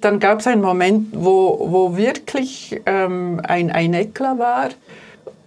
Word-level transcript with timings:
Dann 0.00 0.20
gab 0.20 0.40
es 0.40 0.46
einen 0.46 0.62
Moment, 0.62 1.08
wo, 1.12 1.58
wo 1.70 1.96
wirklich 1.96 2.80
ähm, 2.86 3.40
ein, 3.42 3.70
ein 3.70 3.94
Eklat 3.94 4.38
war 4.38 4.68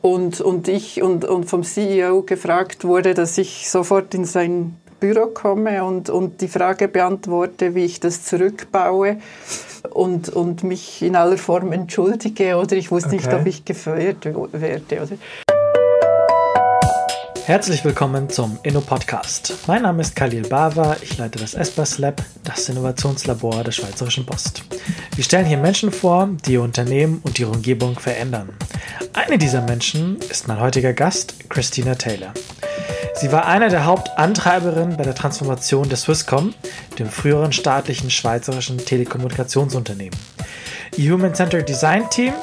und, 0.01 0.41
und 0.41 0.67
ich 0.67 1.01
und, 1.01 1.23
und 1.23 1.45
vom 1.45 1.63
CEO 1.63 2.23
gefragt 2.23 2.83
wurde, 2.83 3.13
dass 3.13 3.37
ich 3.37 3.69
sofort 3.69 4.13
in 4.13 4.25
sein 4.25 4.75
Büro 4.99 5.27
komme 5.27 5.83
und, 5.83 6.09
und 6.09 6.41
die 6.41 6.47
Frage 6.47 6.87
beantworte, 6.87 7.75
wie 7.75 7.85
ich 7.85 7.99
das 8.01 8.23
zurückbaue 8.23 9.17
und, 9.89 10.29
und 10.29 10.63
mich 10.63 11.01
in 11.01 11.15
aller 11.15 11.37
Form 11.37 11.71
entschuldige 11.71 12.57
oder 12.57 12.75
ich 12.75 12.91
wusste 12.91 13.15
okay. 13.15 13.17
nicht, 13.17 13.33
ob 13.33 13.45
ich 13.45 13.65
gefeuert 13.65 14.25
werde. 14.51 15.01
Oder? 15.01 15.50
Herzlich 17.45 17.83
willkommen 17.83 18.29
zum 18.29 18.59
Inno-Podcast. 18.63 19.55
Mein 19.65 19.81
Name 19.81 20.01
ist 20.01 20.15
Khalil 20.15 20.47
Bava, 20.47 20.95
ich 21.01 21.17
leite 21.17 21.39
das 21.39 21.55
ESPAS 21.55 21.97
Lab, 21.97 22.23
das 22.43 22.69
Innovationslabor 22.69 23.63
der 23.63 23.71
Schweizerischen 23.71 24.25
Post. 24.25 24.63
Wir 25.15 25.23
stellen 25.23 25.45
hier 25.45 25.57
Menschen 25.57 25.91
vor, 25.91 26.29
die 26.45 26.53
ihr 26.53 26.61
Unternehmen 26.61 27.19
und 27.23 27.39
ihre 27.39 27.49
Umgebung 27.51 27.99
verändern. 27.99 28.49
Eine 29.13 29.39
dieser 29.39 29.61
Menschen 29.61 30.17
ist 30.29 30.47
mein 30.47 30.59
heutiger 30.59 30.93
Gast, 30.93 31.49
Christina 31.49 31.95
Taylor. 31.95 32.31
Sie 33.15 33.31
war 33.31 33.45
eine 33.45 33.69
der 33.69 33.85
Hauptantreiberinnen 33.85 34.97
bei 34.97 35.03
der 35.03 35.15
Transformation 35.15 35.89
der 35.89 35.97
Swisscom, 35.97 36.53
dem 36.99 37.09
früheren 37.09 37.51
staatlichen 37.51 38.09
schweizerischen 38.09 38.77
Telekommunikationsunternehmen. 38.77 40.17
Ihr 40.95 41.13
Human 41.13 41.33
Centered 41.33 41.67
Design 41.67 42.09
Team 42.09 42.33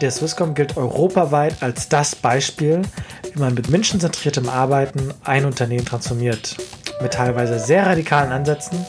der 0.00 0.10
Swisscom 0.10 0.54
gilt 0.54 0.76
europaweit 0.76 1.62
als 1.62 1.88
das 1.88 2.14
Beispiel, 2.14 2.82
wie 3.32 3.38
man 3.38 3.54
mit 3.54 3.68
menschenzentriertem 3.68 4.48
Arbeiten 4.48 5.12
ein 5.24 5.44
Unternehmen 5.44 5.84
transformiert. 5.84 6.56
Mit 7.02 7.14
teilweise 7.14 7.58
sehr 7.58 7.86
radikalen 7.86 8.30
Ansätzen 8.30 8.84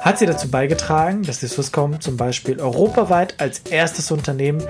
hat 0.00 0.18
sie 0.18 0.26
dazu 0.26 0.50
beigetragen, 0.50 1.22
dass 1.22 1.40
die 1.40 1.46
Swisscom 1.46 2.00
zum 2.00 2.16
Beispiel 2.16 2.60
europaweit 2.60 3.40
als 3.40 3.60
erstes 3.60 4.10
Unternehmen 4.10 4.62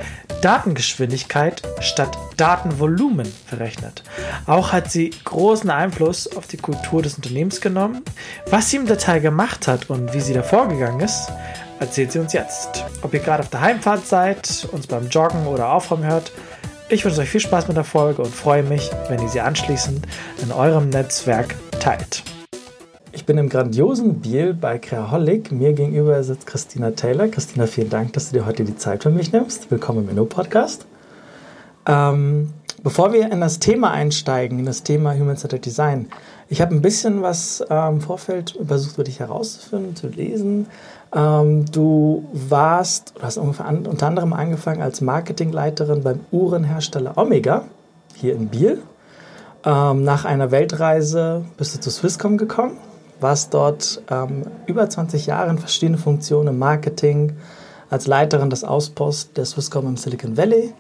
Datengeschwindigkeit 0.43 1.63
statt 1.81 2.17
Datenvolumen 2.37 3.33
verrechnet. 3.47 4.05
Auch 4.47 4.73
hat 4.73 4.93
sie 4.93 5.11
großen 5.25 5.71
Einfluss 5.71 6.37
auf 6.37 6.47
die 6.47 6.57
Kultur 6.57 7.03
des 7.03 7.17
Unternehmens 7.17 7.61
genommen. 7.61 8.03
Was 8.51 8.71
sie 8.71 8.77
im 8.77 8.87
Detail 8.87 9.21
gemacht 9.21 9.67
hat 9.67 9.91
und 9.91 10.15
wie 10.15 10.21
sie 10.21 10.35
da 10.35 10.43
vorgegangen 10.43 11.01
ist, 11.01 11.33
erzählt 11.81 12.13
sie 12.13 12.19
uns 12.19 12.33
jetzt. 12.33 12.85
Ob 13.03 13.15
ihr 13.15 13.21
gerade 13.21 13.43
auf 13.43 13.51
der 13.51 13.61
Heimfahrt 13.61 14.07
seid, 14.07 14.69
uns 14.73 14.87
beim 14.87 15.09
Joggen 15.09 15.47
oder 15.47 15.73
Aufräumen 15.73 16.05
hört, 16.05 16.33
ich 16.89 17.05
wünsche 17.05 17.21
euch 17.21 17.31
viel 17.31 17.41
Spaß 17.41 17.69
mit 17.69 17.77
der 17.77 17.85
Folge 17.85 18.23
und 18.23 18.35
freue 18.35 18.63
mich, 18.63 18.91
wenn 19.09 19.21
ihr 19.21 19.29
sie 19.29 19.41
anschließend 19.41 20.07
in 20.43 20.53
eurem 20.53 20.91
Netzwerk 20.91 21.55
teilt. 21.81 22.23
Ich 23.13 23.25
bin 23.25 23.39
im 23.39 23.49
grandiosen 23.49 24.21
Biel 24.21 24.55
bei 24.55 24.79
Creaholic. 24.79 25.51
Mir 25.53 25.73
gegenüber 25.73 26.23
sitzt 26.23 26.47
Christina 26.47 26.91
Taylor. 26.91 27.29
Christina, 27.29 27.67
vielen 27.67 27.89
Dank, 27.89 28.13
dass 28.13 28.31
du 28.31 28.39
dir 28.39 28.45
heute 28.45 28.65
die 28.65 28.77
Zeit 28.77 29.03
für 29.03 29.11
mich 29.11 29.33
nimmst. 29.33 29.71
Willkommen 29.71 30.05
im 30.05 30.11
Inno-Podcast. 30.11 30.85
Ähm, 31.87 32.53
bevor 32.85 33.13
wir 33.13 33.33
in 33.33 33.41
das 33.41 33.59
Thema 33.59 33.91
einsteigen, 33.91 34.61
in 34.61 34.67
das 34.67 34.85
Thema 34.85 35.15
Human-Centered 35.15 35.65
Design, 35.65 36.09
ich 36.49 36.61
habe 36.61 36.75
ein 36.75 36.83
bisschen 36.83 37.23
was 37.23 37.61
äh, 37.69 37.89
im 37.89 38.01
Vorfeld 38.01 38.57
versucht, 38.65 38.97
für 38.97 39.05
dich 39.05 39.19
herauszufinden, 39.19 39.97
zu 39.97 40.09
lesen. 40.09 40.67
Ähm, 41.13 41.65
du 41.73 42.29
warst, 42.33 43.15
du 43.17 43.23
hast 43.23 43.39
ungefähr 43.39 43.67
an, 43.67 43.87
unter 43.87 44.07
anderem 44.07 44.35
angefangen 44.35 44.83
als 44.83 45.01
Marketingleiterin 45.01 46.03
beim 46.03 46.21
Uhrenhersteller 46.31 47.17
Omega 47.17 47.65
hier 48.15 48.35
in 48.35 48.49
Biel. 48.49 48.83
Ähm, 49.65 50.05
nach 50.05 50.27
einer 50.27 50.51
Weltreise 50.51 51.43
bist 51.57 51.75
du 51.75 51.81
zu 51.81 51.91
Swisscom 51.91 52.37
gekommen, 52.37 52.77
warst 53.19 53.55
dort 53.55 54.03
ähm, 54.11 54.43
über 54.67 54.89
20 54.89 55.25
Jahre 55.25 55.51
in 55.51 55.59
verschiedenen 55.59 55.99
Funktionen 55.99 56.49
im 56.49 56.59
Marketing, 56.59 57.33
als 57.89 58.07
Leiterin 58.07 58.51
des 58.51 58.63
Ausposts 58.63 59.33
der 59.33 59.47
Swisscom 59.47 59.87
im 59.87 59.97
Silicon 59.97 60.37
Valley 60.37 60.75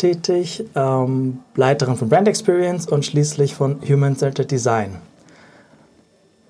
tätig, 0.00 0.64
ähm, 0.74 1.40
Leiterin 1.54 1.96
von 1.96 2.08
Brand 2.08 2.26
Experience 2.26 2.86
und 2.86 3.04
schließlich 3.04 3.54
von 3.54 3.80
Human 3.88 4.16
Centered 4.16 4.50
Design. 4.50 4.96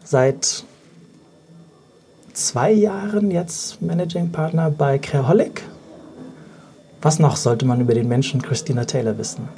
Seit 0.05 0.65
zwei 2.33 2.71
Jahren 2.73 3.31
jetzt 3.31 3.83
Managing 3.83 4.31
Partner 4.31 4.71
bei 4.71 4.99
Creaholic. 4.99 5.63
Was 7.03 7.19
noch 7.19 7.37
sollte 7.37 7.67
man 7.67 7.81
über 7.81 7.95
den 7.95 8.09
Menschen 8.09 8.41
Christina 8.41 8.85
Taylor 8.85 9.19
wissen? 9.19 9.49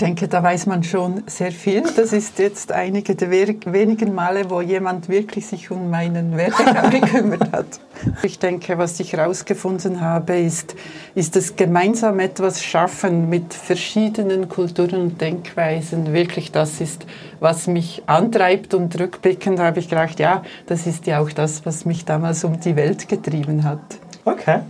Denke, 0.00 0.28
da 0.28 0.42
weiß 0.42 0.66
man 0.66 0.84
schon 0.84 1.24
sehr 1.26 1.50
viel. 1.50 1.82
Das 1.82 2.12
ist 2.12 2.38
jetzt 2.38 2.70
einige 2.70 3.16
der 3.16 3.30
wenigen 3.30 4.14
Male, 4.14 4.48
wo 4.48 4.60
jemand 4.60 5.08
wirklich 5.08 5.46
sich 5.46 5.72
um 5.72 5.90
meinen 5.90 6.36
Werdegang 6.36 6.90
gekümmert 7.00 7.50
hat. 7.50 7.80
Ich 8.22 8.38
denke, 8.38 8.78
was 8.78 9.00
ich 9.00 9.14
herausgefunden 9.14 10.00
habe, 10.00 10.38
ist, 10.38 10.76
ist 11.16 11.34
das 11.34 11.56
gemeinsam 11.56 12.20
etwas 12.20 12.62
schaffen 12.62 13.28
mit 13.28 13.52
verschiedenen 13.52 14.48
Kulturen 14.48 15.00
und 15.00 15.20
Denkweisen. 15.20 16.12
Wirklich, 16.12 16.52
das 16.52 16.80
ist, 16.80 17.04
was 17.40 17.66
mich 17.66 18.04
antreibt. 18.06 18.74
Und 18.74 18.98
rückblickend 19.00 19.58
habe 19.58 19.80
ich 19.80 19.88
gedacht, 19.88 20.20
ja, 20.20 20.44
das 20.66 20.86
ist 20.86 21.08
ja 21.08 21.18
auch 21.18 21.30
das, 21.32 21.66
was 21.66 21.84
mich 21.84 22.04
damals 22.04 22.44
um 22.44 22.60
die 22.60 22.76
Welt 22.76 23.08
getrieben 23.08 23.64
hat. 23.64 23.80
Okay, 24.24 24.60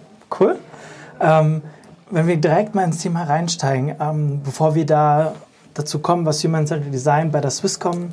cool. 0.40 0.58
Ähm 1.20 1.60
wenn 2.10 2.26
wir 2.26 2.36
direkt 2.36 2.74
mal 2.74 2.84
ins 2.84 2.98
Thema 2.98 3.24
reinsteigen, 3.24 3.94
ähm, 4.00 4.40
bevor 4.42 4.74
wir 4.74 4.86
da 4.86 5.34
dazu 5.74 5.98
kommen, 6.00 6.26
was 6.26 6.42
Human 6.44 6.66
Centered 6.66 6.92
Design 6.92 7.30
bei 7.30 7.40
der 7.40 7.50
Swisscom 7.50 8.10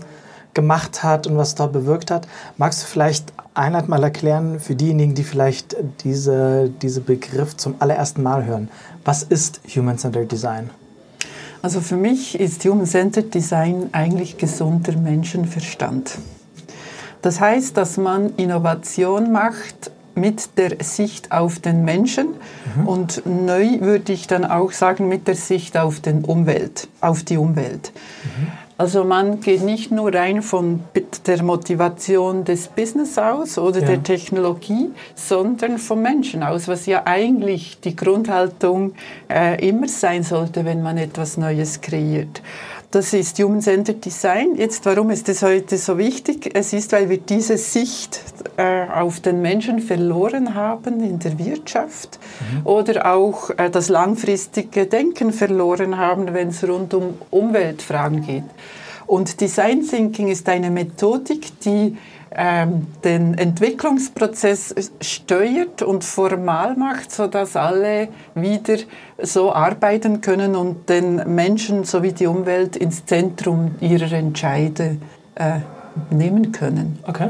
gemacht 0.53 1.03
hat 1.03 1.27
und 1.27 1.37
was 1.37 1.55
dort 1.55 1.73
bewirkt 1.73 2.11
hat, 2.11 2.27
magst 2.57 2.83
du 2.83 2.87
vielleicht 2.87 3.33
einheit 3.53 3.87
mal 3.87 4.03
erklären 4.03 4.59
für 4.59 4.75
diejenigen, 4.75 5.15
die 5.15 5.23
vielleicht 5.23 5.75
diese, 6.03 6.69
diese 6.81 7.01
Begriff 7.01 7.57
zum 7.57 7.75
allerersten 7.79 8.23
Mal 8.23 8.45
hören. 8.45 8.69
Was 9.03 9.23
ist 9.23 9.61
Human 9.75 9.97
Centered 9.97 10.31
Design? 10.31 10.69
Also 11.61 11.81
für 11.81 11.95
mich 11.95 12.39
ist 12.39 12.63
Human 12.65 12.85
Centered 12.85 13.33
Design 13.33 13.89
eigentlich 13.91 14.37
gesunder 14.37 14.95
Menschenverstand. 14.97 16.17
Das 17.21 17.39
heißt, 17.39 17.75
dass 17.75 17.97
man 17.97 18.35
Innovation 18.35 19.31
macht 19.31 19.91
mit 20.15 20.57
der 20.57 20.77
Sicht 20.81 21.31
auf 21.31 21.59
den 21.59 21.83
Menschen 21.83 22.29
mhm. 22.75 22.87
und 22.87 23.23
neu 23.25 23.81
würde 23.81 24.13
ich 24.13 24.27
dann 24.27 24.45
auch 24.45 24.71
sagen 24.71 25.07
mit 25.07 25.27
der 25.27 25.35
Sicht 25.35 25.77
auf, 25.77 25.99
den 25.99 26.23
Umwelt, 26.23 26.87
auf 27.01 27.23
die 27.23 27.37
Umwelt. 27.37 27.91
Mhm. 28.23 28.51
Also 28.77 29.05
man 29.05 29.39
geht 29.39 29.63
nicht 29.63 29.91
nur 29.91 30.13
rein 30.13 30.41
von 30.41 30.83
der 31.25 31.43
Motivation 31.43 32.43
des 32.43 32.67
Business 32.67 33.17
aus 33.17 33.57
oder 33.57 33.79
ja. 33.79 33.87
der 33.87 34.03
Technologie, 34.03 34.89
sondern 35.15 35.77
vom 35.77 36.01
Menschen 36.01 36.43
aus, 36.43 36.67
was 36.67 36.85
ja 36.85 37.03
eigentlich 37.05 37.79
die 37.79 37.95
Grundhaltung 37.95 38.93
äh, 39.29 39.65
immer 39.65 39.87
sein 39.87 40.23
sollte, 40.23 40.65
wenn 40.65 40.83
man 40.83 40.97
etwas 40.97 41.37
Neues 41.37 41.79
kreiert. 41.79 42.41
Das 42.95 43.11
ist 43.11 43.37
Human-Centered 43.39 44.05
Design. 44.05 44.55
Jetzt, 44.55 44.85
warum 44.85 45.09
ist 45.09 45.27
das 45.27 45.43
heute 45.43 45.77
so 45.77 45.97
wichtig? 45.97 46.51
Es 46.53 46.71
ist, 46.71 46.93
weil 46.93 47.09
wir 47.09 47.17
diese 47.17 47.57
Sicht 47.57 48.21
äh, 48.55 48.85
auf 48.87 49.19
den 49.19 49.41
Menschen 49.41 49.79
verloren 49.79 50.55
haben 50.55 51.03
in 51.03 51.19
der 51.19 51.37
Wirtschaft 51.37 52.17
mhm. 52.53 52.65
oder 52.65 53.13
auch 53.13 53.49
äh, 53.57 53.69
das 53.69 53.89
langfristige 53.89 54.85
Denken 54.85 55.33
verloren 55.33 55.97
haben, 55.97 56.33
wenn 56.33 56.47
es 56.47 56.65
rund 56.65 56.93
um 56.93 57.15
Umweltfragen 57.31 58.25
geht. 58.25 58.45
Und 59.07 59.41
Design 59.41 59.85
Thinking 59.85 60.29
ist 60.29 60.47
eine 60.47 60.71
Methodik, 60.71 61.59
die 61.65 61.97
ähm, 62.37 62.87
den 63.03 63.37
Entwicklungsprozess 63.37 64.75
steuert 65.01 65.81
und 65.81 66.03
formal 66.03 66.75
macht, 66.75 67.11
sodass 67.11 67.55
alle 67.55 68.09
wieder 68.33 68.77
so 69.21 69.53
arbeiten 69.53 70.21
können 70.21 70.55
und 70.55 70.89
den 70.89 71.33
Menschen 71.33 71.85
sowie 71.85 72.11
die 72.11 72.27
Umwelt 72.27 72.75
ins 72.75 73.05
Zentrum 73.05 73.75
ihrer 73.79 74.11
Entscheide 74.11 74.97
äh, 75.35 75.59
nehmen 76.09 76.51
können. 76.51 76.99
Okay. 77.07 77.29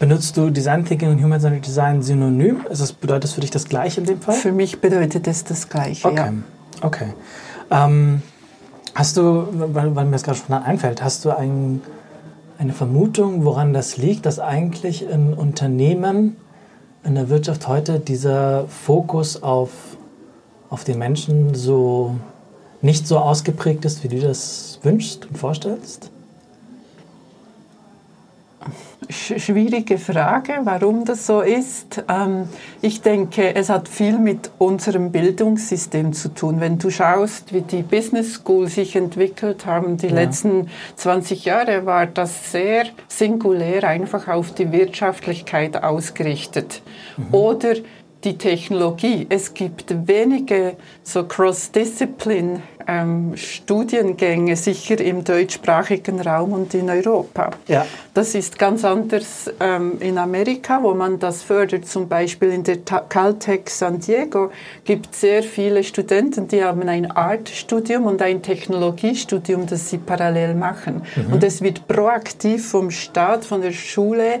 Benutzt 0.00 0.36
du 0.36 0.50
Design 0.50 0.84
Thinking 0.84 1.10
und 1.10 1.22
Human 1.22 1.40
Centered 1.40 1.64
Design 1.64 2.02
synonym? 2.02 2.66
Ist 2.68 2.82
das, 2.82 2.92
bedeutet 2.92 3.24
das 3.24 3.32
für 3.34 3.40
dich 3.40 3.52
das 3.52 3.68
Gleiche 3.68 4.00
in 4.00 4.06
dem 4.06 4.20
Fall? 4.20 4.34
Für 4.34 4.50
mich 4.50 4.80
bedeutet 4.80 5.28
es 5.28 5.44
das 5.44 5.68
Gleiche, 5.68 6.08
okay. 6.08 6.16
ja. 6.16 6.32
Okay. 6.80 7.12
Ähm, 7.70 8.22
hast 8.94 9.16
du, 9.16 9.46
weil, 9.52 9.94
weil 9.94 10.04
mir 10.06 10.12
das 10.12 10.24
gerade 10.24 10.38
schon 10.38 10.56
einfällt, 10.56 11.04
hast 11.04 11.24
du 11.24 11.30
einen 11.30 11.82
eine 12.58 12.72
Vermutung, 12.72 13.44
woran 13.44 13.72
das 13.72 13.96
liegt, 13.96 14.26
dass 14.26 14.38
eigentlich 14.38 15.08
in 15.08 15.34
Unternehmen, 15.34 16.36
in 17.04 17.16
der 17.16 17.28
Wirtschaft 17.28 17.66
heute 17.66 17.98
dieser 17.98 18.68
Fokus 18.68 19.42
auf, 19.42 19.70
auf 20.70 20.84
den 20.84 20.98
Menschen 20.98 21.54
so 21.54 22.14
nicht 22.80 23.08
so 23.08 23.18
ausgeprägt 23.18 23.84
ist, 23.84 24.04
wie 24.04 24.08
du 24.08 24.20
das 24.20 24.78
wünschst 24.82 25.26
und 25.26 25.36
vorstellst? 25.36 26.11
Schwierige 29.12 29.98
Frage, 29.98 30.60
warum 30.64 31.04
das 31.04 31.26
so 31.26 31.40
ist. 31.40 32.04
Ähm, 32.08 32.48
ich 32.80 33.02
denke, 33.02 33.54
es 33.54 33.68
hat 33.68 33.88
viel 33.88 34.18
mit 34.18 34.50
unserem 34.58 35.12
Bildungssystem 35.12 36.12
zu 36.12 36.34
tun. 36.34 36.60
Wenn 36.60 36.78
du 36.78 36.90
schaust, 36.90 37.52
wie 37.52 37.60
die 37.60 37.82
Business 37.82 38.34
School 38.34 38.68
sich 38.68 38.96
entwickelt 38.96 39.66
haben, 39.66 39.96
die 39.96 40.08
ja. 40.08 40.14
letzten 40.14 40.68
20 40.96 41.44
Jahre, 41.44 41.86
war 41.86 42.06
das 42.06 42.50
sehr 42.50 42.86
singulär 43.08 43.84
einfach 43.84 44.28
auf 44.28 44.52
die 44.54 44.72
Wirtschaftlichkeit 44.72 45.82
ausgerichtet. 45.82 46.82
Mhm. 47.16 47.34
Oder 47.34 47.74
die 48.24 48.38
Technologie. 48.38 49.26
Es 49.28 49.52
gibt 49.52 50.06
wenige 50.06 50.76
so 51.02 51.24
Cross-Discipline 51.24 52.62
ähm, 52.86 53.32
Studiengänge, 53.36 54.56
sicher 54.56 55.00
im 55.00 55.24
deutschsprachigen 55.24 56.20
Raum 56.20 56.52
und 56.52 56.74
in 56.74 56.88
Europa. 56.90 57.50
Ja. 57.68 57.86
Das 58.14 58.34
ist 58.34 58.58
ganz 58.58 58.84
anders 58.84 59.50
ähm, 59.60 59.98
in 60.00 60.18
Amerika, 60.18 60.82
wo 60.82 60.94
man 60.94 61.18
das 61.18 61.42
fördert. 61.42 61.86
Zum 61.86 62.08
Beispiel 62.08 62.50
in 62.50 62.62
der 62.62 62.78
Caltech 62.78 63.68
San 63.68 64.00
Diego 64.00 64.50
gibt 64.84 65.14
es 65.14 65.20
sehr 65.20 65.42
viele 65.42 65.82
Studenten, 65.82 66.48
die 66.48 66.62
haben 66.62 66.88
ein 66.88 67.10
Art-Studium 67.10 68.04
und 68.04 68.20
ein 68.22 68.42
Technologiestudium, 68.42 69.66
das 69.66 69.90
sie 69.90 69.98
parallel 69.98 70.54
machen. 70.54 71.02
Mhm. 71.16 71.32
Und 71.34 71.44
es 71.44 71.62
wird 71.62 71.86
proaktiv 71.88 72.70
vom 72.70 72.90
Staat, 72.90 73.44
von 73.44 73.62
der 73.62 73.72
Schule 73.72 74.40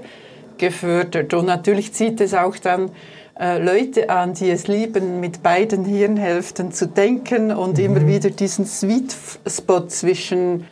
gefördert. 0.58 1.34
Und 1.34 1.46
natürlich 1.46 1.92
zieht 1.92 2.20
es 2.20 2.34
auch 2.34 2.56
dann 2.56 2.90
Leute 3.38 4.10
an, 4.10 4.34
die 4.34 4.50
es 4.50 4.68
lieben, 4.68 5.20
mit 5.20 5.42
beiden 5.42 5.84
Hirnhälften 5.84 6.70
zu 6.70 6.86
denken 6.86 7.50
und 7.50 7.78
mhm. 7.78 7.84
immer 7.84 8.06
wieder 8.06 8.30
diesen 8.30 8.66
Sweet 8.66 9.16
Spot 9.46 9.86
zwischen 9.88 10.66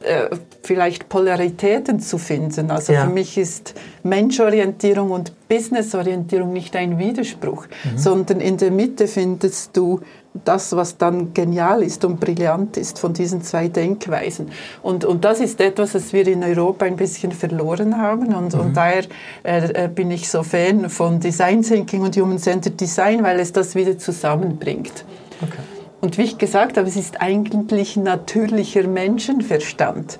äh, 0.00 0.36
vielleicht 0.62 1.08
Polaritäten 1.08 2.00
zu 2.00 2.18
finden. 2.18 2.72
Also 2.72 2.92
ja. 2.92 3.04
für 3.04 3.10
mich 3.10 3.38
ist 3.38 3.74
Menschorientierung 4.02 5.12
und 5.12 5.32
Businessorientierung 5.48 6.52
nicht 6.52 6.74
ein 6.74 6.98
Widerspruch, 6.98 7.66
mhm. 7.66 7.98
sondern 7.98 8.40
in 8.40 8.56
der 8.56 8.72
Mitte 8.72 9.06
findest 9.06 9.76
du 9.76 10.00
das, 10.44 10.74
was 10.76 10.98
dann 10.98 11.34
genial 11.34 11.82
ist 11.82 12.04
und 12.04 12.20
brillant 12.20 12.76
ist 12.76 12.98
von 12.98 13.12
diesen 13.12 13.42
zwei 13.42 13.68
Denkweisen. 13.68 14.50
Und, 14.82 15.04
und 15.04 15.24
das 15.24 15.40
ist 15.40 15.60
etwas, 15.60 15.92
das 15.92 16.12
wir 16.12 16.26
in 16.26 16.42
Europa 16.44 16.84
ein 16.84 16.96
bisschen 16.96 17.32
verloren 17.32 17.98
haben. 17.98 18.34
Und, 18.34 18.54
mhm. 18.54 18.60
und 18.60 18.76
daher 18.76 19.04
äh, 19.44 19.84
äh, 19.84 19.88
bin 19.88 20.10
ich 20.10 20.28
so 20.28 20.42
Fan 20.42 20.90
von 20.90 21.20
Design 21.20 21.62
Thinking 21.62 22.02
und 22.02 22.16
Human 22.16 22.38
Centered 22.38 22.80
Design, 22.80 23.22
weil 23.22 23.40
es 23.40 23.52
das 23.52 23.74
wieder 23.74 23.98
zusammenbringt. 23.98 25.04
Okay. 25.42 25.62
Und 26.00 26.18
wie 26.18 26.22
ich 26.22 26.38
gesagt 26.38 26.76
habe, 26.76 26.86
es 26.88 26.96
ist 26.96 27.20
eigentlich 27.20 27.96
natürlicher 27.96 28.86
Menschenverstand. 28.86 30.18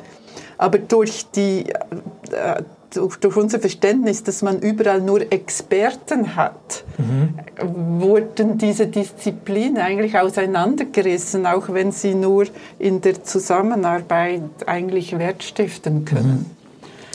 Aber 0.58 0.78
durch 0.78 1.30
die, 1.30 1.66
äh, 1.68 2.62
durch, 2.94 3.16
durch, 3.16 3.36
unser 3.36 3.60
Verständnis, 3.60 4.22
dass 4.22 4.42
man 4.42 4.60
überall 4.60 5.00
nur 5.00 5.32
Experten 5.32 6.36
hat, 6.36 6.84
mhm. 6.98 8.00
wurden 8.00 8.58
diese 8.58 8.86
Disziplinen 8.86 9.78
eigentlich 9.78 10.18
auseinandergerissen, 10.18 11.46
auch 11.46 11.72
wenn 11.72 11.92
sie 11.92 12.14
nur 12.14 12.46
in 12.78 13.00
der 13.00 13.22
Zusammenarbeit 13.24 14.42
eigentlich 14.66 15.18
Wert 15.18 15.42
stiften 15.42 16.04
können. 16.04 16.46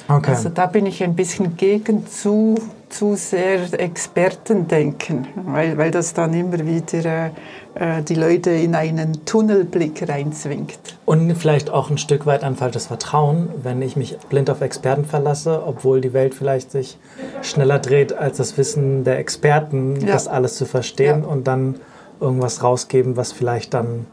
Mhm. 0.07 0.15
Okay. 0.15 0.31
Also 0.31 0.50
da 0.50 0.65
bin 0.65 0.85
ich 0.85 1.03
ein 1.03 1.15
bisschen 1.15 1.56
gegen 1.56 2.07
zu, 2.07 2.56
zu 2.92 3.16
sehr 3.16 3.80
Expertendenken, 3.80 5.28
weil, 5.46 5.78
weil 5.78 5.92
das 5.92 6.14
dann 6.14 6.34
immer 6.34 6.66
wieder 6.66 7.32
äh, 7.76 8.04
die 8.04 8.16
Leute 8.16 8.52
in 8.52 8.76
einen 8.76 9.26
Tunnelblick 9.26 10.08
reinzwingt. 10.08 10.98
Und 11.06 11.34
vielleicht 11.36 11.70
auch 11.70 11.90
ein 11.90 11.98
Stück 11.98 12.26
weit 12.26 12.44
ein 12.44 12.56
falsches 12.56 12.88
Vertrauen, 12.88 13.50
wenn 13.64 13.82
ich 13.82 13.96
mich 13.96 14.18
blind 14.30 14.50
auf 14.50 14.62
Experten 14.62 15.06
verlasse, 15.06 15.64
obwohl 15.66 16.02
die 16.02 16.14
Welt 16.14 16.36
vielleicht 16.36 16.72
sich 16.72 16.98
schneller 17.42 17.80
dreht 17.80 18.14
als 18.14 18.38
das 18.38 18.58
Wissen 18.58 19.04
der 19.04 19.20
Experten, 19.20 20.02
ja. 20.02 20.14
das 20.14 20.28
alles 20.28 20.56
zu 20.56 20.66
verstehen 20.66 21.22
ja. 21.24 21.28
und 21.28 21.48
dann 21.48 21.76
irgendwas 22.20 22.62
rausgeben, 22.64 23.18
was 23.18 23.32
vielleicht 23.32 23.74
dann 23.74 24.06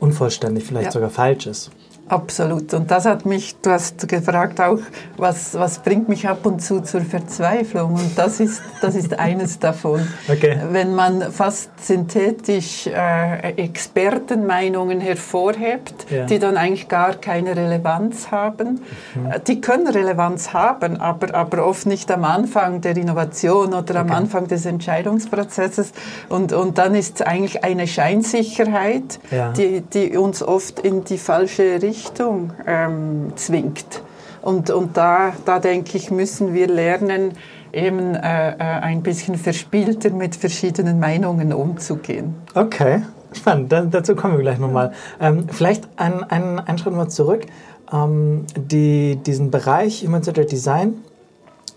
unvollständig, 0.00 0.64
vielleicht 0.64 0.86
ja. 0.86 0.92
sogar 0.92 1.10
falsch 1.10 1.46
ist. 1.46 1.70
Absolut. 2.10 2.74
Und 2.74 2.90
das 2.90 3.04
hat 3.04 3.24
mich, 3.24 3.54
du 3.62 3.70
hast 3.70 4.08
gefragt 4.08 4.60
auch, 4.60 4.80
was, 5.16 5.54
was 5.54 5.78
bringt 5.78 6.08
mich 6.08 6.26
ab 6.28 6.44
und 6.44 6.60
zu 6.60 6.80
zur 6.80 7.02
Verzweiflung? 7.02 7.94
Und 7.94 8.18
das 8.18 8.40
ist, 8.40 8.60
das 8.82 8.96
ist 8.96 9.16
eines 9.16 9.60
davon. 9.60 10.08
Okay. 10.28 10.58
Wenn 10.72 10.96
man 10.96 11.30
fast 11.30 11.70
synthetisch 11.86 12.88
äh, 12.88 13.52
Expertenmeinungen 13.52 15.00
hervorhebt, 15.00 16.06
ja. 16.10 16.26
die 16.26 16.40
dann 16.40 16.56
eigentlich 16.56 16.88
gar 16.88 17.14
keine 17.14 17.56
Relevanz 17.56 18.32
haben. 18.32 18.80
Mhm. 19.14 19.30
Äh, 19.30 19.40
die 19.46 19.60
können 19.60 19.86
Relevanz 19.86 20.52
haben, 20.52 21.00
aber, 21.00 21.32
aber 21.32 21.64
oft 21.64 21.86
nicht 21.86 22.10
am 22.10 22.24
Anfang 22.24 22.80
der 22.80 22.96
Innovation 22.96 23.72
oder 23.72 24.00
am 24.00 24.06
okay. 24.06 24.16
Anfang 24.16 24.48
des 24.48 24.66
Entscheidungsprozesses. 24.66 25.92
Und, 26.28 26.52
und 26.52 26.76
dann 26.76 26.96
ist 26.96 27.20
es 27.20 27.22
eigentlich 27.26 27.62
eine 27.62 27.86
Scheinsicherheit, 27.86 29.20
ja. 29.30 29.52
die, 29.52 29.82
die 29.82 30.16
uns 30.16 30.42
oft 30.42 30.80
in 30.80 31.04
die 31.04 31.16
falsche 31.16 31.80
Richtung 31.80 31.99
Richtung 32.00 32.52
ähm, 32.66 33.32
zwingt. 33.36 34.02
Und, 34.42 34.70
und 34.70 34.96
da, 34.96 35.34
da 35.44 35.58
denke 35.58 35.98
ich, 35.98 36.10
müssen 36.10 36.54
wir 36.54 36.66
lernen, 36.66 37.32
eben 37.72 38.14
äh, 38.14 38.52
äh, 38.52 38.56
ein 38.58 39.02
bisschen 39.02 39.36
verspielter 39.36 40.10
mit 40.10 40.34
verschiedenen 40.34 40.98
Meinungen 40.98 41.52
umzugehen. 41.52 42.34
Okay, 42.54 43.02
spannend. 43.32 43.70
Da, 43.70 43.82
dazu 43.82 44.16
kommen 44.16 44.34
wir 44.34 44.42
gleich 44.42 44.58
nochmal. 44.58 44.92
Ähm, 45.20 45.46
vielleicht 45.48 45.88
einen, 45.96 46.24
einen, 46.24 46.58
einen 46.58 46.78
Schritt 46.78 46.94
mal 46.94 47.08
zurück. 47.08 47.46
Ähm, 47.92 48.46
die, 48.56 49.16
diesen 49.16 49.50
Bereich 49.50 50.04
Human-Centered 50.06 50.50
Design, 50.50 50.94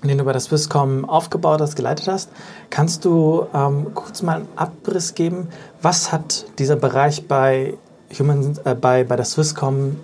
den 0.02 0.18
du 0.18 0.24
bei 0.24 0.32
der 0.32 0.42
Swisscom 0.42 1.06
aufgebaut 1.06 1.60
hast, 1.62 1.76
geleitet 1.76 2.08
hast, 2.08 2.30
kannst 2.70 3.04
du 3.04 3.46
ähm, 3.54 3.88
kurz 3.94 4.22
mal 4.22 4.38
einen 4.38 4.48
Abriss 4.56 5.16
geben? 5.16 5.50
Was 5.82 6.14
hat 6.14 6.46
dieser 6.60 6.78
Bereich 6.78 7.28
bei, 7.28 7.74
Human, 8.18 8.58
äh, 8.64 8.74
bei, 8.74 9.04
bei 9.04 9.18
der 9.18 9.26
Swisscom 9.26 9.98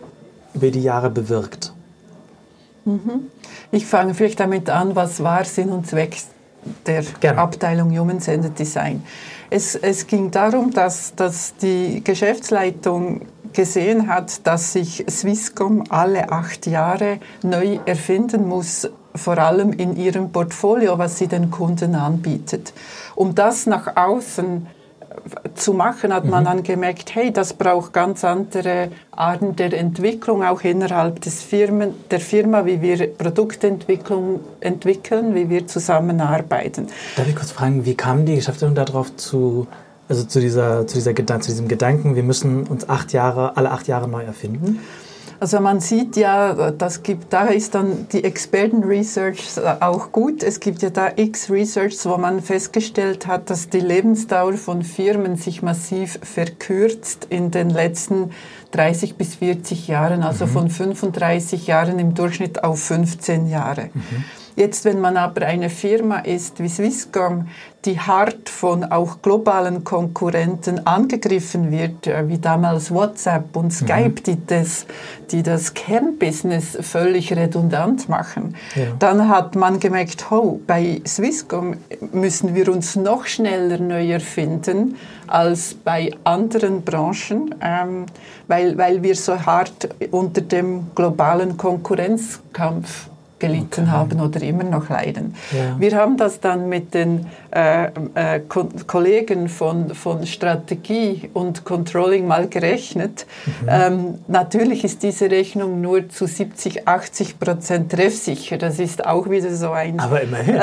über 0.59 0.71
die 0.71 0.83
Jahre 0.83 1.09
bewirkt? 1.09 1.73
Ich 3.71 3.85
fange 3.85 4.13
vielleicht 4.13 4.39
damit 4.39 4.69
an, 4.69 4.95
was 4.95 5.23
war 5.23 5.45
Sinn 5.45 5.69
und 5.69 5.87
Zweck 5.87 6.17
der 6.85 7.03
Gerne. 7.19 7.39
Abteilung 7.39 7.97
Human 7.97 8.19
Centered 8.19 8.57
Design. 8.59 9.03
Es, 9.49 9.75
es 9.75 10.05
ging 10.05 10.31
darum, 10.31 10.71
dass, 10.71 11.15
dass 11.15 11.55
die 11.55 12.03
Geschäftsleitung 12.03 13.21
gesehen 13.53 14.07
hat, 14.07 14.45
dass 14.45 14.73
sich 14.73 15.05
Swisscom 15.09 15.85
alle 15.89 16.31
acht 16.31 16.67
Jahre 16.67 17.19
neu 17.41 17.79
erfinden 17.85 18.47
muss, 18.47 18.89
vor 19.15 19.37
allem 19.37 19.71
in 19.73 19.95
ihrem 19.95 20.31
Portfolio, 20.31 20.97
was 20.97 21.17
sie 21.17 21.27
den 21.27 21.49
Kunden 21.49 21.95
anbietet. 21.95 22.73
Um 23.15 23.33
das 23.33 23.65
nach 23.65 23.95
außen 23.95 24.67
zu 25.55 25.73
machen, 25.73 26.13
hat 26.13 26.25
man 26.25 26.43
mhm. 26.43 26.47
dann 26.47 26.63
gemerkt, 26.63 27.15
hey, 27.15 27.31
das 27.31 27.53
braucht 27.53 27.93
ganz 27.93 28.23
andere 28.23 28.89
Arten 29.11 29.55
der 29.55 29.73
Entwicklung, 29.73 30.43
auch 30.43 30.61
innerhalb 30.61 31.21
des 31.21 31.41
Firmen, 31.43 31.93
der 32.09 32.19
Firma, 32.19 32.65
wie 32.65 32.81
wir 32.81 33.13
Produktentwicklung 33.15 34.39
entwickeln, 34.59 35.35
wie 35.35 35.49
wir 35.49 35.67
zusammenarbeiten. 35.67 36.87
Darf 37.15 37.27
ich 37.27 37.35
kurz 37.35 37.51
fragen, 37.51 37.85
wie 37.85 37.95
kam 37.95 38.25
die 38.25 38.35
Geschäftsführung 38.35 38.75
darauf 38.75 39.15
zu, 39.15 39.67
also 40.07 40.23
zu, 40.23 40.39
dieser, 40.39 40.87
zu, 40.87 40.95
dieser, 40.95 41.13
zu 41.15 41.51
diesem 41.51 41.67
Gedanken, 41.67 42.15
wir 42.15 42.23
müssen 42.23 42.67
uns 42.67 42.87
acht 42.87 43.13
Jahre, 43.13 43.57
alle 43.57 43.71
acht 43.71 43.87
Jahre 43.87 44.07
neu 44.07 44.23
erfinden? 44.23 44.79
Also 45.39 45.61
man 45.61 45.79
sieht 45.79 46.17
ja, 46.17 46.71
das 46.71 47.01
gibt, 47.01 47.31
da 47.31 47.45
ist 47.45 47.73
dann 47.73 48.07
die 48.11 48.25
Experten-Research 48.25 49.57
auch 49.79 50.11
gut. 50.11 50.43
Es 50.43 50.59
gibt 50.59 50.81
ja 50.81 50.89
da 50.89 51.11
x 51.15 51.49
Research, 51.49 51.95
wo 52.03 52.17
man 52.17 52.41
festgestellt 52.41 53.25
hat, 53.25 53.49
dass 53.49 53.69
die 53.69 53.79
Lebensdauer 53.79 54.53
von 54.53 54.83
Firmen 54.83 55.37
sich 55.37 55.61
massiv 55.61 56.19
verkürzt 56.23 57.27
in 57.29 57.51
den 57.51 57.69
letzten 57.69 58.31
30 58.71 59.15
bis 59.15 59.35
40 59.35 59.87
Jahren, 59.87 60.23
also 60.23 60.45
mhm. 60.45 60.49
von 60.49 60.69
35 60.69 61.67
Jahren 61.67 61.99
im 61.99 62.15
Durchschnitt 62.15 62.63
auf 62.63 62.81
15 62.81 63.47
Jahre. 63.49 63.89
Mhm. 63.93 64.25
Jetzt, 64.59 64.83
wenn 64.83 64.99
man 64.99 65.15
aber 65.15 65.45
eine 65.45 65.69
Firma 65.69 66.19
ist 66.19 66.61
wie 66.61 66.67
Swisscom, 66.67 67.47
die 67.85 67.97
hart 67.97 68.49
von 68.49 68.83
auch 68.83 69.21
globalen 69.21 69.85
Konkurrenten 69.85 70.85
angegriffen 70.85 71.71
wird, 71.71 72.07
äh, 72.07 72.27
wie 72.27 72.39
damals 72.39 72.93
WhatsApp 72.93 73.55
und 73.55 73.67
mhm. 73.67 73.71
Skype, 73.71 74.09
mhm. 74.09 74.23
die, 74.25 74.45
das, 74.47 74.85
die 75.31 75.43
das 75.43 75.73
Kernbusiness 75.73 76.77
völlig 76.81 77.31
redundant 77.31 78.09
machen, 78.09 78.53
ja. 78.75 78.87
dann 78.99 79.29
hat 79.29 79.55
man 79.55 79.79
gemerkt, 79.79 80.29
oh, 80.29 80.59
bei 80.67 81.01
Swisscom 81.07 81.77
müssen 82.11 82.53
wir 82.53 82.67
uns 82.67 82.97
noch 82.97 83.27
schneller 83.27 83.77
neu 83.77 84.11
erfinden 84.11 84.97
als 85.27 85.73
bei 85.73 86.11
anderen 86.25 86.81
Branchen, 86.81 87.55
ähm, 87.61 88.07
weil, 88.49 88.77
weil 88.77 89.03
wir 89.03 89.15
so 89.15 89.39
hart 89.39 89.87
unter 90.11 90.41
dem 90.41 90.87
globalen 90.95 91.55
Konkurrenzkampf 91.55 93.09
gelitten 93.39 93.83
Okay. 93.83 93.91
haben 93.91 94.19
oder 94.21 94.41
immer 94.41 94.63
noch 94.63 94.89
leiden. 94.89 95.35
Ja. 95.51 95.79
Wir 95.79 95.95
haben 95.95 96.17
das 96.17 96.39
dann 96.39 96.69
mit 96.69 96.93
den 96.93 97.25
äh, 97.51 97.85
äh, 98.15 98.39
Ko 98.47 98.67
Kollegen 98.87 99.49
von, 99.49 99.95
von 99.95 100.25
Strategie 100.25 101.29
und 101.33 101.63
Controlling 101.65 102.27
mal 102.27 102.47
gerechnet. 102.47 103.25
Mhm. 103.45 103.67
Ähm, 103.69 104.15
natürlich 104.27 104.83
ist 104.83 105.01
diese 105.03 105.31
Rechnung 105.31 105.81
nur 105.81 106.09
zu 106.09 106.27
70, 106.27 106.87
80 106.87 107.39
Prozent 107.39 107.91
treffsicher. 107.91 108.57
Das 108.57 108.79
ist 108.79 109.05
auch 109.05 109.29
wieder 109.29 109.53
so 109.55 109.71
ein 109.71 109.99
Aber 109.99 110.21
immerhin. 110.21 110.61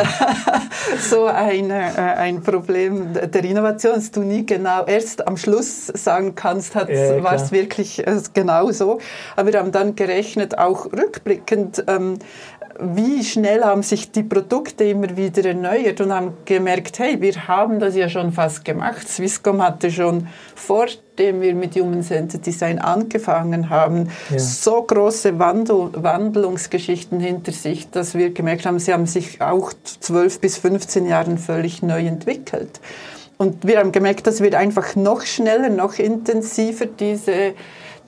so 1.00 1.26
ein, 1.26 1.70
äh, 1.70 1.74
ein 1.74 2.42
Problem 2.42 3.08
der 3.14 3.44
Innovation, 3.44 3.94
dass 3.94 4.10
du 4.10 4.20
nie 4.22 4.46
genau 4.46 4.84
erst 4.84 5.26
am 5.26 5.36
Schluss 5.36 5.86
sagen 5.86 6.34
kannst, 6.34 6.74
Ja, 6.74 6.88
ja, 6.88 7.22
war 7.22 7.34
es 7.34 7.52
wirklich 7.52 8.06
äh, 8.06 8.20
genau 8.34 8.70
so. 8.70 8.98
Aber 9.34 9.52
wir 9.52 9.58
haben 9.60 9.72
dann 9.72 9.96
gerechnet, 9.96 10.58
auch 10.58 10.86
rückblickend, 10.86 11.84
ähm, 11.88 12.18
wie 12.80 13.24
schnell 13.24 13.62
haben 13.64 13.82
sich 13.82 14.10
die 14.10 14.22
Produkte 14.22 14.84
immer 14.84 15.16
wieder 15.16 15.44
erneuert 15.44 16.00
und 16.00 16.12
haben 16.12 16.34
gemerkt, 16.44 16.98
hey, 16.98 17.20
wir 17.20 17.48
haben 17.48 17.78
das 17.78 17.96
ja 17.96 18.08
schon 18.08 18.32
fast 18.32 18.64
gemacht. 18.64 19.08
Swisscom 19.08 19.62
hatte 19.62 19.90
schon 19.90 20.28
vor 20.54 20.86
dem 21.18 21.40
wir 21.40 21.54
mit 21.54 21.74
Human 21.76 22.02
Centered 22.02 22.44
Design 22.44 22.78
angefangen 22.78 23.70
haben, 23.70 24.10
Ja. 24.30 24.38
so 24.38 24.82
große 24.82 25.38
Wandel, 25.38 25.90
Wandlungsgeschichten 25.94 27.20
hinter 27.20 27.52
sich, 27.52 27.90
dass 27.90 28.14
wir 28.14 28.30
gemerkt 28.34 28.66
haben, 28.66 28.78
sie 28.78 28.92
haben 28.92 29.06
sich 29.06 29.40
auch 29.40 29.72
12 30.00 30.40
bis 30.40 30.58
15 30.58 31.06
Jahren 31.06 31.38
völlig 31.38 31.82
neu 31.82 32.06
entwickelt. 32.06 32.80
Und 33.38 33.66
wir 33.66 33.78
haben 33.78 33.92
gemerkt, 33.92 34.26
das 34.26 34.40
wird 34.40 34.54
einfach 34.54 34.96
noch 34.96 35.22
schneller, 35.22 35.68
noch 35.68 35.98
intensiver, 35.98 36.86
diese, 36.86 37.54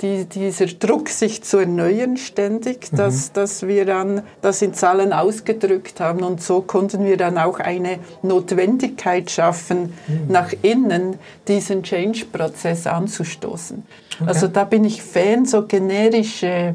die, 0.00 0.25
dieser 0.25 0.67
Druck, 0.67 1.09
sich 1.09 1.43
zu 1.43 1.59
erneuern 1.59 2.17
ständig, 2.17 2.88
dass, 2.93 3.33
dass 3.33 3.67
wir 3.67 3.85
dann 3.85 4.23
das 4.40 4.62
in 4.62 4.75
Zahlen 4.75 5.12
ausgedrückt 5.12 6.00
haben. 6.00 6.23
Und 6.23 6.43
so 6.43 6.61
konnten 6.61 7.05
wir 7.05 7.17
dann 7.17 7.38
auch 7.38 7.59
eine 7.59 7.99
Notwendigkeit 8.23 9.31
schaffen, 9.31 9.93
nach 10.28 10.52
innen 10.62 11.17
diesen 11.47 11.83
Change-Prozess 11.83 12.87
anzustoßen. 12.87 13.85
Also 14.26 14.49
da 14.49 14.64
bin 14.64 14.85
ich 14.85 15.02
Fan, 15.02 15.47
so 15.47 15.67
generische 15.67 16.75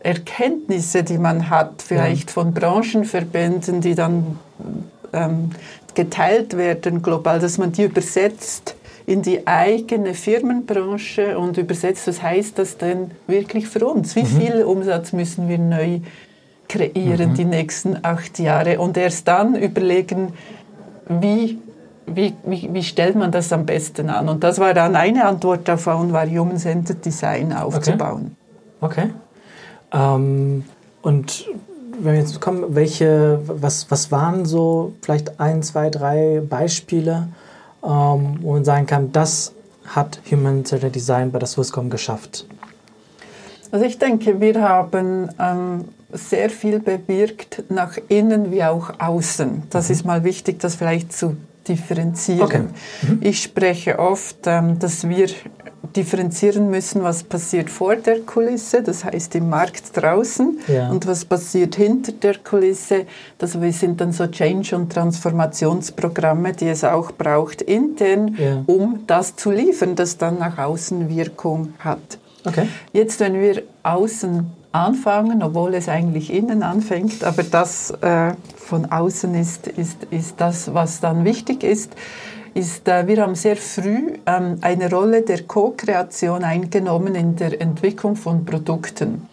Erkenntnisse, 0.00 1.02
die 1.02 1.18
man 1.18 1.48
hat, 1.50 1.82
vielleicht 1.82 2.30
von 2.30 2.52
Branchenverbänden, 2.52 3.80
die 3.80 3.94
dann 3.94 4.38
ähm, 5.12 5.50
geteilt 5.94 6.56
werden 6.56 7.02
global, 7.02 7.38
dass 7.38 7.58
man 7.58 7.72
die 7.72 7.84
übersetzt 7.84 8.76
in 9.06 9.22
die 9.22 9.46
eigene 9.46 10.14
Firmenbranche 10.14 11.38
und 11.38 11.58
übersetzt, 11.58 12.06
was 12.06 12.22
heißt 12.22 12.58
das 12.58 12.78
denn 12.78 13.10
wirklich 13.26 13.68
für 13.68 13.86
uns? 13.86 14.16
Wie 14.16 14.24
viel 14.24 14.62
Umsatz 14.64 15.12
müssen 15.12 15.48
wir 15.48 15.58
neu 15.58 16.00
kreieren 16.68 17.34
die 17.34 17.44
nächsten 17.44 17.98
acht 18.02 18.38
Jahre 18.38 18.80
und 18.80 18.96
erst 18.96 19.28
dann 19.28 19.54
überlegen, 19.54 20.32
wie, 21.08 21.58
wie, 22.06 22.32
wie, 22.44 22.70
wie 22.72 22.82
stellt 22.82 23.16
man 23.16 23.30
das 23.30 23.52
am 23.52 23.66
besten 23.66 24.08
an? 24.08 24.28
Und 24.28 24.42
das 24.42 24.58
war 24.58 24.72
dann 24.72 24.96
eine 24.96 25.26
Antwort 25.26 25.68
davon, 25.68 26.12
war 26.12 26.26
Human 26.26 26.56
Centered 26.56 27.04
Design 27.04 27.52
aufzubauen. 27.52 28.36
Okay. 28.80 29.10
Ähm, 29.92 30.64
und 31.02 31.46
wenn 32.00 32.12
wir 32.14 32.20
jetzt 32.20 32.40
kommen, 32.40 32.74
welche, 32.74 33.40
was, 33.46 33.90
was 33.90 34.10
waren 34.10 34.46
so 34.46 34.94
vielleicht 35.02 35.38
ein, 35.38 35.62
zwei, 35.62 35.90
drei 35.90 36.40
Beispiele, 36.48 37.28
ähm, 37.84 38.38
wo 38.40 38.52
man 38.52 38.64
sagen 38.64 38.86
kann, 38.86 39.12
das 39.12 39.52
hat 39.86 40.20
Human 40.30 40.64
Centered 40.64 40.94
Design 40.94 41.30
bei 41.30 41.38
der 41.38 41.48
Swisscom 41.48 41.90
geschafft? 41.90 42.46
Also 43.70 43.84
ich 43.84 43.98
denke, 43.98 44.40
wir 44.40 44.62
haben 44.62 45.28
ähm, 45.38 45.84
sehr 46.12 46.48
viel 46.48 46.78
bewirkt 46.78 47.64
nach 47.68 47.98
innen 48.08 48.52
wie 48.52 48.62
auch 48.62 49.00
außen. 49.00 49.64
Das 49.70 49.90
ist 49.90 50.04
mal 50.04 50.24
wichtig, 50.24 50.60
das 50.60 50.76
vielleicht 50.76 51.12
zu 51.12 51.36
differenzieren. 51.66 52.42
Okay. 52.42 52.64
Ich 53.20 53.42
spreche 53.42 53.98
oft, 53.98 54.46
ähm, 54.46 54.78
dass 54.78 55.08
wir 55.08 55.28
differenzieren 55.96 56.70
müssen, 56.70 57.02
was 57.02 57.22
passiert 57.22 57.70
vor 57.70 57.96
der 57.96 58.20
Kulisse, 58.20 58.82
das 58.82 59.04
heißt 59.04 59.34
im 59.36 59.48
Markt 59.48 59.96
draußen, 59.96 60.58
Ja. 60.68 60.90
und 60.90 61.06
was 61.06 61.24
passiert 61.24 61.76
hinter 61.76 62.12
der 62.12 62.38
Kulisse. 62.38 63.06
Das 63.38 63.52
sind 63.52 64.00
dann 64.00 64.12
so 64.12 64.26
Change- 64.26 64.74
und 64.76 64.92
Transformationsprogramme, 64.92 66.52
die 66.52 66.68
es 66.68 66.84
auch 66.84 67.12
braucht 67.12 67.62
intern, 67.62 68.36
Ja. 68.38 68.62
um 68.66 69.00
das 69.06 69.36
zu 69.36 69.50
liefern, 69.50 69.94
das 69.94 70.18
dann 70.18 70.38
nach 70.38 70.58
außen 70.58 71.08
Wirkung 71.08 71.74
hat. 71.78 72.18
Okay. 72.44 72.68
Jetzt, 72.92 73.20
wenn 73.20 73.40
wir 73.40 73.62
außen 73.82 74.44
anfangen, 74.72 75.42
obwohl 75.42 75.74
es 75.74 75.88
eigentlich 75.88 76.32
innen 76.32 76.62
anfängt, 76.62 77.22
aber 77.22 77.44
das 77.44 77.92
äh, 78.02 78.32
von 78.56 78.86
außen 78.90 79.34
ist, 79.34 79.68
ist, 79.68 79.98
ist 80.10 80.34
das, 80.40 80.74
was 80.74 81.00
dann 81.00 81.24
wichtig 81.24 81.62
ist, 81.62 81.92
ist, 82.54 82.88
äh, 82.88 83.06
wir 83.06 83.22
haben 83.22 83.34
sehr 83.34 83.56
früh 83.56 84.14
ähm, 84.26 84.58
eine 84.60 84.90
Rolle 84.90 85.22
der 85.22 85.42
Co-Kreation 85.42 86.44
eingenommen 86.44 87.14
in 87.14 87.36
der 87.36 87.60
Entwicklung 87.60 88.16
von 88.16 88.44
Produkten. 88.44 89.28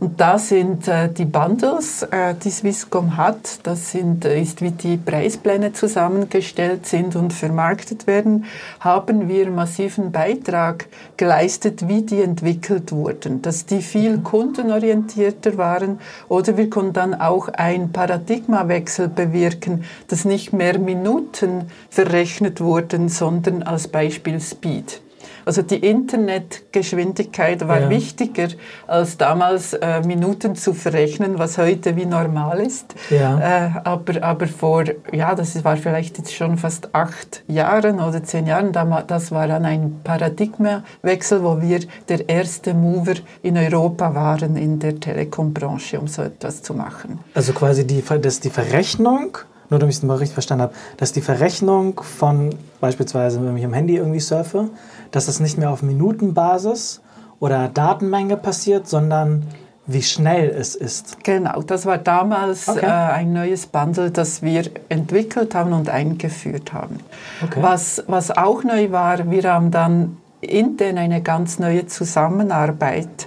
Und 0.00 0.20
da 0.20 0.38
sind 0.38 0.88
äh, 0.88 1.12
die 1.12 1.26
Bundles, 1.26 2.02
äh, 2.04 2.34
die 2.42 2.50
Swisscom 2.50 3.16
hat, 3.16 3.60
das 3.64 3.90
sind, 3.90 4.24
äh, 4.24 4.40
ist 4.40 4.62
wie 4.62 4.70
die 4.70 4.96
Preispläne 4.96 5.72
zusammengestellt 5.72 6.86
sind 6.86 7.14
und 7.14 7.32
vermarktet 7.32 8.06
werden, 8.06 8.46
haben 8.80 9.28
wir 9.28 9.50
massiven 9.50 10.10
Beitrag 10.10 10.88
geleistet, 11.18 11.88
wie 11.88 12.02
die 12.02 12.22
entwickelt 12.22 12.92
wurden, 12.92 13.42
dass 13.42 13.66
die 13.66 13.82
viel 13.82 14.18
kundenorientierter 14.18 15.58
waren 15.58 16.00
oder 16.28 16.56
wir 16.56 16.70
konnten 16.70 16.94
dann 16.94 17.14
auch 17.14 17.48
einen 17.48 17.92
Paradigmawechsel 17.92 19.08
bewirken, 19.08 19.84
dass 20.08 20.24
nicht 20.24 20.52
mehr 20.52 20.78
Minuten 20.78 21.70
verrechnet 21.90 22.61
wurden, 22.62 23.08
sondern 23.08 23.62
als 23.62 23.88
Beispiel 23.88 24.40
Speed. 24.40 25.00
Also 25.44 25.62
die 25.62 25.76
Internetgeschwindigkeit 25.78 27.66
war 27.66 27.80
Ja. 27.80 27.90
wichtiger, 27.90 28.48
als 28.86 29.16
damals 29.16 29.72
äh, 29.74 30.00
Minuten 30.02 30.54
zu 30.54 30.72
verrechnen, 30.72 31.38
was 31.38 31.58
heute 31.58 31.96
wie 31.96 32.06
normal 32.06 32.60
ist. 32.60 32.94
Ja. 33.10 33.40
Äh, 33.40 33.70
aber, 33.84 34.22
aber 34.22 34.46
vor, 34.46 34.84
ja, 35.12 35.34
das 35.34 35.64
war 35.64 35.76
vielleicht 35.76 36.18
jetzt 36.18 36.32
schon 36.34 36.58
fast 36.58 36.94
acht 36.94 37.42
Jahren 37.48 37.98
oder 38.00 38.22
zehn 38.22 38.46
Jahren, 38.46 38.72
das 39.06 39.32
war 39.32 39.48
dann 39.48 39.64
ein 39.64 40.00
Paradigmawechsel, 40.04 41.42
wo 41.42 41.60
wir 41.60 41.80
der 42.08 42.28
erste 42.28 42.74
Mover 42.74 43.14
in 43.42 43.56
Europa 43.56 44.14
waren 44.14 44.56
in 44.56 44.78
der 44.78 45.00
Telekombranche, 45.00 45.98
um 45.98 46.06
so 46.06 46.22
etwas 46.22 46.62
zu 46.62 46.74
machen. 46.74 47.18
Also 47.34 47.52
quasi 47.52 47.86
die, 47.86 48.02
dass 48.20 48.40
die 48.40 48.50
Verrechnung, 48.50 49.38
nur 49.72 49.78
damit 49.78 49.94
ich 49.94 49.98
es 49.98 50.04
mal 50.04 50.16
richtig 50.16 50.34
verstanden 50.34 50.62
habe, 50.64 50.74
dass 50.98 51.12
die 51.12 51.22
Verrechnung 51.22 52.00
von 52.02 52.54
beispielsweise, 52.80 53.44
wenn 53.44 53.56
ich 53.56 53.64
am 53.64 53.72
Handy 53.72 53.96
irgendwie 53.96 54.20
surfe, 54.20 54.68
dass 55.10 55.26
das 55.26 55.40
nicht 55.40 55.58
mehr 55.58 55.70
auf 55.70 55.82
Minutenbasis 55.82 57.00
oder 57.40 57.68
Datenmenge 57.68 58.36
passiert, 58.36 58.86
sondern 58.86 59.46
wie 59.86 60.02
schnell 60.02 60.48
es 60.50 60.74
ist. 60.74 61.24
Genau, 61.24 61.62
das 61.62 61.86
war 61.86 61.98
damals 61.98 62.68
Okay. 62.68 62.86
äh, 62.86 62.88
ein 62.88 63.32
neues 63.32 63.66
Bundle, 63.66 64.10
das 64.10 64.42
wir 64.42 64.64
entwickelt 64.88 65.54
haben 65.54 65.72
und 65.72 65.88
eingeführt 65.88 66.72
haben. 66.72 67.00
Okay. 67.42 67.60
Was, 67.62 68.04
was 68.06 68.30
auch 68.30 68.62
neu 68.62 68.92
war, 68.92 69.28
wir 69.30 69.42
haben 69.52 69.70
dann 69.70 70.18
intern 70.40 70.98
eine 70.98 71.22
ganz 71.22 71.58
neue 71.58 71.86
Zusammenarbeit 71.86 73.26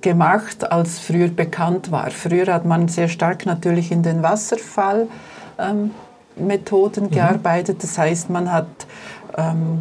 gemacht, 0.00 0.70
als 0.70 1.00
früher 1.00 1.28
bekannt 1.28 1.90
war. 1.90 2.10
Früher 2.10 2.54
hat 2.54 2.64
man 2.64 2.88
sehr 2.88 3.08
stark 3.08 3.44
natürlich 3.44 3.90
in 3.90 4.02
den 4.02 4.22
Wasserfall 4.22 5.08
ähm, 5.58 5.90
Methoden 6.36 7.10
gearbeitet. 7.10 7.82
Das 7.82 7.98
heißt, 7.98 8.30
man 8.30 8.52
hat 8.52 8.66
ähm, 9.36 9.80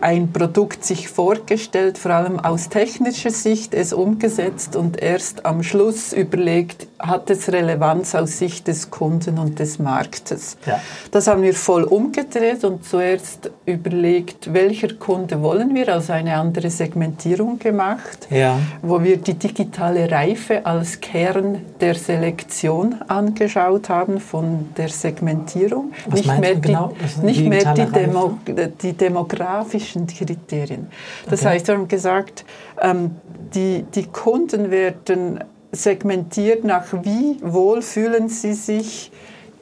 ein 0.00 0.32
Produkt 0.32 0.84
sich 0.84 1.08
vorgestellt, 1.08 1.98
vor 1.98 2.12
allem 2.12 2.38
aus 2.38 2.68
technischer 2.68 3.30
Sicht 3.30 3.74
es 3.74 3.92
umgesetzt 3.92 4.76
und 4.76 5.00
erst 5.02 5.44
am 5.44 5.62
Schluss 5.62 6.12
überlegt, 6.12 6.86
hat 6.98 7.30
es 7.30 7.50
Relevanz 7.52 8.14
aus 8.14 8.38
Sicht 8.38 8.66
des 8.66 8.90
Kunden 8.90 9.38
und 9.38 9.58
des 9.58 9.78
Marktes. 9.78 10.56
Ja. 10.66 10.80
Das 11.12 11.26
haben 11.28 11.42
wir 11.42 11.54
voll 11.54 11.84
umgedreht 11.84 12.64
und 12.64 12.84
zuerst 12.84 13.50
überlegt, 13.66 14.52
welcher 14.52 14.94
Kunde 14.94 15.40
wollen 15.42 15.74
wir, 15.74 15.88
also 15.94 16.12
eine 16.12 16.34
andere 16.34 16.70
Segmentierung 16.70 17.58
gemacht 17.58 18.26
Ja. 18.30 18.58
wo 18.82 19.02
wir 19.02 19.16
die 19.18 19.34
digitale 19.34 20.10
Reife 20.10 20.66
als 20.66 21.00
Kern 21.00 21.62
der 21.80 21.94
Selektion 21.94 22.96
angeschaut 23.06 23.88
haben 23.88 24.18
von 24.20 24.70
der 24.76 24.88
Segmentierung. 24.88 25.92
Was 26.06 26.20
nicht 26.20 26.40
mehr 26.40 26.54
die, 26.56 26.60
genau? 26.60 26.92
Nicht 27.22 27.44
mehr 27.46 27.74
die, 27.74 27.86
Demo, 27.86 28.38
die 28.82 28.92
demografischen 28.92 30.06
Kriterien. 30.06 30.88
Das 31.30 31.40
Okay. 31.40 31.50
heißt, 31.50 31.68
wir 31.68 31.74
haben 31.76 31.88
gesagt, 31.88 32.44
ähm, 32.80 33.12
die, 33.54 33.84
die 33.94 34.06
Kunden 34.06 34.70
werden 34.70 35.44
segmentiert 35.72 36.64
nach 36.64 36.86
wie 37.02 37.38
wohl 37.42 37.82
fühlen 37.82 38.28
sie 38.28 38.54
sich 38.54 39.10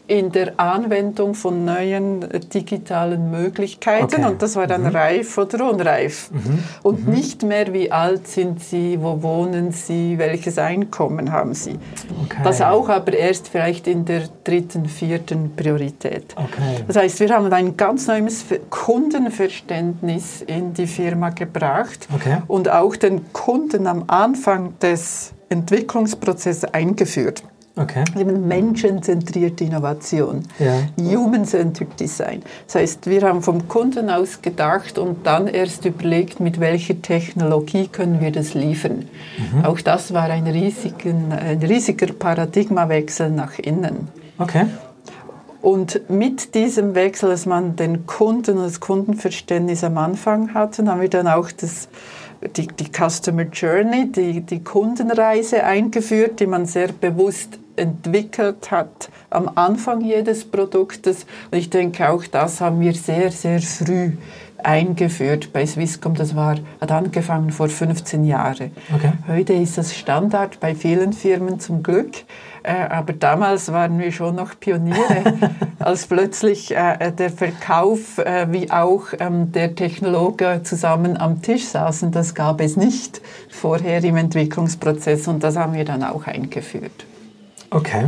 in 0.08 0.30
der 0.30 0.60
Anwendung 0.60 1.34
von 1.34 1.64
neuen 1.64 2.22
äh, 2.30 2.38
digitalen 2.38 3.28
Möglichkeiten 3.32 4.04
Okay. 4.04 4.24
und 4.24 4.40
das 4.40 4.54
war 4.54 4.68
dann 4.68 4.82
Mhm. 4.82 4.94
reif 4.94 5.36
oder 5.36 5.68
unreif. 5.68 6.30
Und 6.84 7.08
nicht 7.08 7.42
mehr, 7.42 7.72
wie 7.72 7.90
alt 7.90 8.28
sind 8.28 8.62
Sie, 8.62 9.02
wo 9.02 9.20
wohnen 9.20 9.72
Sie, 9.72 10.16
welches 10.16 10.58
Einkommen 10.58 11.32
haben 11.32 11.54
Sie. 11.54 11.72
Okay. 12.24 12.40
Das 12.44 12.62
auch, 12.62 12.88
aber 12.88 13.14
erst 13.14 13.48
vielleicht 13.48 13.88
in 13.88 14.04
der 14.04 14.22
dritten, 14.44 14.86
vierten 14.86 15.56
Priorität. 15.56 16.36
Okay. 16.36 16.84
Das 16.86 16.94
heißt, 16.98 17.18
wir 17.18 17.30
haben 17.30 17.52
ein 17.52 17.76
ganz 17.76 18.06
neues 18.06 18.42
Ver- 18.44 18.60
Kundenverständnis 18.70 20.42
in 20.42 20.72
die 20.72 20.86
Firma 20.86 21.30
gebracht 21.30 22.06
und 22.46 22.68
auch 22.70 22.94
den 22.94 23.32
Kunden 23.32 23.88
am 23.88 24.04
Anfang 24.06 24.74
des 24.80 25.32
Entwicklungsprozesses 25.48 26.64
eingeführt. 26.64 27.42
Okay. 27.78 28.04
Eben 28.18 28.48
menschenzentrierte 28.48 29.64
Innovation, 29.64 30.44
Ja. 30.58 30.78
Human-Centered 30.98 32.00
Design. 32.00 32.42
Das 32.66 32.76
heißt, 32.76 33.06
wir 33.06 33.20
haben 33.20 33.42
vom 33.42 33.68
Kunden 33.68 34.08
aus 34.08 34.40
gedacht 34.40 34.96
und 34.96 35.26
dann 35.26 35.46
erst 35.46 35.84
überlegt, 35.84 36.40
mit 36.40 36.58
welcher 36.58 37.00
Technologie 37.02 37.88
können 37.88 38.22
wir 38.22 38.32
das 38.32 38.54
liefern. 38.54 39.04
Auch 39.62 39.78
das 39.82 40.14
war 40.14 40.30
ein, 40.30 40.46
riesigen, 40.46 41.32
ein 41.32 41.58
riesiger 41.58 42.14
Paradigmawechsel 42.14 43.30
nach 43.30 43.58
innen. 43.58 44.08
Okay. 44.38 44.64
Und 45.60 46.08
mit 46.08 46.54
diesem 46.54 46.94
Wechsel, 46.94 47.28
dass 47.28 47.44
man 47.44 47.76
den 47.76 48.06
Kunden 48.06 48.56
und 48.56 48.64
das 48.64 48.80
Kundenverständnis 48.80 49.84
am 49.84 49.98
Anfang 49.98 50.54
hatten, 50.54 50.88
haben 50.88 51.00
wir 51.00 51.10
dann 51.10 51.26
auch 51.26 51.50
das, 51.50 51.88
die, 52.56 52.66
die 52.66 52.90
Customer 52.92 53.44
Journey, 53.44 54.10
die, 54.10 54.40
die 54.40 54.62
Kundenreise 54.62 55.64
eingeführt, 55.64 56.40
die 56.40 56.46
man 56.46 56.66
sehr 56.66 56.88
bewusst 56.88 57.58
entwickelt 57.76 58.70
hat 58.70 59.10
am 59.30 59.50
Anfang 59.54 60.00
jedes 60.00 60.44
Produktes. 60.44 61.26
Und 61.50 61.58
ich 61.58 61.70
denke, 61.70 62.08
auch 62.08 62.24
das 62.26 62.60
haben 62.60 62.80
wir 62.80 62.94
sehr, 62.94 63.30
sehr 63.30 63.60
früh 63.60 64.12
eingeführt 64.62 65.52
bei 65.52 65.66
Swisscom. 65.66 66.14
Das 66.14 66.34
war, 66.34 66.56
hat 66.80 66.90
angefangen 66.90 67.50
vor 67.50 67.68
15 67.68 68.24
Jahren. 68.24 68.72
Okay. 68.94 69.12
Heute 69.28 69.52
ist 69.52 69.78
das 69.78 69.94
Standard 69.94 70.58
bei 70.60 70.74
vielen 70.74 71.12
Firmen 71.12 71.60
zum 71.60 71.82
Glück. 71.82 72.24
Äh, 72.66 72.88
aber 72.90 73.12
damals 73.12 73.70
waren 73.70 73.96
wir 74.00 74.10
schon 74.10 74.34
noch 74.34 74.58
Pioniere, 74.58 75.38
als 75.78 76.08
plötzlich 76.08 76.74
äh, 76.74 77.12
der 77.12 77.30
Verkauf 77.30 78.18
äh, 78.18 78.48
wie 78.50 78.72
auch 78.72 79.04
ähm, 79.20 79.52
der 79.52 79.76
Technologe 79.76 80.62
zusammen 80.64 81.16
am 81.16 81.42
Tisch 81.42 81.64
saßen. 81.66 82.10
Das 82.10 82.34
gab 82.34 82.60
es 82.60 82.76
nicht 82.76 83.20
vorher 83.50 84.02
im 84.02 84.16
Entwicklungsprozess 84.16 85.28
und 85.28 85.44
das 85.44 85.56
haben 85.56 85.74
wir 85.74 85.84
dann 85.84 86.02
auch 86.02 86.26
eingeführt. 86.26 87.06
Okay. 87.70 88.06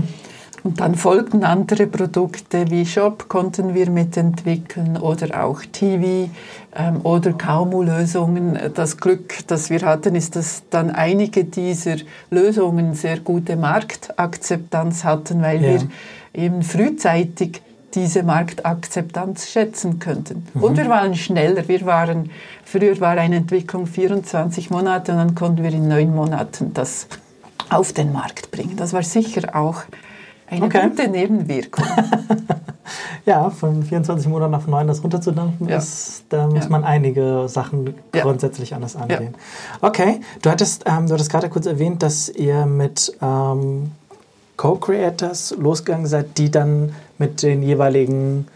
Und 0.65 0.81
dann 0.81 0.95
folgten 0.97 1.45
andere 1.45 1.87
Produkte 1.87 2.71
wie 2.71 2.85
Shop 2.85 3.29
konnten 3.29 3.75
wir 3.75 3.91
mitentwickeln 3.91 4.97
oder 4.97 5.45
auch 5.45 5.61
TV 5.71 6.29
ähm, 6.77 7.01
oder 7.05 7.33
KMU-Lösungen. 7.33 8.59
Das 8.75 8.97
Glück, 8.97 9.47
das 9.47 9.71
wir 9.71 9.83
hatten, 9.83 10.15
ist, 10.15 10.35
dass 10.37 10.65
dann 10.71 10.91
einige 10.91 11.45
dieser 11.45 11.97
Lösungen 12.31 12.95
sehr 12.95 13.21
gute 13.21 13.57
Marktakzeptanz 13.57 15.05
hatten, 15.05 15.43
weil 15.43 15.63
Ja. 15.63 15.69
wir 15.71 15.89
eben 16.35 16.63
frühzeitig 16.63 17.63
diese 17.95 18.23
Marktakzeptanz 18.23 19.49
schätzen 19.49 19.99
könnten. 19.99 20.47
Und 20.55 20.77
wir 20.77 20.89
waren 20.89 21.15
schneller. 21.15 21.67
Wir 21.69 21.87
waren, 21.87 22.31
früher 22.65 23.01
war 23.01 23.17
eine 23.17 23.37
Entwicklung 23.37 23.87
24 23.87 24.71
Monate 24.71 25.13
und 25.13 25.19
dann 25.19 25.35
konnten 25.35 25.63
wir 25.63 25.73
in 25.73 25.89
neun 25.89 26.15
Monaten 26.15 26.75
das 26.75 27.07
auf 27.71 27.93
den 27.93 28.13
Markt 28.13 28.51
bringen. 28.51 28.77
Das 28.77 28.93
war 28.93 29.03
sicher 29.03 29.57
auch 29.57 29.83
eine 30.51 30.65
Okay. 30.67 30.89
gute 30.89 31.09
Nebenwirkung. 31.09 31.85
Ja, 33.27 33.51
von 33.51 33.83
24 33.83 34.27
Monaten 34.29 34.55
auf 34.55 34.67
9 34.67 34.87
das 34.87 35.03
runterzudampfen, 35.03 35.69
Ja. 35.69 35.77
ist, 35.77 36.23
da 36.31 36.47
muss 36.47 36.65
Ja. 36.65 36.71
man 36.71 36.85
einige 36.85 37.45
Sachen 37.47 37.95
Ja. 38.15 38.23
grundsätzlich 38.23 38.75
anders 38.75 38.97
angehen. 38.97 39.35
Okay, 39.83 40.21
du 40.41 40.49
hattest, 40.49 40.85
ähm, 40.87 41.07
du 41.07 41.13
hattest 41.13 41.31
gerade 41.31 41.51
kurz 41.51 41.67
erwähnt, 41.67 42.03
dass 42.03 42.31
ihr 42.31 42.65
mit 42.65 43.13
ähm, 43.21 43.93
Co-Creators 44.57 45.57
losgegangen 45.59 46.07
seid, 46.07 46.39
die 46.39 46.51
dann 46.51 46.95
mit 47.19 47.43
den 47.43 47.63
jeweiligen 47.63 48.49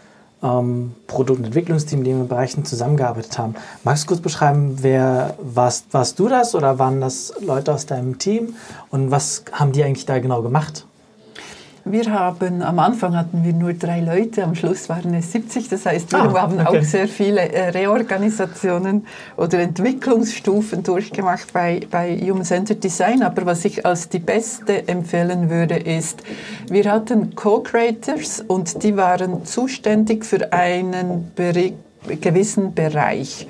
ähm, 0.42 0.94
Produkt- 1.06 1.40
und 1.40 1.44
Entwicklungsteams, 1.46 2.02
die 2.04 2.10
in 2.10 2.18
den 2.20 2.28
Bereichen 2.28 2.64
zusammengearbeitet 2.64 3.38
haben. 3.38 3.54
Magst 3.84 4.04
du 4.04 4.08
kurz 4.08 4.20
beschreiben, 4.20 4.78
wer 4.80 5.34
warst, 5.40 5.92
warst 5.92 6.18
du 6.18 6.28
das 6.28 6.54
oder 6.54 6.78
waren 6.78 7.00
das 7.02 7.34
Leute 7.40 7.72
aus 7.74 7.84
deinem 7.86 8.18
Team 8.18 8.54
und 8.90 9.10
was 9.10 9.44
haben 9.52 9.72
die 9.72 9.84
eigentlich 9.84 10.06
da 10.06 10.18
genau 10.18 10.40
gemacht? 10.42 10.86
Wir 11.84 12.12
haben, 12.12 12.62
am 12.62 12.78
Anfang 12.78 13.16
hatten 13.16 13.42
wir 13.42 13.52
nur 13.52 13.72
drei 13.72 14.00
Leute, 14.00 14.44
am 14.44 14.54
Schluss 14.54 14.88
waren 14.88 15.14
es 15.14 15.32
70. 15.32 15.68
Das 15.68 15.84
heißt, 15.84 16.12
wir 16.12 16.20
Ah, 16.20 16.42
haben 16.42 16.60
okay. 16.60 16.78
auch 16.78 16.82
sehr 16.84 17.08
viele 17.08 17.40
äh, 17.40 17.70
Reorganisationen 17.70 19.04
oder 19.36 19.58
Entwicklungsstufen 19.58 20.84
durchgemacht 20.84 21.52
bei, 21.52 21.80
bei 21.90 22.16
Human 22.18 22.44
Centered 22.44 22.84
Design. 22.84 23.24
Aber 23.24 23.46
was 23.46 23.64
ich 23.64 23.84
als 23.84 24.08
die 24.08 24.20
beste 24.20 24.86
empfehlen 24.86 25.50
würde, 25.50 25.74
ist, 25.76 26.22
wir 26.70 26.90
hatten 26.90 27.34
Co-Creators 27.34 28.44
und 28.46 28.84
die 28.84 28.96
waren 28.96 29.44
zuständig 29.44 30.24
für 30.24 30.52
einen 30.52 31.32
Bericht 31.34 31.74
gewissen 32.20 32.74
Bereich. 32.74 33.46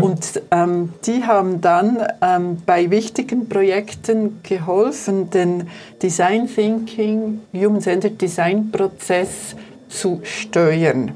Und 0.00 0.42
ähm, 0.50 0.92
die 1.04 1.24
haben 1.24 1.60
dann 1.60 1.98
ähm, 2.22 2.58
bei 2.64 2.90
wichtigen 2.90 3.48
Projekten 3.48 4.40
geholfen, 4.42 5.30
den 5.30 5.68
Design 6.02 6.48
Thinking, 6.48 7.40
Human-Centered 7.52 8.20
Design 8.20 8.70
Prozess 8.70 9.56
zu 9.88 10.20
steuern. 10.22 11.12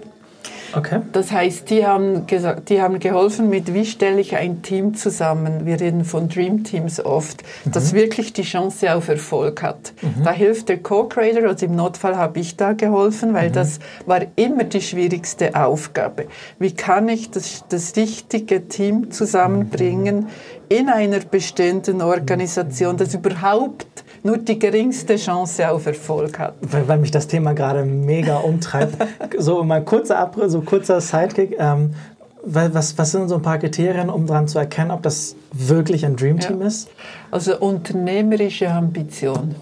Okay. 0.72 1.00
Das 1.12 1.32
heißt, 1.32 1.70
die 1.70 1.86
haben, 1.86 2.26
gesagt, 2.26 2.68
die 2.68 2.80
haben 2.80 2.98
geholfen 2.98 3.48
mit, 3.48 3.74
wie 3.74 3.84
stelle 3.84 4.20
ich 4.20 4.36
ein 4.36 4.62
Team 4.62 4.94
zusammen. 4.94 5.66
Wir 5.66 5.80
reden 5.80 6.04
von 6.04 6.28
Dream 6.28 6.64
Teams 6.64 7.04
oft, 7.04 7.42
das 7.64 7.92
wirklich 7.92 8.32
die 8.32 8.42
Chance 8.42 8.94
auf 8.94 9.08
Erfolg 9.08 9.62
hat. 9.62 9.92
Da 10.24 10.32
hilft 10.32 10.68
der 10.68 10.78
Co-Creator, 10.78 11.48
also 11.48 11.66
im 11.66 11.74
Notfall 11.74 12.16
habe 12.16 12.40
ich 12.40 12.56
da 12.56 12.72
geholfen, 12.72 13.34
weil 13.34 13.50
das 13.50 13.80
war 14.06 14.20
immer 14.36 14.64
die 14.64 14.80
schwierigste 14.80 15.54
Aufgabe. 15.54 16.26
Wie 16.58 16.72
kann 16.72 17.08
ich 17.08 17.30
das, 17.30 17.64
das 17.68 17.96
richtige 17.96 18.68
Team 18.68 19.10
zusammenbringen 19.10 20.28
in 20.68 20.88
einer 20.88 21.18
bestehenden 21.18 22.00
Organisation, 22.00 22.96
das 22.96 23.14
überhaupt 23.14 24.04
nur 24.22 24.38
die 24.38 24.58
geringste 24.58 25.16
Chance 25.16 25.70
auf 25.70 25.86
Erfolg 25.86 26.38
hat? 26.38 26.54
weil, 26.60 26.86
weil 26.88 26.98
mich 26.98 27.10
das 27.10 27.26
Thema 27.26 27.52
gerade 27.54 27.84
mega 27.84 28.36
umtreibt. 28.38 28.96
so 29.38 29.62
mal 29.64 29.82
kurzer 29.84 30.18
Abriss, 30.18 30.52
so 30.52 30.60
kurzer 30.60 31.00
Sidekick. 31.00 31.56
Ähm, 31.58 31.94
was, 32.42 32.96
was 32.96 33.10
sind 33.12 33.28
so 33.28 33.34
ein 33.36 33.42
paar 33.42 33.58
Kriterien, 33.58 34.08
um 34.08 34.26
daran 34.26 34.48
zu 34.48 34.58
erkennen, 34.58 34.90
ob 34.90 35.02
das 35.02 35.36
wirklich 35.52 36.06
ein 36.06 36.16
Dreamteam 36.16 36.60
Ja. 36.60 36.66
ist? 36.66 36.88
Also 37.30 37.58
unternehmerische 37.58 38.70
Ambition. 38.70 39.54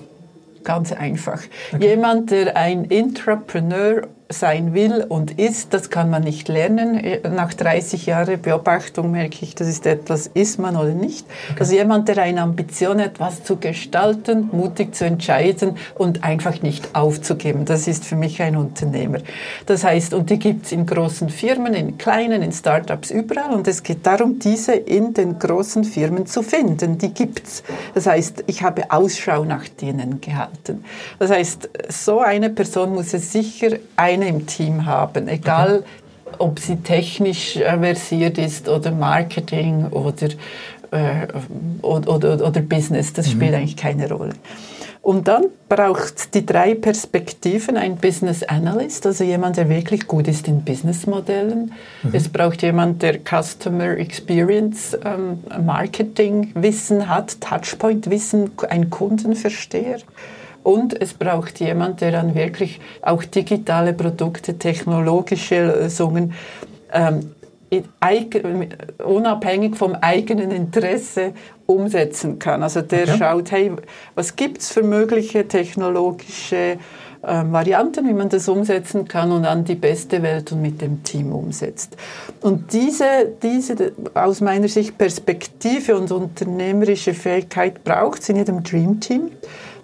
Ganz 0.65 0.93
einfach. 0.93 1.41
Jemand, 1.81 2.31
der 2.31 2.57
ein 2.57 2.85
Intrapreneur 2.85 4.03
sein 4.31 4.75
will 4.75 5.05
und 5.09 5.39
ist, 5.39 5.73
das 5.73 5.89
kann 5.89 6.11
man 6.11 6.23
nicht 6.23 6.49
lernen. 6.49 7.01
Nach 7.35 7.55
30 7.55 8.05
Jahren 8.07 8.41
Beobachtung 8.41 9.11
merke 9.11 9.39
ich, 9.41 9.55
das 9.55 9.69
ist 9.69 9.87
etwas, 9.87 10.27
ist 10.27 10.59
man 10.59 10.77
oder 10.77 10.93
nicht. 10.93 11.27
Also 11.59 11.75
jemand, 11.75 12.09
der 12.09 12.19
eine 12.19 12.43
Ambition 12.43 13.01
hat, 13.01 13.21
was 13.21 13.43
zu 13.43 13.57
gestalten, 13.57 14.51
mutig 14.53 14.95
zu 14.95 15.07
entscheiden 15.07 15.77
und 15.95 16.25
einfach 16.25 16.61
nicht 16.61 16.95
aufzugeben. 16.95 17.65
Das 17.65 17.89
ist 17.89 18.05
für 18.05 18.17
mich 18.17 18.43
ein 18.43 18.57
Unternehmer. 18.57 19.19
Das 19.65 19.83
heißt, 19.85 20.13
und 20.13 20.29
die 20.29 20.39
gibt 20.39 20.67
es 20.67 20.73
in 20.73 20.85
großen 20.85 21.31
Firmen, 21.31 21.73
in 21.73 21.97
kleinen, 21.97 22.43
in 22.43 22.53
Startups, 22.53 23.11
überall. 23.11 23.55
Und 23.55 23.67
es 23.67 23.83
geht 23.83 24.07
darum, 24.07 24.39
diese 24.39 24.73
in 24.73 25.15
den 25.15 25.39
großen 25.39 25.85
Firmen 25.85 26.27
zu 26.27 26.43
finden. 26.43 26.99
Die 26.99 27.15
gibt's. 27.15 27.63
Das 27.95 28.07
heißt, 28.07 28.45
ich 28.47 28.63
habe 28.63 28.91
Ausschau 28.91 29.45
nach 29.45 29.69
denen 29.69 30.21
gehalten. 30.21 30.85
Das 31.19 31.31
heißt, 31.31 31.71
so 31.89 32.21
eine 32.21 32.51
Person 32.51 32.93
muss 32.93 33.15
es 33.15 33.33
sicher 33.33 33.79
eine 34.21 34.29
im 34.29 34.47
Team 34.47 34.87
haben, 34.87 35.29
egal 35.29 35.85
ob 36.39 36.59
sie 36.59 36.77
technisch 36.77 37.55
versiert 37.55 38.39
ist 38.39 38.69
oder 38.69 38.91
Marketing 38.91 39.87
oder, 39.89 40.29
äh, 40.91 41.27
oder, 41.83 42.15
oder, 42.15 42.47
oder 42.47 42.61
Business. 42.61 43.13
Das 43.13 43.31
spielt 43.31 43.55
eigentlich 43.55 43.77
keine 43.77 44.09
Rolle. 44.11 44.35
Und 45.01 45.27
dann 45.27 45.47
braucht 45.71 46.35
die 46.35 46.45
drei 46.45 46.75
Perspektiven. 46.75 47.79
Ein 47.79 47.97
Business 47.97 48.43
Analyst, 48.43 49.07
also 49.07 49.25
jemand, 49.25 49.57
der 49.57 49.71
wirklich 49.71 50.07
gut 50.07 50.29
ist 50.29 50.49
in 50.49 50.65
Businessmodellen. 50.65 51.73
Es 52.13 52.29
braucht 52.29 52.63
jemand, 52.63 53.01
der 53.01 53.19
Customer 53.21 53.97
Experience 53.97 54.99
ähm, 55.05 55.39
Marketing 55.65 56.51
Wissen 56.55 57.09
hat, 57.09 57.41
Touchpoint 57.41 58.11
Wissen, 58.11 58.51
ein 58.69 58.91
Kundenversteher. 58.91 60.01
Und 60.63 61.01
es 61.01 61.15
braucht 61.15 61.61
jemand, 61.61 62.01
der 62.01 62.13
dann 62.13 62.35
wirklich 62.35 62.81
auch 63.03 63.25
digitale 63.25 63.93
Produkte, 63.93 64.59
technologische 64.59 65.67
Lösungen 65.67 66.35
ähm, 66.93 67.33
unabhängig 69.05 69.77
vom 69.77 69.95
eigenen 69.95 70.51
Interesse 70.51 71.33
umsetzen 71.67 72.39
kann. 72.39 72.63
Also 72.63 72.81
der 72.81 73.03
Okay. 73.03 73.19
schaut, 73.19 73.51
hey, 73.51 73.73
was 74.15 74.37
gibt 74.37 74.63
es 74.63 74.73
für 74.73 74.83
mögliche 74.83 75.47
technologische 75.47 76.79
ähm, 77.27 77.53
Varianten, 77.53 78.09
wie 78.09 78.13
man 78.13 78.29
das 78.29 78.49
umsetzen 78.49 79.09
kann 79.09 79.33
und 79.33 79.43
dann 79.43 79.65
die 79.65 79.75
beste 79.75 80.23
Welt 80.23 80.53
und 80.53 80.63
mit 80.63 80.81
dem 80.81 81.03
Team 81.03 81.33
umsetzt. 81.33 81.97
Und 82.41 82.73
diese, 82.73 83.33
diese 83.43 83.93
aus 84.15 84.41
meiner 84.41 84.69
Sicht 84.69 84.97
Perspektive 84.97 85.97
und 85.97 86.13
unternehmerische 86.13 87.15
Fähigkeit 87.15 87.83
braucht 87.83 88.23
es 88.23 88.29
in 88.29 88.37
jedem 88.37 88.63
Dream 88.63 89.01
Team. 89.01 89.31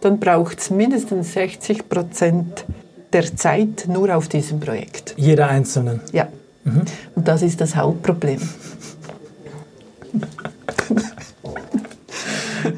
Dann 0.05 0.21
braucht 0.21 0.59
es 0.59 0.69
mindestens 0.69 1.33
60 1.33 1.89
Prozent 1.89 2.67
der 3.15 3.35
Zeit 3.37 3.87
nur 3.89 4.15
auf 4.15 4.29
diesem 4.29 4.61
Projekt. 4.61 5.15
Jeder 5.17 5.49
Einzelnen? 5.49 6.03
Ja. 6.13 6.29
Mhm. 6.65 6.83
Und 7.15 7.27
das 7.27 7.41
ist 7.41 7.59
das 7.63 7.75
Hauptproblem. 7.75 8.43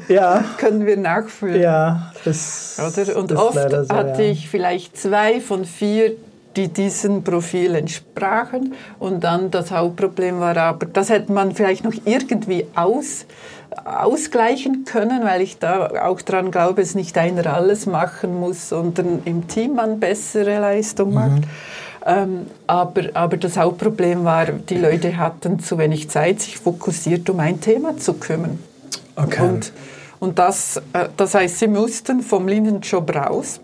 ja. 0.07 0.41
Können 0.57 0.85
wir 0.85 0.95
nachfühlen. 0.95 1.61
Ja, 1.61 2.13
das 2.23 2.79
Oder? 2.79 3.17
Und 3.17 3.33
oft 3.33 3.71
so, 3.71 3.89
hatte 3.93 4.23
ja. 4.23 4.31
ich 4.31 4.47
vielleicht 4.47 4.95
zwei 4.95 5.41
von 5.41 5.65
vier, 5.65 6.13
die 6.55 6.69
diesem 6.69 7.25
Profil 7.25 7.75
entsprachen. 7.75 8.73
Und 8.99 9.25
dann 9.25 9.51
das 9.51 9.71
Hauptproblem 9.71 10.39
war 10.39 10.55
aber, 10.55 10.85
das 10.85 11.09
hätte 11.09 11.33
man 11.33 11.53
vielleicht 11.53 11.83
noch 11.83 11.93
irgendwie 12.05 12.67
aus, 12.73 13.25
ausgleichen 13.85 14.85
können, 14.85 15.23
weil 15.23 15.41
ich 15.41 15.59
da 15.59 16.05
auch 16.05 16.21
daran 16.21 16.51
glaube, 16.51 16.81
dass 16.81 16.95
nicht 16.95 17.17
einer 17.17 17.53
alles 17.53 17.85
machen 17.85 18.39
muss, 18.39 18.69
sondern 18.69 19.21
im 19.25 19.47
Team 19.47 19.75
man 19.75 19.99
bessere 19.99 20.59
Leistung 20.59 21.13
macht. 21.13 21.41
Mhm. 21.41 21.43
Ähm, 22.05 22.47
aber, 22.67 23.01
aber 23.13 23.35
das 23.35 23.57
Hauptproblem 23.57 24.23
war, 24.23 24.45
die 24.45 24.77
Leute 24.77 25.17
hatten 25.17 25.59
zu 25.59 25.77
wenig 25.77 26.09
Zeit, 26.09 26.41
sich 26.41 26.57
fokussiert 26.57 27.29
um 27.29 27.39
ein 27.41 27.59
Thema 27.59 27.97
zu 27.97 28.13
kümmern. 28.13 28.59
Okay. 29.17 29.43
Und, 29.43 29.73
und 30.19 30.39
das, 30.39 30.77
äh, 30.93 31.09
das 31.17 31.35
heißt, 31.35 31.59
sie 31.59 31.67
mussten 31.67 32.21
vom 32.21 32.47
Linienjob 32.47 33.13
raus. 33.13 33.59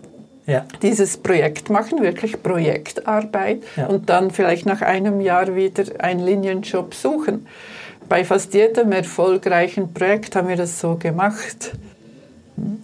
Ja. 0.46 0.66
dieses 0.82 1.16
Projekt 1.16 1.70
machen, 1.70 2.02
wirklich 2.02 2.42
Projektarbeit 2.42 3.62
ja. 3.76 3.86
und 3.86 4.10
dann 4.10 4.30
vielleicht 4.30 4.66
nach 4.66 4.82
einem 4.82 5.22
Jahr 5.22 5.56
wieder 5.56 5.84
einen 6.00 6.20
Linienjob 6.20 6.94
suchen. 6.94 7.46
Bei 8.08 8.24
fast 8.24 8.54
jedem 8.54 8.92
erfolgreichen 8.92 9.92
Projekt 9.92 10.36
haben 10.36 10.48
wir 10.48 10.56
das 10.56 10.80
so 10.80 10.96
gemacht. 10.96 11.72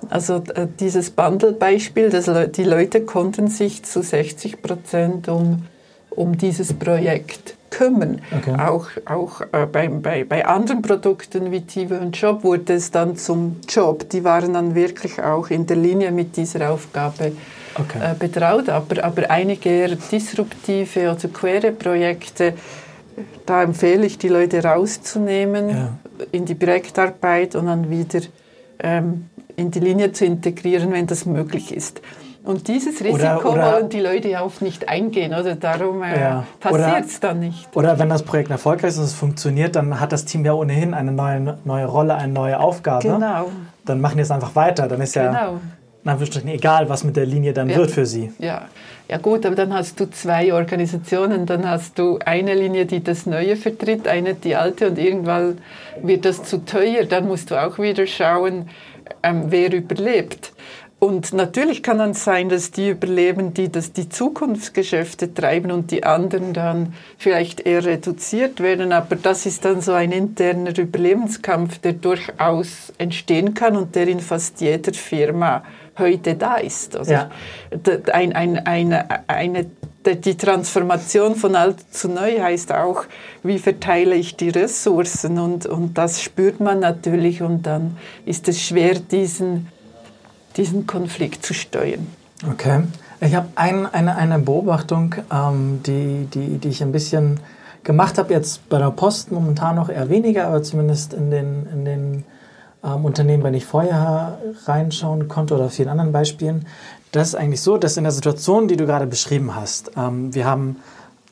Also 0.09 0.43
äh, 0.55 0.67
dieses 0.81 1.11
Bundle-Beispiel, 1.11 2.11
die 2.55 2.65
Leute 2.65 3.03
konnten 3.03 3.49
sich 3.49 3.85
zu 3.85 4.03
60 4.03 4.63
Prozent 4.63 5.29
um, 5.29 5.67
um 6.11 6.37
dieses 6.37 6.75
Projekt 6.75 7.57
kümmern. 7.71 8.21
Okay. 8.37 8.57
Auch, 8.61 8.89
auch 9.05 9.41
äh, 9.53 9.67
bei, 9.67 9.89
bei, 9.89 10.25
bei 10.25 10.45
anderen 10.45 10.83
Produkten 10.83 11.53
wie 11.53 11.61
TV 11.61 11.95
und 11.95 12.21
Job 12.21 12.43
wurde 12.43 12.75
es 12.75 12.91
dann 12.91 13.17
zum 13.17 13.57
Job. 13.69 14.09
Die 14.11 14.25
waren 14.25 14.55
dann 14.55 14.75
wirklich 14.75 15.23
auch 15.23 15.49
in 15.51 15.67
der 15.67 15.77
Linie 15.77 16.11
mit 16.11 16.37
dieser 16.37 16.71
Aufgabe 16.71 17.33
okay. 17.77 17.99
äh, 18.03 18.15
betraut. 18.19 18.69
Aber, 18.69 19.05
aber 19.05 19.31
einige 19.31 19.71
eher 19.71 19.95
disruptive 19.95 21.13
oder 21.13 21.29
quere 21.29 21.71
Projekte, 21.71 22.55
da 23.47 23.63
empfehle 23.63 24.07
ich, 24.07 24.19
die 24.19 24.29
Leute 24.29 24.63
rauszunehmen 24.63 25.71
ja. 25.71 25.89
in 26.33 26.45
die 26.45 26.55
Projektarbeit 26.55 27.55
und 27.55 27.67
dann 27.67 27.91
wieder 27.91 28.21
ähm, 28.79 29.29
in 29.57 29.71
die 29.71 29.81
Linie 29.81 30.13
zu 30.13 30.25
integrieren, 30.25 30.93
wenn 30.93 31.07
das 31.07 31.27
möglich 31.27 31.75
ist. 31.75 32.01
Und 32.43 32.69
dieses 32.69 33.05
Risiko 33.05 33.51
oder, 33.51 33.53
oder, 33.53 33.73
wollen 33.73 33.89
die 33.91 34.01
Leute 34.01 34.29
ja 34.29 34.43
oft 34.43 34.63
nicht 34.63 34.89
eingehen, 34.89 35.35
oder? 35.35 35.57
Darum 35.57 36.03
äh, 36.03 36.19
ja. 36.19 36.45
passiert 36.59 37.05
es 37.05 37.21
dann 37.21 37.41
nicht. 37.41 37.69
Oder 37.77 37.99
wenn 37.99 38.09
das 38.09 38.23
Projekt 38.23 38.51
erfolgreich 38.51 38.93
ist 38.93 38.99
und 38.99 39.05
es 39.05 39.15
funktioniert, 39.15 39.77
dann 39.77 40.01
hat 40.01 40.13
das 40.13 40.25
Team 40.25 40.45
ja 40.47 40.55
ohnehin 40.55 40.95
eine 40.95 41.13
neue, 41.13 41.59
neue 41.65 41.85
Rolle, 41.85 42.15
eine 42.15 42.33
neue 42.33 42.59
Aufgabe. 42.59 43.07
Genau. 43.07 43.51
Dann 43.85 44.01
machen 44.01 44.17
die 44.17 44.23
es 44.23 44.31
einfach 44.31 44.55
weiter. 44.57 44.89
Dann 44.89 45.03
ist 45.03 45.13
genau. 45.13 45.33
ja 45.33 45.61
in 46.03 46.11
Anführungsstrichen 46.11 46.49
egal, 46.51 46.89
was 46.89 47.05
mit 47.05 47.17
der 47.17 47.27
Linie 47.27 47.53
dann 47.53 47.69
ja. 47.69 47.77
wird 47.77 47.91
für 47.91 48.07
sie. 48.07 48.33
Ja. 48.39 48.69
ja, 49.09 49.19
gut, 49.19 49.45
aber 49.45 49.55
dann 49.55 49.75
hast 49.75 50.01
du 50.01 50.11
zwei 50.11 50.53
Organisationen. 50.55 51.45
Dann 51.45 51.69
hast 51.69 51.99
du 51.99 52.19
eine 52.25 52.55
Linie, 52.55 52.87
die 52.87 53.03
das 53.03 53.27
Neue 53.27 53.57
vertritt, 53.57 54.09
eine 54.09 54.35
die 54.35 54.57
alte 54.57 54.89
und 54.89 54.99
irgendwann 54.99 55.59
wird 56.03 56.25
das 56.25 56.45
zu 56.45 56.65
teuer. 56.65 57.05
Dann 57.05 57.27
musst 57.29 57.51
du 57.51 57.63
auch 57.63 57.79
wieder 57.79 58.07
schauen, 58.07 58.71
ähm, 59.23 59.45
wer 59.49 59.73
überlebt. 59.73 60.53
Und 61.01 61.33
natürlich 61.33 61.83
kann 61.83 61.97
dann 61.97 62.13
sein, 62.13 62.51
dass 62.51 62.73
die 62.73 62.91
überleben, 62.91 63.55
die 63.55 63.73
das 63.73 63.93
die 63.93 64.11
Zukunftsgeschäfte 64.11 65.33
treiben 65.33 65.71
und 65.71 65.91
die 65.91 66.05
anderen 66.05 66.53
dann 66.53 66.93
vielleicht 67.17 67.61
eher 67.61 67.87
reduziert 67.87 68.61
werden. 68.61 68.93
Aber 68.93 69.17
das 69.17 69.47
ist 69.47 69.65
dann 69.65 69.81
so 69.81 69.93
ein 69.93 70.13
interner 70.13 70.77
Überlebenskampf, 70.77 71.79
der 71.79 71.95
durchaus 71.95 72.93
entstehen 72.99 73.55
kann 73.55 73.77
und 73.77 73.95
der 73.95 74.09
in 74.09 74.21
fast 74.21 74.61
jeder 74.61 74.93
Firma 74.93 75.63
heute 76.01 76.35
da 76.35 76.57
ist. 76.57 76.97
Also 76.97 77.13
ja. 77.13 77.31
ein, 78.13 78.33
ein, 78.33 78.59
eine, 78.67 79.07
eine, 79.29 79.67
die 80.05 80.37
Transformation 80.37 81.37
von 81.37 81.55
alt 81.55 81.77
zu 81.91 82.09
neu 82.09 82.41
heißt 82.41 82.73
auch, 82.73 83.05
wie 83.43 83.59
verteile 83.59 84.15
ich 84.15 84.37
die 84.37 84.49
Ressourcen 84.49 85.39
und, 85.39 85.67
und 85.67 85.97
das 85.97 86.23
spürt 86.23 86.59
man 86.59 86.81
natürlich 86.81 87.43
und 87.43 87.63
dann 87.67 87.97
ist 88.25 88.49
es 88.49 88.61
schwer, 88.61 88.95
diesen 88.95 89.69
diesen 90.57 90.87
Konflikt 90.87 91.45
zu 91.45 91.55
steuern. 91.55 92.07
Okay. 92.49 92.83
Ich 93.21 93.35
habe 93.35 93.49
ein, 93.55 93.87
eine, 93.87 94.17
eine 94.17 94.39
Beobachtung, 94.39 95.15
ähm, 95.33 95.81
die, 95.85 96.27
die, 96.33 96.59
die 96.59 96.69
ich 96.69 96.83
ein 96.83 96.93
bisschen 96.93 97.39
gemacht 97.85 98.19
habe, 98.19 98.33
jetzt 98.33 98.69
bei 98.69 98.79
der 98.79 98.91
Post 98.91 99.31
momentan 99.31 99.77
noch 99.77 99.89
eher 99.89 100.09
weniger, 100.09 100.47
aber 100.47 100.63
zumindest 100.63 101.13
in 101.13 101.31
den, 101.31 101.67
in 101.73 101.85
den 101.85 102.25
ähm, 102.85 103.05
Unternehmen, 103.05 103.43
wenn 103.43 103.55
ich 103.55 103.67
vorher 103.67 104.39
reinschauen 104.65 105.29
konnte 105.29 105.55
oder 105.55 105.69
vielen 105.69 105.89
anderen 105.89 106.13
Beispielen. 106.13 106.67
Das 107.13 107.29
ist 107.29 107.35
eigentlich 107.35 107.61
so, 107.61 107.77
dass 107.77 107.97
in 107.97 108.05
der 108.05 108.13
Situation, 108.13 108.69
die 108.69 108.77
du 108.77 108.87
gerade 108.87 109.07
beschrieben 109.07 109.55
hast, 109.55 109.93
ähm, 109.97 110.35
wir 110.35 110.47
haben 110.47 110.77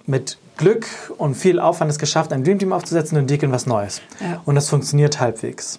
mit 0.07 0.39
Glück 0.57 0.87
und 1.19 1.37
viel 1.37 1.61
Aufwand 1.61 1.91
es 1.91 1.99
geschafft, 1.99 2.33
ein 2.33 2.43
Dream 2.45 2.59
Team 2.59 2.73
aufzusetzen 2.73 3.17
und 3.17 3.23
entwickeln 3.23 3.53
was 3.53 3.67
Neues. 3.67 4.03
Ja. 4.21 4.43
Und 4.45 4.57
das 4.57 4.69
funktioniert 4.69 5.21
halbwegs. 5.21 5.79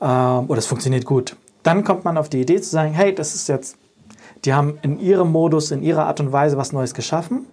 Ähm, 0.00 0.44
oder 0.48 0.58
es 0.58 0.66
funktioniert 0.66 1.04
gut. 1.04 1.36
Dann 1.62 1.84
kommt 1.84 2.04
man 2.04 2.16
auf 2.16 2.28
die 2.28 2.40
Idee 2.40 2.60
zu 2.60 2.70
sagen, 2.70 2.92
hey, 2.92 3.14
das 3.14 3.34
ist 3.34 3.48
jetzt, 3.48 3.76
die 4.44 4.54
haben 4.54 4.78
in 4.82 4.98
ihrem 4.98 5.30
Modus, 5.30 5.70
in 5.70 5.82
ihrer 5.82 6.06
Art 6.06 6.20
und 6.20 6.32
Weise 6.32 6.56
was 6.56 6.72
Neues 6.72 6.94
geschaffen. 6.94 7.46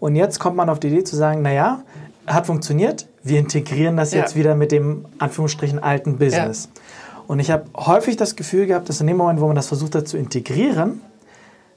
Und 0.00 0.14
jetzt 0.16 0.38
kommt 0.38 0.56
man 0.56 0.68
auf 0.68 0.78
die 0.78 0.88
Idee 0.88 1.04
zu 1.04 1.16
sagen, 1.16 1.42
naja, 1.42 1.82
hat 2.28 2.46
funktioniert, 2.46 3.06
wir 3.22 3.38
integrieren 3.38 3.96
das 3.96 4.12
ja. 4.12 4.20
jetzt 4.20 4.36
wieder 4.36 4.54
mit 4.54 4.72
dem 4.72 5.06
Anführungsstrichen 5.18 5.78
alten 5.78 6.18
Business. 6.18 6.68
Ja. 6.74 6.80
Und 7.26 7.40
ich 7.40 7.50
habe 7.50 7.64
häufig 7.76 8.16
das 8.16 8.36
Gefühl 8.36 8.66
gehabt, 8.66 8.88
dass 8.88 9.00
in 9.00 9.06
dem 9.06 9.16
Moment, 9.16 9.40
wo 9.40 9.46
man 9.46 9.56
das 9.56 9.68
versucht 9.68 9.94
hat 9.94 10.08
zu 10.08 10.16
integrieren, 10.16 11.02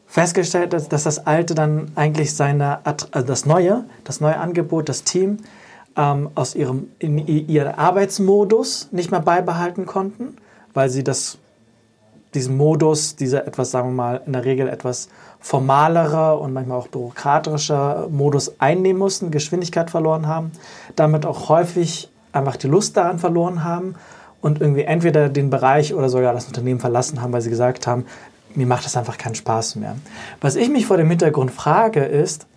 festgestellt 0.08 0.74
hat, 0.74 0.92
dass 0.92 1.04
das 1.04 1.26
Alte 1.26 1.56
dann 1.56 1.92
eigentlich 1.96 2.34
seine, 2.36 2.86
also 2.86 3.28
das 3.28 3.46
Neue, 3.46 3.86
das 4.04 4.22
neue 4.22 4.38
Angebot, 4.38 4.90
das 4.90 5.04
Team 5.04 5.38
ähm, 5.96 6.30
aus 6.36 6.56
ihrem 6.56 6.90
in, 7.00 7.18
in 7.18 7.48
ihren 7.48 7.76
Arbeitsmodus 7.76 8.90
nicht 8.92 9.12
mehr 9.12 9.22
beibehalten 9.22 9.86
konnten, 9.86 10.36
weil 10.74 10.90
sie 10.90 11.04
das 11.04 11.38
diesen 12.34 12.58
Modus, 12.58 13.16
dieser 13.16 13.46
etwas, 13.48 13.72
sagen 13.72 13.90
wir 13.90 13.96
mal, 13.96 14.22
in 14.26 14.34
der 14.34 14.46
Regel 14.46 14.68
etwas 14.70 15.10
formalere 15.40 16.38
und 16.38 16.54
manchmal 16.54 16.78
auch 16.78 16.88
bürokratischer 16.88 18.08
Modus 18.10 18.60
einnehmen 18.60 19.00
mussten, 19.00 19.32
Geschwindigkeit 19.32 19.90
verloren 19.90 20.28
haben, 20.28 20.52
damit 20.96 21.26
auch 21.26 21.50
häufig 21.50 22.10
einfach 22.32 22.56
die 22.56 22.68
Lust 22.68 22.96
daran 22.96 23.20
verloren 23.20 23.64
haben 23.64 23.96
und 24.42 24.62
irgendwie 24.62 24.84
entweder 24.84 25.30
den 25.30 25.50
Bereich 25.50 25.94
oder 25.94 26.10
sogar 26.10 26.34
das 26.34 26.48
Unternehmen 26.48 26.80
verlassen 26.80 27.22
haben, 27.22 27.34
weil 27.34 27.42
sie 27.42 27.50
gesagt 27.50 27.88
haben, 27.88 28.06
mir 28.56 28.68
macht 28.68 28.86
das 28.86 28.98
einfach 28.98 29.18
keinen 29.18 29.36
Spaß 29.36 29.76
mehr. 29.76 29.96
Was 30.42 30.56
ich 30.56 30.70
mich 30.70 30.86
vor 30.86 30.98
dem 30.98 31.10
Hintergrund 31.10 31.52
frage, 31.52 32.02
ist, 32.02 32.48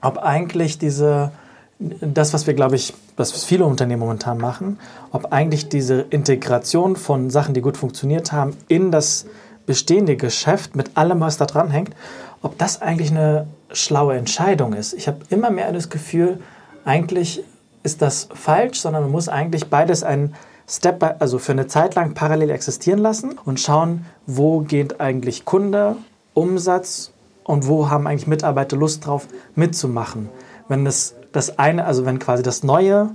ob 0.00 0.18
eigentlich 0.18 0.78
diese 0.78 1.32
das, 1.78 2.32
was 2.32 2.46
wir, 2.46 2.54
glaube 2.54 2.76
ich, 2.76 2.94
was 3.16 3.44
viele 3.44 3.66
Unternehmen 3.66 4.00
momentan 4.00 4.38
machen, 4.38 4.78
ob 5.12 5.32
eigentlich 5.32 5.68
diese 5.68 6.00
Integration 6.10 6.96
von 6.96 7.30
Sachen, 7.30 7.54
die 7.54 7.60
gut 7.60 7.76
funktioniert 7.76 8.32
haben, 8.32 8.56
in 8.68 8.90
das 8.90 9.26
bestehende 9.66 10.16
Geschäft 10.16 10.76
mit 10.76 10.96
allem, 10.96 11.20
was 11.20 11.36
da 11.36 11.44
dran 11.44 11.70
hängt, 11.70 11.94
ob 12.40 12.56
das 12.58 12.80
eigentlich 12.80 13.10
eine 13.10 13.46
schlaue 13.72 14.16
Entscheidung 14.16 14.72
ist. 14.72 14.94
Ich 14.94 15.08
habe 15.08 15.18
immer 15.28 15.50
mehr 15.50 15.72
das 15.72 15.90
Gefühl, 15.90 16.40
eigentlich 16.84 17.42
ist 17.82 18.00
das 18.00 18.28
falsch, 18.32 18.80
sondern 18.80 19.02
man 19.02 19.12
muss 19.12 19.28
eigentlich 19.28 19.68
beides 19.68 20.02
ein 20.02 20.34
Step, 20.68 20.98
by, 20.98 21.10
also 21.18 21.38
für 21.38 21.52
eine 21.52 21.66
Zeit 21.66 21.94
lang 21.94 22.14
parallel 22.14 22.50
existieren 22.50 22.98
lassen 22.98 23.38
und 23.44 23.60
schauen, 23.60 24.06
wo 24.26 24.60
geht 24.60 25.00
eigentlich 25.00 25.44
Kunde, 25.44 25.96
Umsatz 26.34 27.12
und 27.44 27.68
wo 27.68 27.88
haben 27.88 28.06
eigentlich 28.06 28.26
Mitarbeiter 28.26 28.76
Lust 28.76 29.06
drauf 29.06 29.28
mitzumachen. 29.54 30.28
Wenn 30.68 30.84
das 30.84 31.14
das 31.36 31.58
eine, 31.58 31.84
also 31.84 32.04
wenn 32.04 32.18
quasi 32.18 32.42
das 32.42 32.62
Neue 32.62 33.10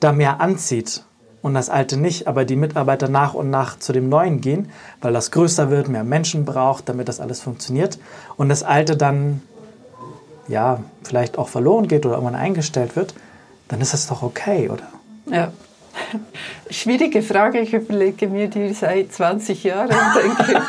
da 0.00 0.12
mehr 0.12 0.40
anzieht 0.40 1.04
und 1.42 1.54
das 1.54 1.70
Alte 1.70 1.96
nicht, 1.96 2.26
aber 2.26 2.44
die 2.44 2.56
Mitarbeiter 2.56 3.08
nach 3.08 3.34
und 3.34 3.50
nach 3.50 3.78
zu 3.78 3.92
dem 3.92 4.08
Neuen 4.08 4.40
gehen, 4.40 4.70
weil 5.00 5.12
das 5.12 5.30
größer 5.30 5.70
wird, 5.70 5.88
mehr 5.88 6.04
Menschen 6.04 6.44
braucht, 6.44 6.88
damit 6.88 7.08
das 7.08 7.20
alles 7.20 7.40
funktioniert 7.40 7.98
und 8.36 8.48
das 8.48 8.62
Alte 8.62 8.96
dann 8.96 9.42
ja 10.48 10.80
vielleicht 11.02 11.38
auch 11.38 11.48
verloren 11.48 11.86
geht 11.86 12.04
oder 12.04 12.16
irgendwann 12.16 12.40
eingestellt 12.40 12.96
wird, 12.96 13.14
dann 13.68 13.80
ist 13.80 13.92
das 13.92 14.06
doch 14.06 14.22
okay, 14.22 14.68
oder? 14.68 14.88
Ja. 15.26 15.52
Schwierige 16.70 17.22
Frage, 17.22 17.60
ich 17.60 17.72
überlege 17.72 18.28
mir 18.28 18.48
die 18.48 18.72
seit 18.72 19.12
20 19.12 19.64
Jahren, 19.64 19.96
denke 20.14 20.62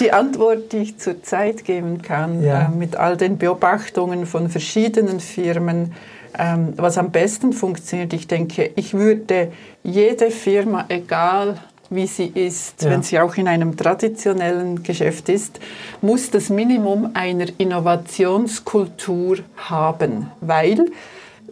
die 0.00 0.12
Antwort, 0.12 0.72
die 0.72 0.78
ich 0.78 0.98
zurzeit 0.98 1.64
geben 1.64 2.02
kann, 2.02 2.42
ja. 2.42 2.66
äh, 2.66 2.68
mit 2.68 2.96
all 2.96 3.16
den 3.16 3.38
Beobachtungen 3.38 4.26
von 4.26 4.48
verschiedenen 4.48 5.20
Firmen, 5.20 5.92
ähm, 6.38 6.74
was 6.76 6.98
am 6.98 7.10
besten 7.10 7.52
funktioniert, 7.52 8.12
ich 8.12 8.28
denke, 8.28 8.70
ich 8.76 8.94
würde 8.94 9.50
jede 9.82 10.30
Firma, 10.30 10.84
egal 10.88 11.58
wie 11.90 12.06
sie 12.06 12.26
ist, 12.26 12.82
ja. 12.82 12.90
wenn 12.90 13.02
sie 13.02 13.18
auch 13.18 13.34
in 13.36 13.48
einem 13.48 13.76
traditionellen 13.76 14.82
Geschäft 14.82 15.28
ist, 15.28 15.58
muss 16.00 16.30
das 16.30 16.50
Minimum 16.50 17.10
einer 17.14 17.46
Innovationskultur 17.56 19.38
haben, 19.56 20.30
weil 20.40 20.86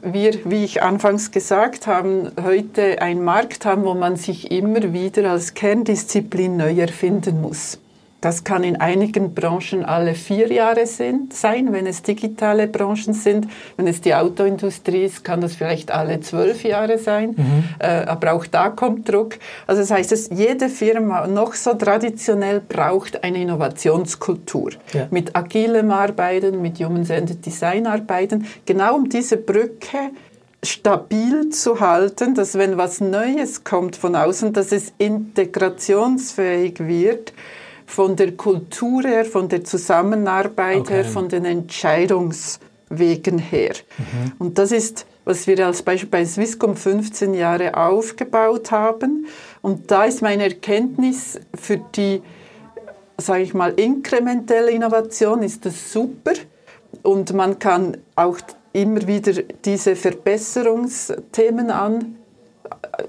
wir, 0.02 0.44
wie 0.44 0.64
ich 0.64 0.82
anfangs 0.82 1.30
gesagt 1.30 1.86
habe, 1.86 2.32
heute 2.42 3.00
einen 3.00 3.24
Markt 3.24 3.64
haben, 3.64 3.84
wo 3.84 3.94
man 3.94 4.16
sich 4.16 4.50
immer 4.50 4.92
wieder 4.92 5.30
als 5.30 5.54
Kerndisziplin 5.54 6.56
neu 6.56 6.74
erfinden 6.74 7.40
muss. 7.40 7.78
Das 8.26 8.42
kann 8.42 8.64
in 8.64 8.74
einigen 8.74 9.34
Branchen 9.34 9.84
alle 9.84 10.14
vier 10.14 10.52
Jahre 10.52 10.88
sind, 10.88 11.32
sein, 11.32 11.72
wenn 11.72 11.86
es 11.86 12.02
digitale 12.02 12.66
Branchen 12.66 13.14
sind. 13.14 13.46
Wenn 13.76 13.86
es 13.86 14.00
die 14.00 14.16
Autoindustrie 14.16 15.04
ist, 15.04 15.22
kann 15.22 15.40
das 15.40 15.54
vielleicht 15.54 15.92
alle 15.92 16.18
zwölf 16.18 16.64
Jahre 16.64 16.98
sein. 16.98 17.36
Mhm. 17.36 17.64
Äh, 17.78 17.86
aber 18.06 18.32
auch 18.32 18.44
da 18.44 18.70
kommt 18.70 19.08
Druck. 19.08 19.36
Also 19.68 19.82
das 19.82 19.92
heißt, 19.92 20.10
dass 20.10 20.28
jede 20.30 20.68
Firma 20.68 21.28
noch 21.28 21.54
so 21.54 21.74
traditionell 21.74 22.60
braucht 22.68 23.22
eine 23.22 23.40
Innovationskultur. 23.40 24.72
Ja. 24.92 25.06
Mit 25.12 25.36
agilem 25.36 25.92
Arbeiten, 25.92 26.60
mit 26.60 26.80
Human-Centered 26.80 27.46
Design 27.46 27.86
Arbeiten. 27.86 28.44
Genau 28.66 28.96
um 28.96 29.08
diese 29.08 29.36
Brücke 29.36 30.10
stabil 30.64 31.50
zu 31.50 31.78
halten, 31.78 32.34
dass 32.34 32.58
wenn 32.58 32.76
was 32.76 33.00
Neues 33.00 33.62
kommt 33.62 33.94
von 33.94 34.16
außen, 34.16 34.52
dass 34.52 34.72
es 34.72 34.92
integrationsfähig 34.98 36.80
wird 36.80 37.32
von 37.86 38.16
der 38.16 38.32
Kultur 38.32 39.02
her, 39.02 39.24
von 39.24 39.48
der 39.48 39.64
Zusammenarbeit 39.64 40.80
okay. 40.80 40.94
her, 40.94 41.04
von 41.04 41.28
den 41.28 41.44
Entscheidungswegen 41.44 43.38
her. 43.38 43.74
Mhm. 43.96 44.32
Und 44.38 44.58
das 44.58 44.72
ist, 44.72 45.06
was 45.24 45.46
wir 45.46 45.64
als 45.64 45.82
Beispiel 45.82 46.10
bei 46.10 46.24
Swisscom 46.24 46.76
15 46.76 47.34
Jahre 47.34 47.76
aufgebaut 47.76 48.70
haben. 48.70 49.26
Und 49.62 49.90
da 49.90 50.04
ist 50.04 50.22
meine 50.22 50.44
Erkenntnis 50.44 51.40
für 51.54 51.78
die, 51.78 52.22
sage 53.18 53.42
ich 53.42 53.54
mal, 53.54 53.72
inkrementelle 53.72 54.70
Innovation 54.70 55.42
ist 55.42 55.64
das 55.64 55.92
super. 55.92 56.32
Und 57.02 57.32
man 57.32 57.58
kann 57.58 57.96
auch 58.14 58.38
immer 58.72 59.06
wieder 59.06 59.42
diese 59.64 59.96
Verbesserungsthemen 59.96 61.70
an 61.70 62.15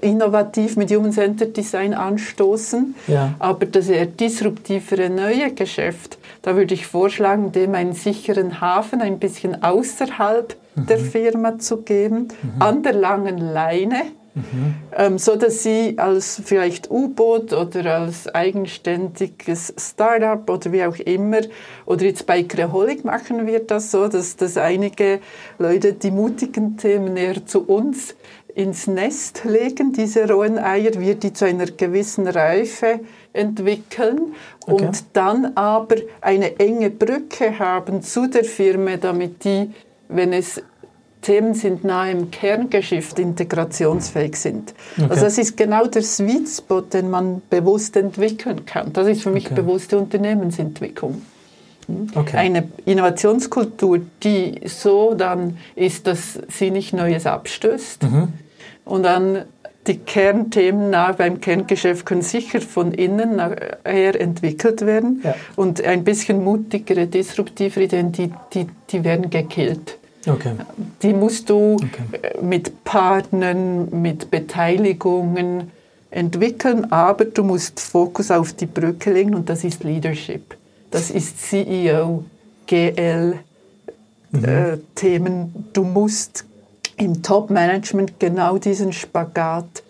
innovativ 0.00 0.76
mit 0.76 0.90
Human-Centered 0.90 1.56
Design 1.56 1.94
anstoßen. 1.94 2.94
Ja. 3.06 3.34
Aber 3.38 3.66
das 3.66 3.88
eher 3.88 4.06
disruptivere 4.06 5.10
neue 5.10 5.52
Geschäft, 5.52 6.18
da 6.42 6.56
würde 6.56 6.74
ich 6.74 6.86
vorschlagen, 6.86 7.52
dem 7.52 7.74
einen 7.74 7.92
sicheren 7.92 8.60
Hafen 8.60 9.00
ein 9.00 9.18
bisschen 9.18 9.62
außerhalb 9.62 10.56
mhm. 10.74 10.86
der 10.86 10.98
Firma 10.98 11.58
zu 11.58 11.78
geben, 11.78 12.28
mhm. 12.42 12.62
an 12.62 12.82
der 12.82 12.94
langen 12.94 13.38
Leine. 13.38 14.02
Mhm. 14.38 14.74
Ähm, 14.96 15.18
so 15.18 15.36
dass 15.36 15.62
sie 15.62 15.94
als 15.98 16.40
vielleicht 16.44 16.90
U-Boot 16.90 17.52
oder 17.52 18.00
als 18.00 18.32
eigenständiges 18.32 19.74
Startup 19.76 20.48
oder 20.48 20.72
wie 20.72 20.84
auch 20.84 20.96
immer 20.96 21.40
oder 21.86 22.04
jetzt 22.04 22.26
bei 22.26 22.42
Creaholic 22.42 23.04
machen 23.04 23.46
wir 23.46 23.60
das 23.60 23.90
so, 23.90 24.06
dass, 24.08 24.36
dass 24.36 24.56
einige 24.56 25.20
Leute 25.58 25.92
die 25.92 26.10
mutigen 26.10 26.76
Themen 26.76 27.16
eher 27.16 27.44
zu 27.46 27.64
uns 27.64 28.14
ins 28.58 28.88
Nest 28.88 29.42
legen, 29.44 29.92
diese 29.92 30.28
rohen 30.28 30.58
Eier, 30.58 30.90
wir 30.98 31.14
die 31.14 31.32
zu 31.32 31.44
einer 31.44 31.66
gewissen 31.66 32.26
Reife 32.26 32.98
entwickeln 33.32 34.34
okay. 34.66 34.84
und 34.84 35.04
dann 35.12 35.52
aber 35.54 35.94
eine 36.20 36.58
enge 36.58 36.90
Brücke 36.90 37.56
haben 37.60 38.02
zu 38.02 38.26
der 38.28 38.42
Firma, 38.42 38.96
damit 38.96 39.44
die, 39.44 39.70
wenn 40.08 40.32
es 40.32 40.60
Themen 41.22 41.54
sind 41.54 41.84
nahe 41.84 42.10
im 42.10 42.32
Kerngeschäft 42.32 43.20
integrationsfähig 43.20 44.34
sind. 44.34 44.74
Okay. 44.96 45.06
Also 45.08 45.22
das 45.26 45.38
ist 45.38 45.56
genau 45.56 45.86
der 45.86 46.02
Sweet 46.02 46.48
Spot, 46.48 46.80
den 46.80 47.10
man 47.10 47.42
bewusst 47.50 47.96
entwickeln 47.96 48.66
kann. 48.66 48.92
Das 48.92 49.06
ist 49.06 49.22
für 49.22 49.30
mich 49.30 49.46
okay. 49.46 49.54
bewusste 49.54 49.98
Unternehmensentwicklung. 49.98 51.22
Hm? 51.86 52.08
Okay. 52.12 52.36
Eine 52.36 52.68
Innovationskultur, 52.86 54.00
die 54.22 54.60
so 54.64 55.14
dann 55.14 55.58
ist, 55.76 56.08
dass 56.08 56.40
sie 56.48 56.72
nicht 56.72 56.92
Neues 56.92 57.24
abstößt, 57.24 58.02
mhm 58.02 58.32
und 58.88 59.02
dann 59.04 59.44
die 59.86 59.98
Kernthemen 59.98 60.90
nah 60.90 61.12
beim 61.12 61.40
Kerngeschäft 61.40 62.04
können 62.04 62.22
sicher 62.22 62.60
von 62.60 62.92
innen 62.92 63.40
her 63.84 64.20
entwickelt 64.20 64.84
werden. 64.84 65.22
Ja. 65.24 65.34
Und 65.56 65.82
ein 65.82 66.04
bisschen 66.04 66.44
mutigere, 66.44 67.06
disruptivere 67.06 67.84
Ideen, 67.84 68.12
die, 68.12 68.30
die, 68.52 68.66
die 68.90 69.04
werden 69.04 69.30
gekillt. 69.30 69.98
Okay. 70.26 70.52
Die 71.02 71.12
musst 71.12 71.48
du 71.48 71.76
okay. 71.76 72.42
mit 72.42 72.84
Partnern, 72.84 73.88
mit 74.02 74.30
Beteiligungen 74.30 75.70
entwickeln, 76.10 76.90
aber 76.92 77.24
du 77.26 77.44
musst 77.44 77.80
Fokus 77.80 78.30
auf 78.30 78.52
die 78.52 78.66
Brücke 78.66 79.12
legen 79.12 79.34
und 79.34 79.48
das 79.48 79.64
ist 79.64 79.84
Leadership. 79.84 80.56
Das 80.90 81.10
ist 81.10 81.40
CEO, 81.40 82.24
GL, 82.66 83.38
mhm. 84.30 84.44
äh, 84.44 84.78
Themen. 84.94 85.70
Du 85.72 85.84
musst 85.84 86.44
im 86.98 87.22
Top-Management 87.22 88.18
genau 88.18 88.58
diesen 88.58 88.92
Spagat 88.92 89.82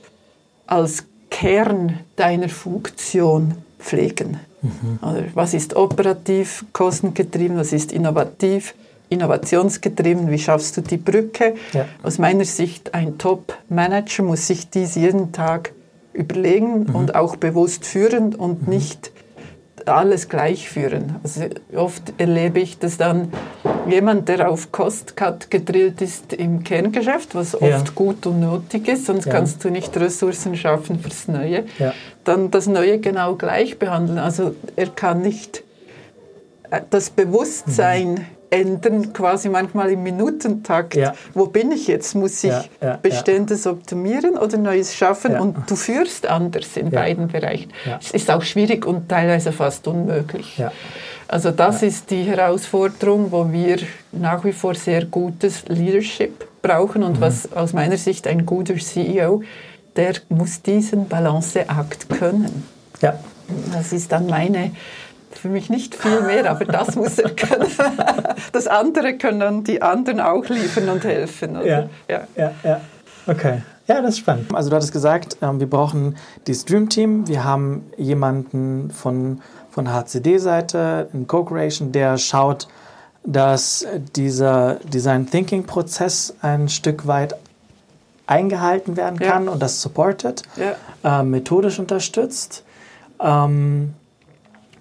als 0.66 1.04
Kern 1.30 2.00
deiner 2.16 2.48
Funktion 2.48 3.54
pflegen. 3.78 4.38
Mhm. 4.62 4.98
Also 5.00 5.22
was 5.34 5.54
ist 5.54 5.76
operativ, 5.76 6.64
kostengetrieben, 6.72 7.56
was 7.56 7.72
ist 7.72 7.92
innovativ, 7.92 8.74
innovationsgetrieben, 9.08 10.30
wie 10.30 10.38
schaffst 10.38 10.76
du 10.76 10.80
die 10.80 10.96
Brücke? 10.96 11.54
Ja. 11.72 11.86
Aus 12.02 12.18
meiner 12.18 12.44
Sicht, 12.44 12.94
ein 12.94 13.18
Top-Manager 13.18 14.22
muss 14.22 14.46
sich 14.46 14.68
dies 14.70 14.94
jeden 14.94 15.32
Tag 15.32 15.72
überlegen 16.12 16.84
mhm. 16.84 16.94
und 16.94 17.14
auch 17.14 17.36
bewusst 17.36 17.86
führen 17.86 18.34
und 18.34 18.66
mhm. 18.66 18.74
nicht 18.74 19.12
alles 19.88 20.28
gleich 20.28 20.68
führen. 20.68 21.16
Also 21.22 21.42
oft 21.74 22.14
erlebe 22.18 22.60
ich, 22.60 22.78
dass 22.78 22.96
dann 22.96 23.32
jemand, 23.88 24.28
der 24.28 24.50
auf 24.50 24.72
Cost-Cut 24.72 25.50
gedrillt 25.50 26.00
ist 26.02 26.32
im 26.32 26.64
Kerngeschäft, 26.64 27.34
was 27.34 27.54
oft 27.54 27.64
ja. 27.64 27.84
gut 27.94 28.26
und 28.26 28.40
nötig 28.40 28.88
ist, 28.88 29.06
sonst 29.06 29.26
ja. 29.26 29.32
kannst 29.32 29.64
du 29.64 29.70
nicht 29.70 29.96
Ressourcen 29.96 30.56
schaffen 30.56 31.00
fürs 31.00 31.28
Neue, 31.28 31.64
ja. 31.78 31.92
dann 32.24 32.50
das 32.50 32.66
Neue 32.66 32.98
genau 32.98 33.34
gleich 33.34 33.78
behandeln. 33.78 34.18
Also 34.18 34.54
er 34.76 34.88
kann 34.88 35.22
nicht 35.22 35.62
äh, 36.70 36.80
das 36.90 37.10
Bewusstsein 37.10 38.10
mhm 38.10 38.37
ändern, 38.50 39.12
quasi 39.12 39.48
manchmal 39.48 39.90
im 39.90 40.02
Minutentakt. 40.02 40.94
Ja. 40.94 41.14
Wo 41.34 41.46
bin 41.46 41.72
ich 41.72 41.86
jetzt? 41.86 42.14
Muss 42.14 42.42
ich 42.44 42.52
ja, 42.80 42.98
Bestehendes 43.00 43.66
optimieren 43.66 44.36
oder 44.36 44.58
Neues 44.58 44.94
schaffen? 44.94 45.38
Und 45.38 45.70
du 45.70 45.76
führst 45.76 46.26
anders 46.26 46.76
in 46.76 46.90
beiden 46.90 47.28
Bereichen. 47.28 47.72
Es 48.00 48.10
ist 48.10 48.30
auch 48.30 48.42
schwierig 48.42 48.86
und 48.86 49.08
teilweise 49.08 49.52
fast 49.52 49.86
unmöglich. 49.86 50.62
Also 51.28 51.50
das 51.50 51.82
ist 51.82 52.10
die 52.10 52.22
Herausforderung, 52.22 53.30
wo 53.30 53.52
wir 53.52 53.78
nach 54.12 54.44
wie 54.44 54.52
vor 54.52 54.74
sehr 54.74 55.04
gutes 55.04 55.68
Leadership 55.68 56.46
brauchen 56.62 57.02
und 57.02 57.18
mhm. 57.18 57.20
was 57.20 57.52
aus 57.52 57.74
meiner 57.74 57.98
Sicht 57.98 58.26
ein 58.26 58.46
guter 58.46 58.76
CEO, 58.76 59.42
der 59.96 60.14
muss 60.30 60.62
diesen 60.62 61.06
Balanceakt 61.06 62.08
können. 62.08 62.66
Ja. 63.02 63.18
Das 63.72 63.92
ist 63.92 64.12
dann 64.12 64.26
meine 64.26 64.72
für 65.30 65.48
mich 65.48 65.70
nicht 65.70 65.94
viel 65.94 66.20
mehr, 66.22 66.50
aber 66.50 66.64
das 66.64 66.96
muss 66.96 67.18
er 67.18 67.30
können. 67.30 67.70
Das 68.52 68.66
andere 68.66 69.18
können 69.18 69.40
dann 69.40 69.64
die 69.64 69.82
anderen 69.82 70.20
auch 70.20 70.48
liefern 70.48 70.88
und 70.88 71.04
helfen. 71.04 71.56
Oder? 71.56 71.66
Ja, 71.66 71.88
ja, 72.08 72.20
ja, 72.36 72.52
ja. 72.62 72.80
Okay. 73.26 73.62
Ja, 73.86 74.00
das 74.02 74.10
ist 74.10 74.18
spannend. 74.18 74.54
Also 74.54 74.70
du 74.70 74.76
hattest 74.76 74.92
gesagt, 74.92 75.38
ähm, 75.42 75.60
wir 75.60 75.68
brauchen 75.68 76.16
das 76.46 76.64
Dream 76.64 76.88
Team. 76.88 77.26
Wir 77.26 77.44
haben 77.44 77.86
jemanden 77.96 78.90
von, 78.90 79.40
von 79.70 79.92
HCD-Seite, 79.92 81.08
einen 81.12 81.26
Co-Creation, 81.26 81.92
der 81.92 82.18
schaut, 82.18 82.68
dass 83.24 83.86
dieser 84.16 84.76
Design 84.76 85.28
Thinking 85.28 85.64
Prozess 85.64 86.34
ein 86.42 86.68
Stück 86.68 87.06
weit 87.06 87.34
eingehalten 88.26 88.96
werden 88.96 89.18
kann 89.18 89.46
ja. 89.46 89.52
und 89.52 89.62
das 89.62 89.80
supportet, 89.80 90.42
ja. 90.56 91.20
äh, 91.20 91.22
methodisch 91.22 91.78
unterstützt. 91.78 92.64
Ähm, 93.20 93.94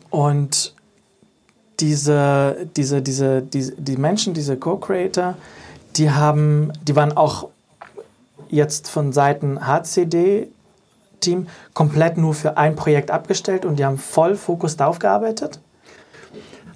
und 0.09 0.73
diese, 1.79 2.67
diese, 2.75 3.01
diese, 3.01 3.41
diese, 3.41 3.73
die 3.73 3.97
Menschen, 3.97 4.33
diese 4.33 4.57
Co-Creator, 4.57 5.35
die 5.95 6.11
haben, 6.11 6.73
die 6.83 6.95
waren 6.95 7.15
auch 7.15 7.49
jetzt 8.49 8.89
von 8.89 9.13
Seiten 9.13 9.67
HCD-Team 9.67 11.47
komplett 11.73 12.17
nur 12.17 12.33
für 12.33 12.57
ein 12.57 12.75
Projekt 12.75 13.11
abgestellt 13.11 13.65
und 13.65 13.77
die 13.77 13.85
haben 13.85 13.97
voll 13.97 14.35
Fokus 14.35 14.77
darauf 14.77 14.99
gearbeitet? 14.99 15.59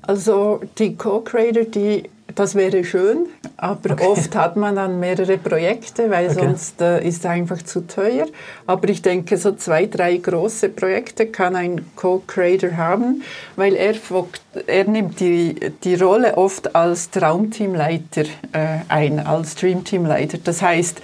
Also 0.02 0.62
die 0.78 0.96
Co-Creator, 0.96 1.64
die 1.64 2.10
Das 2.36 2.56
wäre 2.56 2.84
schön, 2.84 3.28
aber 3.58 3.92
okay. 3.92 4.06
oft 4.06 4.36
hat 4.36 4.56
man 4.56 4.76
dann 4.76 5.00
mehrere 5.00 5.38
Projekte, 5.38 6.10
weil 6.10 6.30
okay. 6.30 6.40
sonst 6.40 6.82
äh, 6.82 7.06
ist 7.08 7.20
es 7.20 7.26
einfach 7.26 7.62
zu 7.64 7.88
teuer. 7.88 8.28
Aber 8.68 8.90
ich 8.90 9.02
denke, 9.02 9.38
so 9.38 9.54
zwei, 9.54 9.86
drei 9.86 10.18
große 10.18 10.70
Projekte 10.70 11.28
kann 11.28 11.56
ein 11.56 11.86
Co-Creator 11.96 12.78
haben, 12.78 13.24
weil 13.56 13.76
er, 13.76 13.96
er 14.68 14.84
nimmt 14.86 15.20
die, 15.20 15.56
die 15.84 15.96
Rolle 15.96 16.38
oft 16.38 16.76
als 16.76 17.10
Traumteamleiter 17.10 18.24
äh, 18.54 18.80
ein, 18.88 19.20
als 19.20 19.56
Dreamteamleiter. 19.56 20.38
Das 20.44 20.62
heißt, 20.62 21.02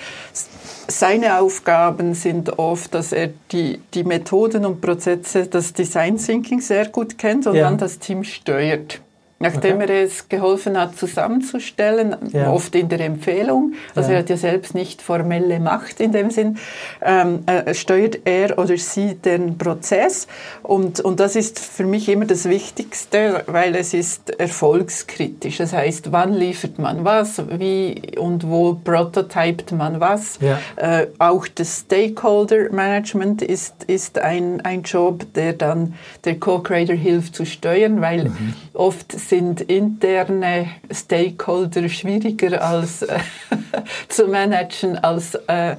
seine 0.88 1.40
Aufgaben 1.40 2.14
sind 2.14 2.58
oft, 2.60 2.94
dass 2.94 3.12
er 3.12 3.30
die, 3.52 3.82
die 3.94 4.04
Methoden 4.04 4.66
und 4.66 4.82
Prozesse, 4.82 5.48
das 5.48 5.74
Design 5.74 6.18
Thinking 6.18 6.62
sehr 6.62 6.88
gut 6.88 7.18
kennt 7.18 7.48
und 7.48 7.56
ja. 7.56 7.64
dann 7.64 7.78
das 7.78 8.00
Team 8.00 8.24
steuert. 8.24 9.02
Nachdem 9.40 9.78
okay. 9.78 10.00
er 10.00 10.04
es 10.04 10.30
geholfen 10.30 10.80
hat, 10.80 10.98
zusammenzustellen, 10.98 12.16
ja. 12.34 12.52
oft 12.52 12.74
in 12.74 12.90
der 12.90 13.02
Empfehlung, 13.02 13.74
also 13.94 14.10
ja. 14.10 14.16
er 14.16 14.20
hat 14.22 14.30
ja 14.32 14.38
selbst 14.38 14.74
nicht 14.74 15.02
formelle 15.02 15.60
Macht 15.60 16.00
in 16.00 16.12
dem 16.12 16.32
Sinn, 16.32 16.58
ähm, 17.04 17.44
äh, 17.46 17.76
steuert 17.76 18.20
er 18.26 18.58
oder 18.58 18.78
sie 18.78 19.14
den 19.14 19.60
Prozess. 19.60 20.28
Und, 20.64 21.02
und 21.02 21.20
das 21.20 21.36
ist 21.36 21.60
für 21.60 21.86
mich 21.86 22.10
immer 22.10 22.26
das 22.26 22.50
Wichtigste, 22.50 23.44
weil 23.46 23.76
es 23.76 23.94
ist 23.94 24.40
erfolgskritisch. 24.40 25.58
Das 25.58 25.72
heißt, 25.72 26.12
wann 26.12 26.34
liefert 26.34 26.80
man 26.80 27.06
was, 27.06 27.44
wie 27.60 28.18
und 28.18 28.50
wo 28.50 28.74
prototypt 28.84 29.72
man 29.72 30.00
was. 30.00 30.40
Ja. 30.42 30.60
Äh, 30.78 31.08
auch 31.20 31.48
das 31.48 31.82
Stakeholder 31.82 32.72
Management 32.72 33.44
ist, 33.44 33.84
ist 33.84 34.18
ein, 34.18 34.62
ein 34.62 34.82
Job, 34.82 35.32
der 35.36 35.54
dann 35.54 35.94
der 36.24 36.40
Co-Creator 36.40 36.96
hilft 36.96 37.36
zu 37.36 37.46
steuern, 37.46 38.02
weil 38.02 38.26
mhm. 38.26 38.54
oft 38.74 39.12
sind 39.28 39.62
interne 39.62 40.68
Stakeholder 40.92 41.90
schwieriger 41.90 42.64
als 42.64 43.02
äh, 43.02 43.20
zu 44.08 44.28
managen 44.28 44.98
als 44.98 45.36
äh, 45.48 45.76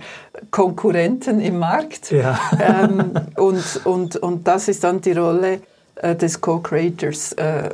Konkurrenten 0.51 1.41
im 1.41 1.59
Markt. 1.59 2.11
Ja. 2.11 2.39
ähm, 2.61 3.13
und, 3.37 3.81
und, 3.85 4.17
und 4.17 4.47
das 4.47 4.69
ist 4.69 4.85
dann 4.85 5.01
die 5.01 5.13
Rolle 5.13 5.61
des 6.03 6.41
Co-Creators, 6.41 7.33
äh, 7.33 7.71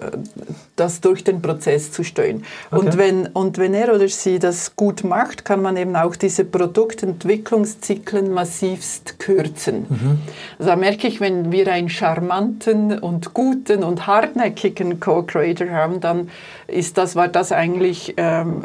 das 0.76 1.00
durch 1.00 1.24
den 1.24 1.42
Prozess 1.42 1.92
zu 1.92 2.04
steuern. 2.04 2.42
Okay. 2.70 2.86
Und, 2.86 2.98
wenn, 2.98 3.26
und 3.28 3.58
wenn 3.58 3.74
er 3.74 3.94
oder 3.94 4.08
sie 4.08 4.38
das 4.38 4.76
gut 4.76 5.04
macht, 5.04 5.44
kann 5.44 5.62
man 5.62 5.76
eben 5.76 5.96
auch 5.96 6.16
diese 6.16 6.44
Produktentwicklungszyklen 6.44 8.32
massivst 8.32 9.18
kürzen. 9.18 9.86
Mhm. 9.88 10.18
Also 10.58 10.70
da 10.70 10.76
merke 10.76 11.06
ich, 11.08 11.20
wenn 11.20 11.52
wir 11.52 11.70
einen 11.70 11.88
charmanten 11.88 12.98
und 12.98 13.34
guten 13.34 13.84
und 13.84 14.06
hartnäckigen 14.06 15.00
Co-Creator 15.00 15.70
haben, 15.70 16.00
dann 16.00 16.30
ist 16.66 16.96
das, 16.98 17.16
war 17.16 17.28
das 17.28 17.52
eigentlich, 17.52 18.14
ähm, 18.16 18.64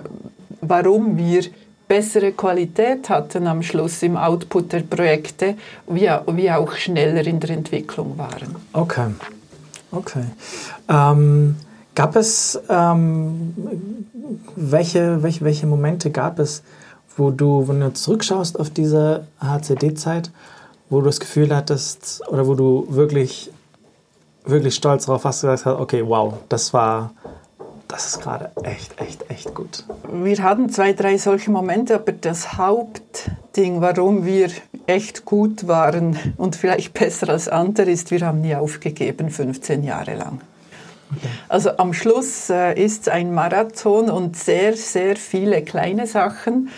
warum 0.62 1.18
wir 1.18 1.44
bessere 1.88 2.32
Qualität 2.32 3.10
hatten 3.10 3.48
am 3.48 3.64
Schluss 3.64 4.04
im 4.04 4.16
Output 4.16 4.72
der 4.72 4.82
Projekte, 4.82 5.56
wie, 5.88 6.10
wie 6.34 6.52
auch 6.52 6.74
schneller 6.74 7.26
in 7.26 7.40
der 7.40 7.50
Entwicklung 7.50 8.18
waren. 8.18 8.56
Okay. 8.72 9.08
Okay. 9.92 10.26
Ähm, 10.88 11.56
gab 11.96 12.16
es, 12.16 12.60
ähm, 12.70 13.54
welche, 14.56 15.24
welche, 15.24 15.44
welche 15.44 15.68
Momente 15.68 16.12
gab 16.12 16.40
es, 16.40 16.64
wo 17.18 17.32
du, 17.32 17.68
wenn 17.68 17.82
du 17.82 17.94
zurückschaust 17.94 18.60
auf 18.60 18.70
diese 18.70 19.28
HCD-Zeit, 19.42 20.32
wo 20.90 21.00
du 21.00 21.08
das 21.08 21.20
Gefühl 21.20 21.56
hattest 21.56 22.22
oder 22.30 22.48
wo 22.48 22.56
du 22.56 22.88
wirklich, 22.90 23.52
wirklich 24.46 24.76
stolz 24.76 25.06
darauf 25.06 25.26
warst, 25.26 25.42
gesagt 25.42 25.66
hast, 25.66 25.80
okay, 25.80 26.04
wow, 26.06 26.36
das 26.48 26.74
war, 26.74 27.12
das 27.88 28.08
ist 28.08 28.22
gerade 28.22 28.52
echt, 28.64 29.00
echt, 29.02 29.30
echt 29.30 29.54
gut. 29.54 29.84
Wir 30.12 30.42
hatten 30.42 30.70
zwei, 30.70 30.94
drei 30.94 31.18
solche 31.18 31.52
Momente, 31.52 31.96
aber 31.96 32.12
das 32.12 32.54
Hauptding, 32.58 33.82
warum 33.82 34.26
wir 34.26 34.50
echt 34.90 35.26
gut 35.26 35.68
waren 35.68 36.18
und 36.38 36.56
vielleicht 36.56 36.94
besser 36.94 37.30
als 37.30 37.48
andere, 37.48 37.92
ist, 37.92 38.12
wir 38.12 38.22
haben 38.22 38.42
nie 38.42 38.56
aufgegeben, 38.56 39.30
15 39.30 39.84
Jahre 39.84 40.16
lang. 40.16 40.42
Okay. 41.16 41.28
Also 41.48 41.78
am 41.78 41.94
Schluss 41.94 42.50
äh, 42.50 42.74
ist 42.74 43.04
es 43.04 43.08
ein 43.08 43.34
Marathon 43.34 44.10
und 44.10 44.36
sehr, 44.36 44.76
sehr 44.76 45.16
viele 45.16 45.64
kleine 45.64 46.06
Sachen 46.06 46.70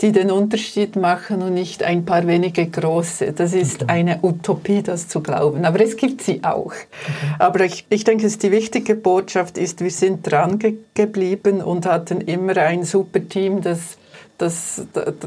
die 0.00 0.12
den 0.12 0.30
Unterschied 0.30 0.96
machen 0.96 1.42
und 1.42 1.54
nicht 1.54 1.82
ein 1.82 2.04
paar 2.04 2.26
wenige 2.26 2.66
große. 2.66 3.32
Das 3.32 3.52
ist 3.52 3.82
okay. 3.82 3.92
eine 3.92 4.20
Utopie, 4.22 4.82
das 4.82 5.08
zu 5.08 5.20
glauben. 5.20 5.64
Aber 5.64 5.80
es 5.80 5.96
gibt 5.96 6.22
sie 6.22 6.42
auch. 6.42 6.72
Okay. 6.72 7.34
Aber 7.38 7.64
ich, 7.64 7.86
ich 7.90 8.04
denke, 8.04 8.24
dass 8.24 8.38
die 8.38 8.50
wichtige 8.50 8.94
Botschaft 8.94 9.58
ist, 9.58 9.82
wir 9.82 9.90
sind 9.90 10.30
dran 10.30 10.58
ge 10.58 10.78
geblieben 10.94 11.60
und 11.60 11.86
hatten 11.86 12.20
immer 12.22 12.56
ein 12.56 12.84
super 12.84 13.26
Team, 13.28 13.60
das 13.60 13.98
das, 14.40 14.82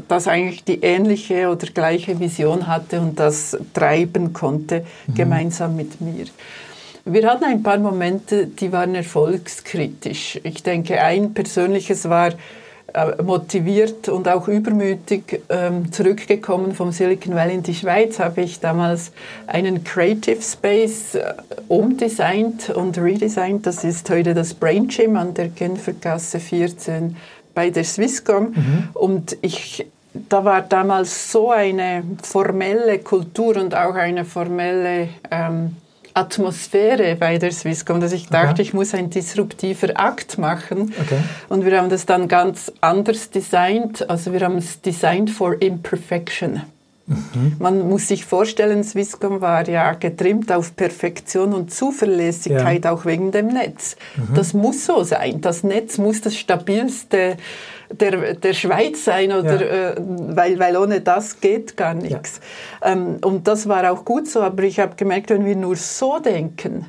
das 0.08 0.28
eigentlich 0.28 0.64
die 0.64 0.80
ähnliche 0.82 1.48
oder 1.48 1.66
gleiche 1.66 2.18
Vision 2.18 2.66
hatte 2.66 3.00
und 3.00 3.18
das 3.18 3.56
treiben 3.72 4.32
konnte, 4.32 4.84
mhm. 5.06 5.14
gemeinsam 5.14 5.76
mit 5.76 6.00
mir. 6.00 6.26
Wir 7.04 7.28
hatten 7.28 7.44
ein 7.44 7.62
paar 7.62 7.78
Momente, 7.78 8.46
die 8.46 8.72
waren 8.72 8.94
erfolgskritisch. 8.94 10.40
Ich 10.42 10.62
denke, 10.62 11.00
ein 11.02 11.34
persönliches 11.34 12.08
war, 12.08 12.32
äh, 12.94 13.20
motiviert 13.24 14.08
und 14.08 14.28
auch 14.28 14.46
übermütig 14.46 15.42
ähm, 15.48 15.90
zurückgekommen 15.90 16.74
vom 16.74 16.92
Silicon 16.92 17.34
Valley 17.34 17.54
in 17.54 17.62
die 17.64 17.74
Schweiz, 17.74 18.20
habe 18.20 18.42
ich 18.42 18.60
damals 18.60 19.10
einen 19.48 19.82
Creative 19.82 20.40
Space 20.40 21.16
äh, 21.16 21.34
umdesignt 21.66 22.70
und 22.70 22.96
redesigned. 22.96 23.66
Das 23.66 23.82
ist 23.82 24.08
heute 24.10 24.32
das 24.32 24.54
Brain 24.54 24.86
Gym 24.86 25.16
an 25.16 25.34
der 25.34 25.48
Genfergasse 25.48 26.38
14 26.38 27.16
bei 27.54 27.70
der 27.70 27.84
Swisscom. 27.84 28.52
Mhm. 28.54 28.88
Und 28.94 29.36
ich 29.40 29.86
da 30.14 30.44
war 30.44 30.62
damals 30.62 31.32
so 31.32 31.50
eine 31.50 32.04
formelle 32.22 33.00
Kultur 33.00 33.56
und 33.56 33.74
auch 33.74 33.94
eine 33.94 34.24
formelle 34.24 35.08
ähm, 35.30 35.76
Atmosphäre 36.14 37.16
bei 37.16 37.38
der 37.38 37.50
Swisscom, 37.50 38.00
dass 38.00 38.12
ich 38.12 38.28
dachte, 38.28 38.52
okay. 38.52 38.62
ich 38.62 38.72
muss 38.72 38.94
ein 38.94 39.10
disruptiver 39.10 39.98
Akt 39.98 40.38
machen. 40.38 40.94
Okay. 41.00 41.18
Und 41.48 41.64
wir 41.64 41.76
haben 41.76 41.90
das 41.90 42.06
dann 42.06 42.28
ganz 42.28 42.72
anders 42.80 43.30
designt. 43.30 44.08
Also 44.08 44.32
wir 44.32 44.40
haben 44.42 44.58
es 44.58 44.80
designed 44.80 45.30
for 45.30 45.60
imperfection. 45.60 46.62
Mhm. 47.06 47.56
Man 47.58 47.88
muss 47.88 48.08
sich 48.08 48.24
vorstellen, 48.24 48.82
Swisscom 48.82 49.40
war 49.40 49.68
ja 49.68 49.92
getrimmt 49.92 50.50
auf 50.50 50.74
Perfektion 50.74 51.52
und 51.52 51.72
Zuverlässigkeit, 51.72 52.84
ja. 52.84 52.92
auch 52.92 53.04
wegen 53.04 53.30
dem 53.30 53.48
Netz. 53.48 53.96
Mhm. 54.16 54.34
Das 54.34 54.54
muss 54.54 54.86
so 54.86 55.02
sein. 55.02 55.40
Das 55.40 55.64
Netz 55.64 55.98
muss 55.98 56.22
das 56.22 56.36
stabilste 56.36 57.36
der, 57.90 58.34
der 58.34 58.52
Schweiz 58.54 59.04
sein, 59.04 59.32
oder, 59.32 59.60
ja. 59.60 59.90
äh, 59.90 59.94
weil, 59.98 60.58
weil 60.58 60.76
ohne 60.76 61.00
das 61.00 61.40
geht 61.40 61.76
gar 61.76 61.94
nichts. 61.94 62.40
Ja. 62.82 62.92
Ähm, 62.92 63.18
und 63.22 63.46
das 63.46 63.68
war 63.68 63.90
auch 63.92 64.04
gut 64.04 64.26
so, 64.26 64.40
aber 64.40 64.62
ich 64.62 64.80
habe 64.80 64.96
gemerkt, 64.96 65.30
wenn 65.30 65.44
wir 65.44 65.56
nur 65.56 65.76
so 65.76 66.18
denken, 66.18 66.86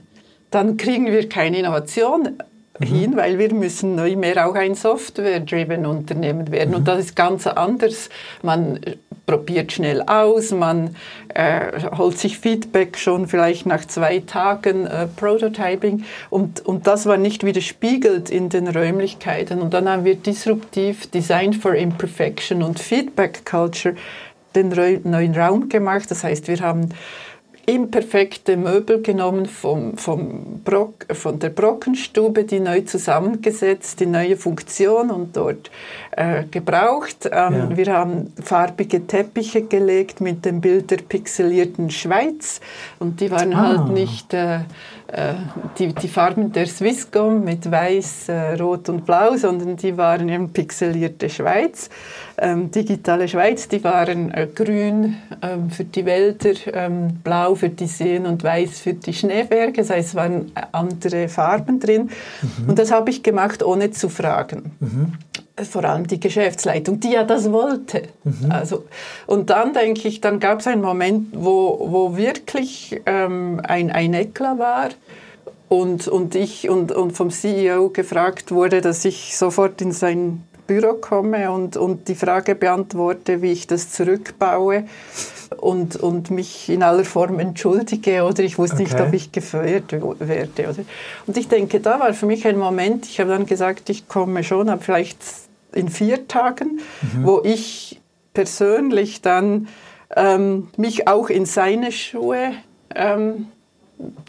dann 0.52 0.78
kriegen 0.78 1.08
wir 1.08 1.28
keine 1.28 1.60
Innovation 1.60 2.38
mhm. 2.80 2.86
hin, 2.86 3.18
weil 3.18 3.38
wir 3.38 3.54
müssen 3.54 3.96
neu 3.96 4.16
mehr 4.16 4.48
auch 4.48 4.56
ein 4.56 4.76
Software-driven 4.76 5.86
Unternehmen 5.86 6.52
werden. 6.52 6.70
Mhm. 6.70 6.76
Und 6.78 6.88
das 6.88 7.00
ist 7.00 7.16
ganz 7.16 7.46
anders. 7.48 8.10
Man 8.42 8.80
probiert 9.26 9.72
schnell 9.72 10.02
aus, 10.04 10.52
man 10.52 10.96
äh, 11.34 11.72
holt 11.98 12.18
sich 12.18 12.38
Feedback 12.38 12.98
schon 12.98 13.28
vielleicht 13.28 13.66
nach 13.66 13.86
zwei 13.86 14.20
Tagen 14.20 14.86
äh, 14.86 15.08
Prototyping 15.08 16.04
und, 16.30 16.66
und 16.66 16.88
das 16.88 17.06
war 17.06 17.18
nicht 17.18 17.46
widerspiegelt 17.46 18.30
in 18.30 18.50
den 18.50 18.68
Räumlichkeiten. 18.68 19.62
Und 19.62 19.74
dann 19.74 19.90
haben 19.90 20.06
wir 20.06 20.16
disruptiv 20.16 21.10
Design 21.12 21.54
for 21.54 21.76
Imperfection 21.76 22.62
und 22.64 22.80
Feedback 22.80 23.46
Culture 23.46 23.96
den 24.56 24.70
neuen 25.04 25.36
Raum 25.36 25.70
gemacht. 25.70 26.10
Das 26.10 26.24
heißt, 26.24 26.48
wir 26.48 26.60
haben 26.62 26.90
imperfekte 27.66 28.58
Möbel 28.58 29.02
genommen 29.02 29.46
vom, 29.46 29.98
vom 29.98 30.62
Brock, 30.64 31.06
von 31.14 31.40
der 31.40 31.50
Brockenstube, 31.50 32.44
die 32.44 32.60
neu 32.60 32.82
zusammengesetzt, 32.82 34.00
die 34.00 34.06
neue 34.06 34.38
Funktion 34.38 35.10
und 35.10 35.36
dort 35.36 35.72
äh, 36.12 36.44
gebraucht. 36.44 37.30
Ähm, 37.32 37.54
ja. 37.72 37.78
Wir 37.78 37.94
haben 37.94 38.34
farbige 38.44 39.08
Teppiche 39.08 39.64
gelegt 39.64 40.22
mit 40.22 40.46
dem 40.46 40.62
Bild 40.62 40.92
der 40.92 40.98
pixelierten 40.98 41.90
Schweiz 41.90 42.62
und 43.00 43.20
die 43.20 43.32
waren 43.32 43.54
ah. 43.54 43.68
halt 43.68 43.90
nicht 43.90 44.34
äh, 44.34 44.60
äh, 45.08 45.34
die, 45.78 45.94
die 45.94 46.08
Farben 46.08 46.52
der 46.52 46.66
Swisscom 46.66 47.44
mit 47.44 47.70
Weiß, 47.70 48.30
äh, 48.30 48.54
Rot 48.56 48.90
und 48.90 49.06
Blau, 49.06 49.36
sondern 49.38 49.76
die 49.78 49.98
waren 49.98 50.28
eben 50.30 50.52
pixelierte 50.52 51.30
Schweiz. 51.30 51.90
Ähm, 52.38 52.70
digitale 52.70 53.28
Schweiz, 53.28 53.68
die 53.68 53.84
waren 53.84 54.32
äh, 54.32 54.48
grün 54.54 55.16
ähm, 55.42 55.70
für 55.70 55.86
die 55.86 56.06
Wälder, 56.06 56.52
ähm, 56.74 57.20
blau 57.24 57.56
für 57.56 57.70
die 57.70 57.88
Seen 57.88 58.26
und 58.26 58.44
weiß 58.44 58.80
für 58.80 58.94
die 58.94 59.14
Schneeberge. 59.14 59.82
Das 59.82 59.90
heißt, 59.90 60.10
es 60.10 60.16
waren 60.16 60.52
andere 60.72 61.30
Farben 61.30 61.80
drin. 61.80 62.10
Mhm. 62.42 62.70
Und 62.70 62.80
das 62.80 62.92
habe 62.92 63.10
ich 63.10 63.24
gemacht, 63.24 63.64
ohne 63.64 63.92
zu 63.92 64.10
fragen. 64.10 64.72
Mhm 64.80 65.14
vor 65.64 65.86
allem 65.86 66.06
die 66.06 66.20
Geschäftsleitung, 66.20 67.00
die 67.00 67.12
ja 67.12 67.24
das 67.24 67.52
wollte. 67.52 68.04
Mhm. 68.24 68.52
Also, 68.52 68.86
und 69.26 69.50
dann 69.50 69.74
denke 69.74 70.08
ich, 70.08 70.20
dann 70.20 70.40
gab 70.40 70.60
es 70.60 70.68
einen 70.68 70.82
Moment, 70.82 71.30
wo, 71.34 71.80
wo 71.80 72.18
wirklich 72.18 73.02
ähm, 73.06 73.62
ein, 73.64 73.90
ein 73.90 74.14
Eklat 74.14 74.60
war 74.60 74.90
und, 75.70 76.08
und 76.08 76.36
ich 76.36 76.70
und, 76.70 76.92
und 76.92 77.12
vom 77.12 77.30
CEO 77.30 77.90
gefragt 77.90 78.52
wurde, 78.52 78.82
dass 78.82 79.06
ich 79.06 79.38
sofort 79.38 79.82
in 79.82 79.92
sein 79.94 80.44
Büro 80.68 80.94
komme 80.96 81.52
und, 81.52 81.78
und 81.78 82.08
die 82.08 82.16
Frage 82.16 82.56
beantworte, 82.56 83.42
wie 83.42 83.52
ich 83.52 83.68
das 83.68 83.92
zurückbaue 83.92 84.86
und, 85.58 85.96
und 85.96 86.32
mich 86.32 86.70
in 86.70 86.84
aller 86.84 87.06
Form 87.06 87.40
entschuldige 87.40 88.24
oder 88.24 88.44
ich 88.44 88.58
wusste 88.58 88.78
okay. 88.78 88.84
nicht, 88.84 89.00
ob 89.00 89.14
ich 89.14 89.32
gefeuert 89.32 89.92
werde. 89.92 90.64
Oder? 90.64 90.86
Und 91.28 91.38
ich 91.38 91.48
denke, 91.48 91.80
da 91.80 92.00
war 92.00 92.14
für 92.14 92.26
mich 92.26 92.48
ein 92.48 92.58
Moment, 92.58 93.06
ich 93.06 93.20
habe 93.20 93.30
dann 93.30 93.46
gesagt, 93.46 93.90
ich 93.90 94.08
komme 94.08 94.44
schon, 94.44 94.70
aber 94.70 94.82
vielleicht 94.82 95.20
in 95.74 95.90
vier 95.90 96.28
Tagen, 96.28 96.80
mhm. 97.02 97.26
wo 97.26 97.42
ich 97.44 98.02
persönlich 98.34 99.22
dann 99.22 99.68
ähm, 100.16 100.70
mich 100.78 101.08
auch 101.08 101.30
in 101.30 101.46
seine 101.46 101.92
Schuhe 101.92 102.54
ähm, 102.94 103.48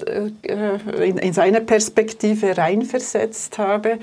äh, 0.07 1.09
in, 1.09 1.19
in 1.19 1.33
seine 1.33 1.61
Perspektive 1.61 2.57
reinversetzt 2.57 3.59
habe 3.59 3.99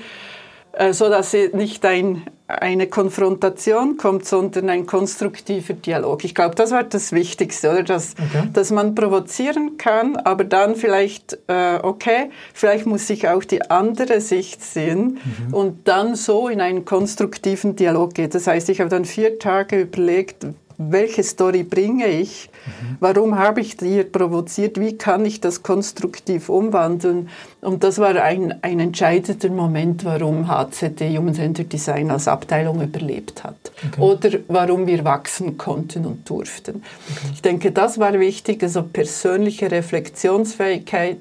so 0.92 1.08
dass 1.08 1.34
nicht 1.52 1.84
ein, 1.84 2.22
eine 2.46 2.86
Konfrontation 2.86 3.96
kommt, 3.96 4.26
sondern 4.26 4.68
ein 4.68 4.86
konstruktiver 4.86 5.74
Dialog. 5.74 6.24
Ich 6.24 6.34
glaube, 6.34 6.54
das 6.54 6.70
war 6.72 6.84
das 6.84 7.12
Wichtigste, 7.12 7.70
oder? 7.70 7.82
Dass, 7.82 8.14
okay. 8.14 8.48
dass 8.52 8.70
man 8.70 8.94
provozieren 8.94 9.76
kann, 9.78 10.16
aber 10.16 10.44
dann 10.44 10.76
vielleicht, 10.76 11.38
äh, 11.48 11.78
okay, 11.82 12.30
vielleicht 12.52 12.86
muss 12.86 13.08
ich 13.08 13.28
auch 13.28 13.44
die 13.44 13.70
andere 13.70 14.20
Sicht 14.20 14.62
sehen 14.62 15.18
mhm. 15.48 15.54
und 15.54 15.88
dann 15.88 16.16
so 16.16 16.48
in 16.48 16.60
einen 16.60 16.84
konstruktiven 16.84 17.76
Dialog 17.76 18.14
gehen. 18.14 18.30
Das 18.30 18.46
heißt, 18.46 18.68
ich 18.68 18.80
habe 18.80 18.90
dann 18.90 19.04
vier 19.04 19.38
Tage 19.38 19.80
überlegt, 19.80 20.46
welche 20.78 21.22
Story 21.22 21.62
bringe 21.62 22.06
ich, 22.06 22.50
mhm. 22.66 22.96
warum 23.00 23.38
habe 23.38 23.60
ich 23.60 23.76
die 23.76 23.88
hier 23.88 24.04
provoziert, 24.04 24.78
wie 24.80 24.96
kann 24.96 25.24
ich 25.24 25.40
das 25.40 25.62
konstruktiv 25.62 26.48
umwandeln. 26.48 27.28
Und 27.60 27.84
das 27.84 27.98
war 27.98 28.16
ein, 28.16 28.62
ein 28.62 28.80
entscheidender 28.80 29.50
Moment, 29.50 30.04
warum 30.04 30.48
HCD 30.48 31.16
Human 31.16 31.34
Centered 31.34 31.72
Design 31.72 32.10
als 32.10 32.28
Abteilung 32.28 32.82
überlebt 32.82 33.44
hat 33.44 33.56
okay. 33.86 34.00
oder 34.00 34.30
warum 34.48 34.86
wir 34.86 35.04
wachsen 35.04 35.56
konnten 35.56 36.06
und 36.06 36.28
durften. 36.28 36.82
Okay. 37.10 37.32
Ich 37.32 37.42
denke, 37.42 37.72
das 37.72 37.98
war 37.98 38.18
wichtig, 38.18 38.62
also 38.62 38.82
persönliche 38.82 39.70
Reflexionsfähigkeit, 39.70 41.18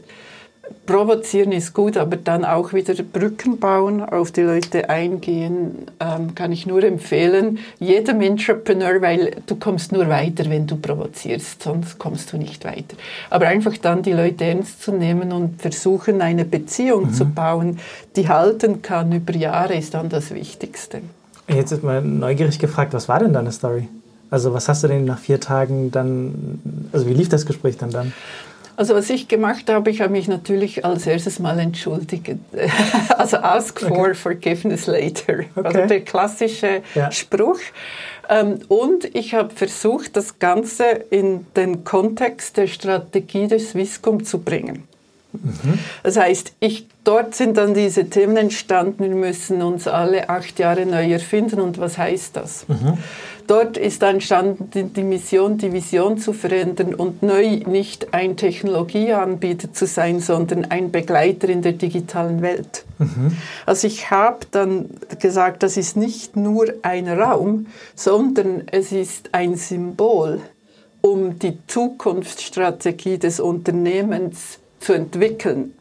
provozieren 0.86 1.52
ist 1.52 1.74
gut, 1.74 1.98
aber 1.98 2.18
dann 2.18 2.44
auch 2.46 2.74
wieder 2.74 2.94
Brücken 3.04 3.60
bauen, 3.60 4.02
auf 4.02 4.32
die 4.32 4.42
Leute 4.42 4.90
eingehen, 4.90 5.88
ähm, 6.00 6.36
kann 6.36 6.52
ich 6.52 6.66
nur 6.66 6.84
empfehlen. 6.84 7.60
Jedem 7.80 8.22
Entrepreneur, 8.22 9.02
weil 9.02 9.38
du 9.46 9.56
kommst 9.56 9.92
nur 9.92 10.10
weiter, 10.10 10.50
wenn 10.50 10.68
du 10.68 10.76
provozierst, 10.76 11.64
sonst 11.64 11.98
kommst 12.00 12.34
du 12.34 12.38
nicht 12.38 12.66
weiter. 12.66 12.96
Aber 13.30 13.48
einfach 13.48 13.78
dann 13.78 14.04
die 14.04 14.14
Leute 14.14 14.46
ernst 14.46 14.84
zu 14.84 14.92
nehmen 14.92 15.32
und 15.32 15.62
versuchen, 15.62 16.22
eine 16.22 16.46
Beziehung 16.46 17.06
mhm. 17.06 17.14
zu 17.14 17.26
bauen, 17.26 17.80
die 18.16 18.28
halten 18.28 18.82
kann 18.82 19.12
über 19.12 19.34
Jahre, 19.34 19.76
ist 19.76 19.94
dann 19.94 20.10
das 20.10 20.34
Wichtigste. 20.34 21.02
Jetzt 21.48 21.72
ist 21.72 21.84
mal 21.84 22.02
neugierig 22.02 22.60
gefragt, 22.60 22.94
was 22.94 23.10
war 23.10 23.20
denn 23.20 23.34
deine 23.34 23.52
Story? 23.52 23.88
Also 24.30 24.54
was 24.54 24.68
hast 24.68 24.84
du 24.84 24.88
denn 24.88 25.06
nach 25.06 25.20
vier 25.20 25.40
Tagen 25.40 25.92
dann, 25.92 26.60
also 26.92 27.06
wie 27.06 27.14
lief 27.14 27.30
das 27.30 27.46
Gespräch 27.46 27.78
dann 27.78 27.92
dann? 27.92 28.14
Also 28.76 28.96
was 28.96 29.10
ich 29.10 29.28
gemacht 29.28 29.70
habe, 29.70 29.90
ich 29.90 30.02
habe 30.02 30.12
mich 30.12 30.28
natürlich 30.28 30.84
als 30.84 31.06
erstes 31.06 31.40
mal 31.40 31.60
entschuldigt. 31.60 32.32
Also 33.18 33.38
ask 33.38 33.80
for 33.80 33.92
okay. 33.92 34.14
forgiveness 34.14 34.88
later. 34.88 35.38
Also 35.38 35.50
okay. 35.56 35.68
Also 35.68 35.88
der 35.88 36.02
klassische 36.02 36.82
ja. 36.96 37.12
Spruch. 37.12 37.60
Ähm, 38.30 38.60
und 38.68 39.14
ich 39.16 39.34
habe 39.34 39.54
versucht, 39.54 40.16
das 40.16 40.40
Ganze 40.40 40.86
in 41.10 41.46
den 41.56 41.84
Kontext 41.84 42.58
der 42.58 42.68
Strategie 42.68 43.48
des 43.48 43.72
Swisscom 43.72 44.24
zu 44.24 44.40
bringen. 44.40 44.88
Mhm. 45.34 45.80
Das 46.04 46.18
heißt, 46.18 46.54
ich, 46.60 46.88
dort 47.04 47.36
sind 47.36 47.58
dann 47.58 47.74
diese 47.74 48.10
Themen 48.10 48.38
entstanden, 48.38 49.04
wir 49.04 49.16
müssen 49.16 49.62
uns 49.62 49.88
alle 49.88 50.30
acht 50.30 50.60
Jahre 50.60 50.86
neu 50.86 51.12
erfinden. 51.12 51.60
Und 51.60 51.80
was 51.80 51.98
heißt 51.98 52.36
das? 52.36 52.68
Mhm. 52.68 52.98
Dort 53.48 53.76
ist 53.78 54.02
entstanden 54.04 54.94
die 54.94 55.04
Mission, 55.04 55.58
die 55.58 55.74
Vision 55.74 56.18
zu 56.18 56.32
verändern 56.32 56.94
und 56.94 57.24
neu 57.24 57.58
nicht 57.66 58.14
ein 58.14 58.38
Technologieanbieter 58.38 59.74
zu 59.74 59.86
sein, 59.86 60.22
sondern 60.22 60.66
ein 60.66 60.92
Begleiter 60.92 61.50
in 61.50 61.62
der 61.62 61.74
digitalen 61.74 62.42
Welt. 62.42 62.86
Mhm. 63.00 63.36
Also 63.66 63.88
ich 63.88 64.10
habe 64.12 64.40
dann 64.52 64.90
gesagt, 65.20 65.64
das 65.64 65.76
ist 65.76 65.98
nicht 65.98 66.38
nur 66.38 66.74
ein 66.84 67.10
Raum, 67.10 67.68
sondern 67.96 68.64
es 68.72 68.94
ist 68.94 69.30
ein 69.34 69.56
Symbol, 69.56 70.40
um 71.02 71.38
die 71.38 71.58
Zukunftsstrategie 71.68 73.18
des 73.18 73.42
Unternehmens 73.42 74.60
zu 74.84 74.94
entwickeln. 74.94 75.74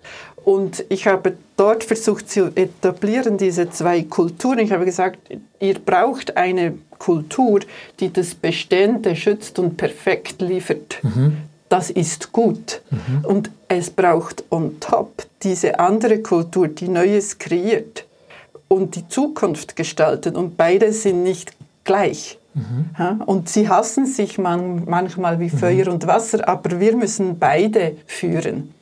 Und 0.45 0.85
ich 0.89 1.07
habe 1.07 1.35
dort 1.57 1.85
versucht 1.85 2.29
zu 2.29 2.51
etablieren, 2.57 3.39
diese 3.39 3.71
zwei 3.71 4.03
Kulturen. 4.03 4.59
Ich 4.59 4.73
habe 4.73 4.85
gesagt, 4.85 5.19
ihr 5.61 5.79
braucht 5.79 6.37
eine 6.37 6.75
Kultur, 6.99 7.61
die 8.01 8.13
das 8.13 8.35
Bestände 8.35 9.15
schützt 9.15 9.59
und 9.59 9.77
perfekt 9.77 10.41
liefert. 10.43 10.99
Mhm. 11.03 11.37
Das 11.69 11.91
ist 11.91 12.33
gut. 12.33 12.83
Mhm. 12.91 13.25
Und 13.25 13.51
es 13.69 13.91
braucht 13.91 14.45
on 14.51 14.79
top 14.81 15.25
diese 15.43 15.79
andere 15.79 16.19
Kultur, 16.19 16.69
die 16.69 16.89
Neues 16.89 17.39
kreiert 17.39 18.05
und 18.69 18.97
die 18.97 19.09
Zukunft 19.09 19.77
gestaltet. 19.77 20.37
Und 20.37 20.57
beide 20.57 20.93
sind 20.93 21.23
nicht 21.23 21.53
gleich. 21.85 22.39
Mhm. 22.55 23.23
Und 23.25 23.49
sie 23.49 23.69
hassen 23.69 24.07
sich 24.07 24.39
man, 24.39 24.85
manchmal 24.87 25.41
wie 25.41 25.51
Feuer 25.51 25.87
mhm. 25.87 25.93
und 25.93 26.07
Wasser, 26.07 26.47
aber 26.49 26.81
wir 26.81 26.97
müssen 26.97 27.39
beide 27.39 27.97
führen. 28.07 28.75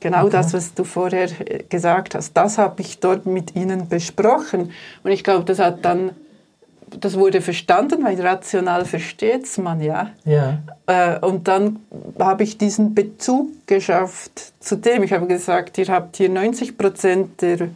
Genau 0.00 0.22
okay. 0.22 0.30
das, 0.30 0.54
was 0.54 0.74
du 0.74 0.84
vorher 0.84 1.28
gesagt 1.68 2.14
hast, 2.14 2.32
das 2.32 2.58
habe 2.58 2.80
ich 2.80 3.00
dort 3.00 3.26
mit 3.26 3.54
ihnen 3.54 3.88
besprochen. 3.88 4.72
Und 5.02 5.10
ich 5.10 5.22
glaube, 5.22 5.44
das 5.44 5.58
hat 5.58 5.84
dann 5.84 6.12
das 6.98 7.16
wurde 7.16 7.40
verstanden, 7.40 8.02
weil 8.02 8.20
rational 8.20 8.84
versteht 8.84 9.44
es 9.44 9.58
man 9.58 9.80
ja. 9.80 10.10
ja. 10.24 10.58
Äh, 10.86 11.18
und 11.24 11.46
dann 11.46 11.80
habe 12.18 12.42
ich 12.42 12.58
diesen 12.58 12.94
Bezug 12.94 13.66
geschafft 13.66 14.52
zu 14.60 14.76
dem. 14.76 15.02
Ich 15.02 15.12
habe 15.12 15.26
gesagt, 15.26 15.78
ihr 15.78 15.86
habt 15.88 16.16
hier 16.16 16.28
90 16.28 16.76
Prozent 16.76 17.42
der 17.42 17.68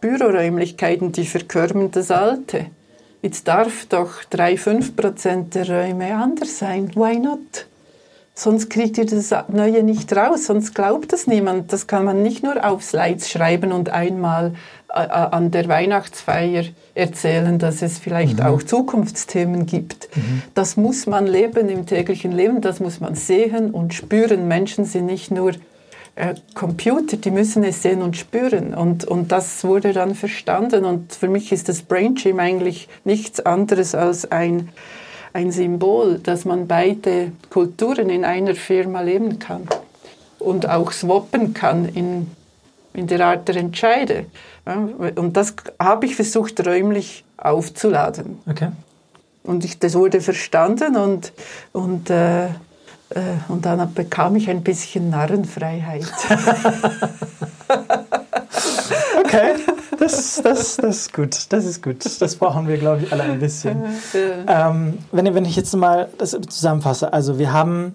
Büroräumlichkeiten, 0.00 1.12
die 1.12 1.26
verkörmen 1.26 1.90
das 1.90 2.10
Alte. 2.10 2.66
Jetzt 3.22 3.48
darf 3.48 3.86
doch 3.86 4.22
3-5 4.30 4.94
Prozent 4.94 5.54
der 5.54 5.68
Räume 5.68 6.14
anders 6.14 6.58
sein. 6.58 6.94
Why 6.94 7.18
not? 7.18 7.66
Sonst 8.38 8.68
kriegt 8.68 8.98
ihr 8.98 9.06
das 9.06 9.34
Neue 9.48 9.82
nicht 9.82 10.14
raus, 10.14 10.44
sonst 10.44 10.74
glaubt 10.74 11.14
das 11.14 11.26
niemand. 11.26 11.72
Das 11.72 11.86
kann 11.86 12.04
man 12.04 12.22
nicht 12.22 12.42
nur 12.42 12.68
auf 12.68 12.84
Slides 12.84 13.30
schreiben 13.30 13.72
und 13.72 13.88
einmal 13.88 14.52
äh, 14.94 15.04
äh, 15.04 15.08
an 15.08 15.50
der 15.50 15.68
Weihnachtsfeier 15.68 16.64
erzählen, 16.94 17.58
dass 17.58 17.80
es 17.80 17.98
vielleicht 17.98 18.40
mhm. 18.40 18.44
auch 18.44 18.62
Zukunftsthemen 18.62 19.64
gibt. 19.64 20.14
Mhm. 20.14 20.42
Das 20.52 20.76
muss 20.76 21.06
man 21.06 21.26
leben 21.26 21.70
im 21.70 21.86
täglichen 21.86 22.30
Leben, 22.30 22.60
das 22.60 22.78
muss 22.78 23.00
man 23.00 23.14
sehen 23.14 23.70
und 23.70 23.94
spüren. 23.94 24.46
Menschen 24.48 24.84
sind 24.84 25.06
nicht 25.06 25.30
nur 25.30 25.52
äh, 26.14 26.34
Computer, 26.54 27.16
die 27.16 27.30
müssen 27.30 27.64
es 27.64 27.80
sehen 27.80 28.02
und 28.02 28.18
spüren. 28.18 28.74
Und, 28.74 29.06
und 29.06 29.32
das 29.32 29.64
wurde 29.64 29.94
dann 29.94 30.14
verstanden. 30.14 30.84
Und 30.84 31.14
für 31.14 31.28
mich 31.28 31.52
ist 31.52 31.70
das 31.70 31.80
Brain 31.80 32.16
Gym 32.16 32.38
eigentlich 32.38 32.86
nichts 33.02 33.40
anderes 33.40 33.94
als 33.94 34.30
ein 34.30 34.68
ein 35.36 35.52
Symbol, 35.52 36.18
dass 36.18 36.46
man 36.46 36.66
beide 36.66 37.32
Kulturen 37.50 38.08
in 38.08 38.24
einer 38.24 38.54
Firma 38.54 39.02
leben 39.02 39.38
kann 39.38 39.68
und 40.38 40.66
auch 40.66 40.92
swappen 40.92 41.52
kann 41.52 41.84
in, 41.84 42.30
in 42.94 43.06
der 43.06 43.20
Art 43.20 43.46
der 43.46 43.56
Entscheide. 43.56 44.24
Und 45.14 45.36
das 45.36 45.54
habe 45.78 46.06
ich 46.06 46.16
versucht 46.16 46.66
räumlich 46.66 47.22
aufzuladen. 47.36 48.38
Okay. 48.48 48.70
Und 49.42 49.66
ich, 49.66 49.78
das 49.78 49.94
wurde 49.94 50.22
verstanden 50.22 50.96
und, 50.96 51.34
und, 51.72 52.08
äh, 52.08 52.46
äh, 52.46 52.48
und 53.48 53.66
dann 53.66 53.92
bekam 53.92 54.36
ich 54.36 54.48
ein 54.48 54.62
bisschen 54.62 55.10
Narrenfreiheit. 55.10 56.06
okay. 59.22 59.52
Das, 59.98 60.40
das, 60.42 60.76
das 60.76 60.96
ist 60.96 61.12
gut. 61.12 61.46
Das 61.50 61.64
ist 61.64 61.82
gut. 61.82 62.04
Das 62.20 62.36
brauchen 62.36 62.68
wir, 62.68 62.78
glaube 62.78 63.02
ich, 63.02 63.12
alle 63.12 63.24
ein 63.24 63.40
bisschen. 63.40 63.84
Ähm, 64.14 64.98
wenn, 65.12 65.34
wenn 65.34 65.44
ich 65.44 65.56
jetzt 65.56 65.74
mal 65.74 66.08
das 66.18 66.30
zusammenfasse, 66.30 67.12
also 67.12 67.38
wir 67.38 67.52
haben, 67.52 67.94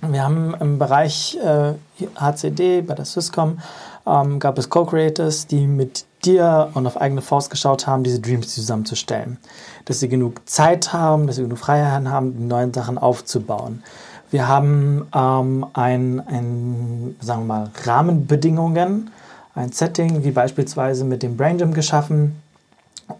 wir 0.00 0.22
haben 0.22 0.54
im 0.60 0.78
Bereich 0.78 1.38
äh, 1.42 1.74
HCD 2.16 2.82
bei 2.82 2.94
der 2.94 3.04
Swisscom 3.04 3.58
ähm, 4.06 4.38
gab 4.38 4.58
es 4.58 4.68
Co-Creators, 4.68 5.46
die 5.46 5.66
mit 5.66 6.06
dir 6.24 6.70
und 6.74 6.86
auf 6.86 7.00
eigene 7.00 7.22
Faust 7.22 7.50
geschaut 7.50 7.86
haben, 7.86 8.04
diese 8.04 8.20
Dreams 8.20 8.54
zusammenzustellen. 8.54 9.38
Dass 9.84 10.00
sie 10.00 10.08
genug 10.08 10.48
Zeit 10.48 10.92
haben, 10.92 11.26
dass 11.26 11.36
sie 11.36 11.42
genug 11.42 11.58
Freiheit 11.58 12.06
haben, 12.06 12.36
die 12.36 12.44
neuen 12.44 12.72
Sachen 12.72 12.98
aufzubauen. 12.98 13.82
Wir 14.30 14.48
haben 14.48 15.06
ähm, 15.14 15.66
ein, 15.74 16.20
ein, 16.26 17.16
sagen 17.20 17.42
wir 17.42 17.46
mal, 17.46 17.70
Rahmenbedingungen, 17.84 19.10
ein 19.54 19.72
Setting 19.72 20.24
wie 20.24 20.30
beispielsweise 20.30 21.04
mit 21.04 21.22
dem 21.22 21.36
Brain 21.36 21.58
Gym 21.58 21.74
geschaffen, 21.74 22.40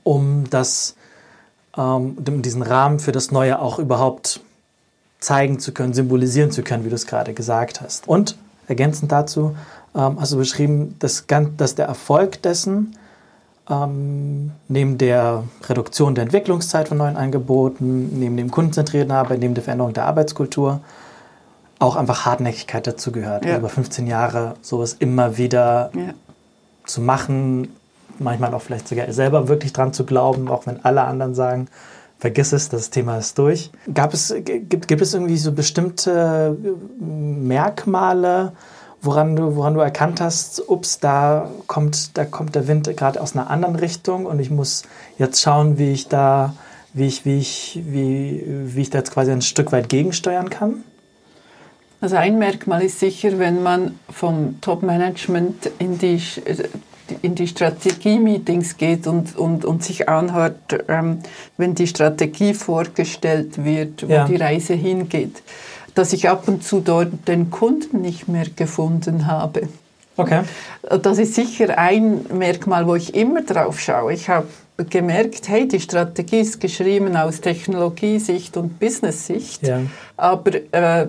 um 0.02 0.44
das, 0.50 0.94
ähm, 1.76 2.16
diesen 2.18 2.62
Rahmen 2.62 2.98
für 2.98 3.12
das 3.12 3.30
Neue 3.30 3.60
auch 3.60 3.78
überhaupt 3.78 4.40
zeigen 5.20 5.58
zu 5.58 5.72
können, 5.72 5.92
symbolisieren 5.92 6.50
zu 6.50 6.62
können, 6.62 6.84
wie 6.84 6.88
du 6.88 6.94
es 6.94 7.06
gerade 7.06 7.34
gesagt 7.34 7.80
hast. 7.80 8.08
Und 8.08 8.36
ergänzend 8.66 9.12
dazu 9.12 9.56
ähm, 9.94 10.20
hast 10.20 10.32
du 10.32 10.38
beschrieben, 10.38 10.96
dass, 10.98 11.26
dass 11.56 11.74
der 11.74 11.86
Erfolg 11.86 12.42
dessen 12.42 12.96
ähm, 13.70 14.52
neben 14.68 14.98
der 14.98 15.44
Reduktion 15.68 16.14
der 16.14 16.22
Entwicklungszeit 16.24 16.88
von 16.88 16.98
neuen 16.98 17.16
Angeboten, 17.16 18.18
neben 18.18 18.36
dem 18.36 18.50
kundenzentrierten 18.50 19.12
Arbeit, 19.12 19.40
neben 19.40 19.54
der 19.54 19.62
Veränderung 19.62 19.92
der 19.92 20.06
Arbeitskultur 20.06 20.80
auch 21.82 21.96
einfach 21.96 22.24
Hartnäckigkeit 22.24 22.86
dazu 22.86 23.12
gehört. 23.12 23.44
Ja. 23.44 23.58
Über 23.58 23.68
15 23.68 24.06
Jahre 24.06 24.54
sowas 24.62 24.96
immer 24.98 25.36
wieder 25.36 25.90
ja. 25.94 26.14
zu 26.84 27.00
machen, 27.00 27.68
manchmal 28.18 28.54
auch 28.54 28.62
vielleicht 28.62 28.88
sogar 28.88 29.12
selber 29.12 29.48
wirklich 29.48 29.72
dran 29.72 29.92
zu 29.92 30.04
glauben, 30.04 30.48
auch 30.48 30.66
wenn 30.66 30.84
alle 30.84 31.02
anderen 31.02 31.34
sagen, 31.34 31.68
vergiss 32.18 32.52
es, 32.52 32.68
das 32.68 32.90
Thema 32.90 33.18
ist 33.18 33.36
durch. 33.38 33.70
Gab 33.92 34.14
es, 34.14 34.32
gibt, 34.44 34.86
gibt 34.86 35.02
es 35.02 35.12
irgendwie 35.12 35.36
so 35.36 35.52
bestimmte 35.52 36.56
Merkmale, 37.00 38.52
woran 39.00 39.34
du, 39.34 39.56
woran 39.56 39.74
du 39.74 39.80
erkannt 39.80 40.20
hast, 40.20 40.62
ups, 40.68 41.00
da 41.00 41.50
kommt, 41.66 42.16
da 42.16 42.24
kommt 42.24 42.54
der 42.54 42.68
Wind 42.68 42.96
gerade 42.96 43.20
aus 43.20 43.34
einer 43.34 43.50
anderen 43.50 43.74
Richtung 43.74 44.26
und 44.26 44.38
ich 44.38 44.50
muss 44.50 44.84
jetzt 45.18 45.42
schauen, 45.42 45.78
wie 45.78 45.90
ich 45.90 46.06
da, 46.06 46.54
wie 46.94 47.06
ich, 47.06 47.24
wie 47.24 47.38
ich, 47.38 47.80
wie, 47.84 48.44
wie 48.46 48.82
ich 48.82 48.90
da 48.90 48.98
jetzt 48.98 49.12
quasi 49.12 49.32
ein 49.32 49.42
Stück 49.42 49.72
weit 49.72 49.88
gegensteuern 49.88 50.48
kann? 50.48 50.84
Also 52.02 52.16
ein 52.16 52.38
Merkmal 52.38 52.82
ist 52.82 53.00
sicher, 53.00 53.38
wenn 53.38 53.62
man 53.62 53.98
vom 54.10 54.60
Top-Management 54.60 55.70
in 55.78 55.98
die, 55.98 56.20
in 57.22 57.34
die 57.34 57.46
Strategie-Meetings 57.46 58.76
geht 58.76 59.06
und, 59.06 59.36
und, 59.36 59.64
und 59.64 59.82
sich 59.82 60.08
anhört, 60.08 60.84
ähm, 60.88 61.20
wenn 61.56 61.74
die 61.74 61.86
Strategie 61.86 62.52
vorgestellt 62.52 63.64
wird, 63.64 64.06
wo 64.06 64.12
ja. 64.12 64.26
die 64.26 64.36
Reise 64.36 64.74
hingeht 64.74 65.42
dass 65.94 66.12
ich 66.12 66.28
ab 66.28 66.48
und 66.48 66.64
zu 66.64 66.80
dort 66.80 67.28
den 67.28 67.50
Kunden 67.50 68.00
nicht 68.00 68.28
mehr 68.28 68.46
gefunden 68.56 69.26
habe. 69.26 69.68
Okay. 70.16 70.42
Das 71.02 71.18
ist 71.18 71.34
sicher 71.34 71.78
ein 71.78 72.26
Merkmal, 72.32 72.86
wo 72.86 72.94
ich 72.94 73.14
immer 73.14 73.42
drauf 73.42 73.80
schaue. 73.80 74.12
Ich 74.12 74.28
habe 74.28 74.46
gemerkt, 74.90 75.48
hey, 75.48 75.66
die 75.66 75.80
Strategie 75.80 76.40
ist 76.40 76.60
geschrieben 76.60 77.16
aus 77.16 77.40
Technologiesicht 77.40 78.56
und 78.56 78.78
Business-Sicht, 78.78 79.66
ja. 79.66 79.80
aber 80.16 80.52
äh, 80.72 81.06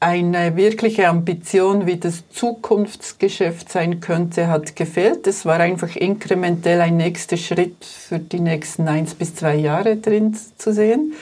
eine 0.00 0.56
wirkliche 0.56 1.08
Ambition, 1.08 1.86
wie 1.86 1.96
das 1.96 2.28
Zukunftsgeschäft 2.30 3.70
sein 3.70 4.00
könnte, 4.00 4.48
hat 4.48 4.76
gefehlt. 4.76 5.26
Es 5.26 5.44
war 5.44 5.60
einfach 5.60 5.96
inkrementell 5.96 6.80
ein 6.80 6.96
nächster 6.96 7.36
Schritt 7.36 7.84
für 7.84 8.18
die 8.18 8.40
nächsten 8.40 8.88
eins 8.88 9.14
bis 9.14 9.34
zwei 9.34 9.56
Jahre 9.56 9.96
drin 9.96 10.36
zu 10.56 10.72
sehen. 10.72 11.14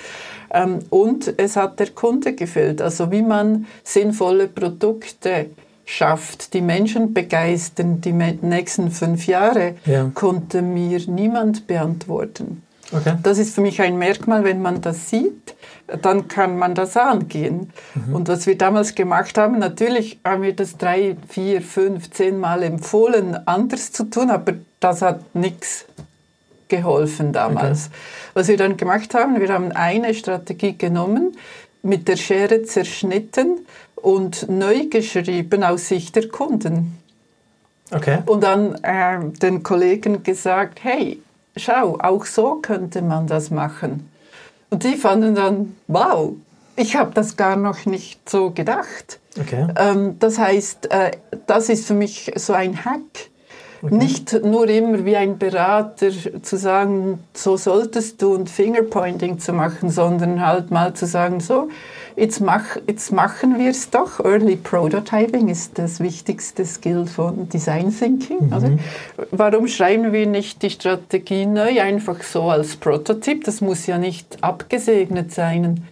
Ähm, 0.51 0.81
und 0.91 1.35
es 1.37 1.57
hat 1.57 1.79
der 1.81 1.91
Kunde 1.91 2.35
gefehlt. 2.35 2.81
Also 2.81 3.11
wie 3.11 3.23
man 3.23 3.67
sinnvolle 3.85 4.49
Produkte 4.49 5.47
schafft, 5.85 6.53
die 6.53 6.61
Menschen 6.61 7.15
begeistern, 7.15 8.01
die 8.01 8.13
nächsten 8.13 8.91
fünf 8.91 9.27
Jahre, 9.27 9.75
ja. 9.87 10.11
konnte 10.15 10.61
mir 10.61 11.01
niemand 11.09 11.67
beantworten. 11.67 12.63
Okay. 12.93 13.17
Das 13.23 13.39
ist 13.39 13.55
für 13.55 13.61
mich 13.61 13.81
ein 13.83 13.99
Merkmal, 13.99 14.45
wenn 14.45 14.63
man 14.63 14.81
das 14.81 15.11
sieht, 15.11 15.55
dann 16.03 16.29
kann 16.29 16.59
man 16.59 16.75
das 16.75 16.97
angehen. 16.97 17.71
Mhm. 17.95 18.15
Und 18.15 18.29
was 18.29 18.47
wir 18.47 18.57
damals 18.57 18.95
gemacht 18.95 19.37
haben, 19.37 19.59
natürlich 19.59 20.19
haben 20.25 20.43
wir 20.43 20.55
das 20.55 20.77
drei, 20.77 21.17
vier, 21.29 21.61
fünf, 21.63 22.11
zehn 22.11 22.39
Mal 22.39 22.63
empfohlen, 22.63 23.37
anders 23.47 23.93
zu 23.93 24.05
tun, 24.05 24.31
aber 24.31 24.55
das 24.81 25.03
hat 25.03 25.35
nichts 25.35 25.85
geholfen 26.69 27.33
damals. 27.33 27.87
Okay. 27.87 27.95
Was 28.35 28.49
wir 28.49 28.57
dann 28.57 28.77
gemacht 28.77 29.15
haben, 29.15 29.41
wir 29.41 29.49
haben 29.49 29.73
eine 29.73 30.15
Strategie 30.15 30.77
genommen, 30.77 31.37
mit 31.83 32.09
der 32.09 32.17
Schere 32.17 32.63
zerschnitten 32.63 33.67
und 33.95 34.49
neu 34.49 34.87
geschrieben 34.87 35.63
aus 35.63 35.89
Sicht 35.89 36.17
der 36.17 36.29
Kunden. 36.29 36.99
Okay. 37.91 38.19
Und 38.27 38.43
dann 38.43 38.75
äh, 38.83 39.19
den 39.41 39.63
Kollegen 39.63 40.23
gesagt, 40.23 40.81
hey, 40.83 41.23
schau, 41.59 41.99
auch 42.01 42.25
so 42.25 42.57
könnte 42.57 43.03
man 43.03 43.27
das 43.27 43.51
machen. 43.51 44.11
Und 44.71 44.85
die 44.85 44.97
fanden 44.97 45.35
dann, 45.35 45.77
wow, 45.87 46.33
ich 46.77 46.97
habe 46.97 47.13
das 47.13 47.37
gar 47.37 47.57
noch 47.57 47.87
nicht 47.87 48.29
so 48.29 48.51
gedacht. 48.51 49.19
Okay. 49.39 49.69
Ähm, 49.77 50.19
das 50.19 50.39
heißt, 50.39 50.91
äh, 50.91 51.13
das 51.47 51.69
ist 51.69 51.87
für 51.87 51.95
mich 51.95 52.33
so 52.37 52.53
ein 52.53 52.85
Hack 52.85 53.31
Okay. 53.81 53.95
Nicht 53.95 54.45
nur 54.45 54.69
immer 54.69 55.05
wie 55.05 55.17
ein 55.17 55.39
Berater 55.39 56.09
zu 56.43 56.57
sagen, 56.57 57.21
so 57.33 57.57
solltest 57.57 58.21
du 58.21 58.35
und 58.35 58.51
Fingerpointing 58.51 59.39
zu 59.39 59.53
machen, 59.53 59.91
sondern 59.91 60.45
halt 60.45 60.73
mal 60.73 60.95
zu 60.95 61.07
sagen, 61.07 61.39
so, 61.39 61.69
jetzt, 62.17 62.41
mach, 62.41 62.77
jetzt 62.89 63.13
machen 63.13 63.57
wir 63.59 63.71
es 63.71 63.91
doch. 63.91 64.19
Early 64.25 64.57
Prototyping 64.57 65.49
ist 65.49 65.79
das 65.79 66.01
wichtigste 66.01 66.65
Skill 66.65 67.07
von 67.07 67.49
Design 67.49 67.95
Thinking. 67.97 68.49
Mhm. 68.49 68.53
Also, 68.53 68.79
warum 69.31 69.69
schreiben 69.69 70.13
wir 70.13 70.27
nicht 70.27 70.63
die 70.63 70.71
Strategie 70.71 71.47
neu, 71.47 71.81
einfach 71.81 72.23
so 72.23 72.51
als 72.51 72.75
Prototyp? 72.75 73.45
Das 73.45 73.61
muss 73.61 73.87
ja 73.87 73.99
nicht 73.99 74.39
abgesegnet 74.43 75.33
sein, 75.33 75.85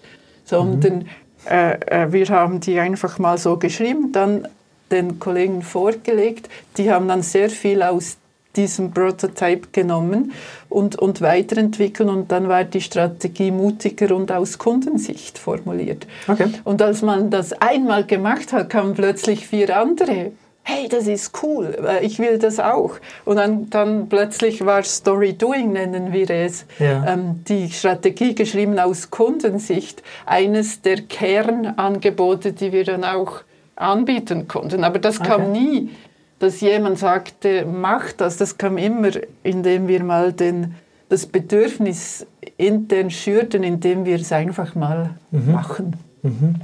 sondern 0.45 0.99
mhm. 0.99 1.07
äh, 1.49 1.75
äh 1.75 2.13
wir 2.13 2.27
haben 2.31 2.59
die 2.59 2.81
einfach 2.81 3.21
mal 3.21 3.39
so 3.39 3.57
geschrieben, 3.57 4.11
dann 4.11 4.49
den 4.91 5.19
Kollegen 5.19 5.63
vorgelegt. 5.63 6.49
Die 6.77 6.91
haben 6.91 7.09
dann 7.09 7.23
sehr 7.23 7.51
viel 7.51 7.83
aus 7.83 8.17
diesem 8.57 8.91
Prototype 8.91 9.69
genommen 9.73 10.33
und, 10.69 10.97
und 10.97 11.21
weiterentwickelt 11.21 12.09
und 12.09 12.33
dann 12.33 12.49
war 12.49 12.65
die 12.65 12.81
Strategie 12.81 13.51
mutiger 13.51 14.15
und 14.15 14.33
aus 14.33 14.59
Kundensicht 14.59 15.39
formuliert. 15.39 16.07
Okay. 16.27 16.49
Und 16.65 16.83
als 16.83 17.03
man 17.03 17.31
das 17.31 17.53
einmal 17.53 18.05
gemacht 18.05 18.53
hat, 18.53 18.71
kamen 18.71 18.95
plötzlich 18.95 19.47
vier 19.47 19.77
andere. 19.77 20.33
Hey, 20.69 20.89
das 20.89 21.07
ist 21.07 21.31
cool, 21.45 21.77
äh, 21.87 22.05
ich 22.05 22.19
will 22.19 22.39
das 22.39 22.59
auch. 22.59 22.97
Und 23.25 23.37
dann, 23.37 23.71
dann 23.71 24.09
plötzlich 24.09 24.67
war 24.67 24.83
Story 24.83 25.35
Doing, 25.35 25.73
nennen 25.73 26.13
wir 26.13 26.29
es, 26.29 26.67
ja. 26.81 27.07
ähm, 27.07 27.45
die 27.47 27.71
Strategie 27.71 28.35
geschrieben 28.35 28.77
aus 28.81 29.11
Kundensicht, 29.11 30.03
eines 30.25 30.83
der 30.83 31.03
Kernangebote, 31.03 32.53
die 32.53 32.73
wir 32.73 32.83
dann 32.83 33.05
auch 33.05 33.43
anbieten 33.77 34.49
konnten. 34.49 34.85
Aber 34.85 34.99
das 34.99 35.21
okay. 35.21 35.29
kam 35.29 35.53
nie, 35.53 35.91
dass 36.39 36.61
jemand 36.61 36.99
sagte, 36.99 37.67
mach 37.67 38.13
das. 38.13 38.37
Das 38.37 38.59
kam 38.59 38.79
immer, 38.79 39.11
indem 39.43 39.89
wir 39.89 40.03
mal 40.03 40.33
den, 40.33 40.75
das 41.09 41.27
Bedürfnis 41.27 42.27
intern 42.57 43.11
schürten, 43.11 43.63
indem 43.63 44.05
wir 44.05 44.17
es 44.17 44.33
einfach 44.33 44.75
mal 44.75 45.11
mhm. 45.31 45.53
machen. 45.53 45.97
Mhm. 46.23 46.57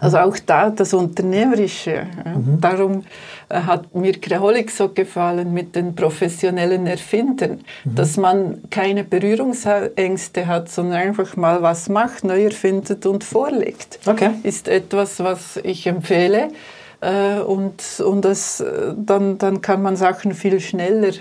Also 0.00 0.18
auch 0.18 0.36
da 0.44 0.70
das 0.70 0.94
Unternehmerische. 0.94 2.06
Mhm. 2.24 2.60
Darum 2.60 3.04
hat 3.54 3.94
mir 3.94 4.12
Kreholic 4.12 4.70
so 4.70 4.88
gefallen 4.88 5.52
mit 5.52 5.76
den 5.76 5.94
professionellen 5.94 6.86
Erfindern, 6.86 7.60
mhm. 7.84 7.94
dass 7.94 8.16
man 8.16 8.62
keine 8.70 9.04
Berührungsängste 9.04 10.46
hat, 10.46 10.68
sondern 10.68 10.98
einfach 10.98 11.36
mal 11.36 11.62
was 11.62 11.88
macht, 11.88 12.24
neu 12.24 12.44
erfindet 12.44 13.06
und 13.06 13.24
vorlegt. 13.24 13.98
Okay. 14.06 14.30
Ist 14.42 14.68
etwas, 14.68 15.20
was 15.20 15.58
ich 15.62 15.86
empfehle. 15.86 16.48
Äh, 17.00 17.40
und 17.40 18.00
und 18.00 18.24
das, 18.24 18.60
äh, 18.60 18.94
dann, 18.96 19.38
dann 19.38 19.60
kann 19.60 19.82
man 19.82 19.96
Sachen 19.96 20.34
viel 20.34 20.60
schneller 20.60 21.12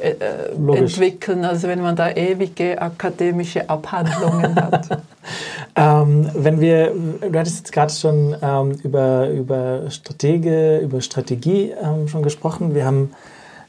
äh, 0.00 0.76
entwickeln, 0.76 1.44
als 1.44 1.62
wenn 1.62 1.80
man 1.80 1.96
da 1.96 2.10
ewige 2.10 2.80
akademische 2.80 3.68
Abhandlungen 3.68 4.54
hat. 4.56 5.02
ähm, 5.76 6.30
wenn 6.34 6.60
wir, 6.60 6.92
du 6.92 7.38
hattest 7.38 7.58
jetzt 7.58 7.72
gerade 7.72 7.92
schon 7.92 8.36
ähm, 8.40 8.72
über, 8.82 9.28
über, 9.30 9.90
Stratege, 9.90 10.78
über 10.78 11.00
Strategie 11.00 11.72
ähm, 11.82 12.08
schon 12.08 12.22
gesprochen. 12.22 12.74
Wir 12.74 12.84
haben 12.84 13.10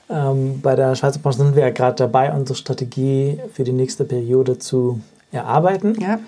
ähm, 0.09 0.61
bei 0.61 0.75
der 0.75 0.95
Schweizer 0.95 1.19
Branche 1.19 1.37
sind 1.37 1.55
wir 1.55 1.63
ja 1.63 1.69
gerade 1.69 1.95
dabei, 1.95 2.31
unsere 2.33 2.57
Strategie 2.57 3.39
für 3.53 3.63
die 3.63 3.73
nächste 3.73 4.05
Periode 4.05 4.57
zu 4.57 5.01
erarbeiten. 5.31 5.95
Ja. 5.99 6.19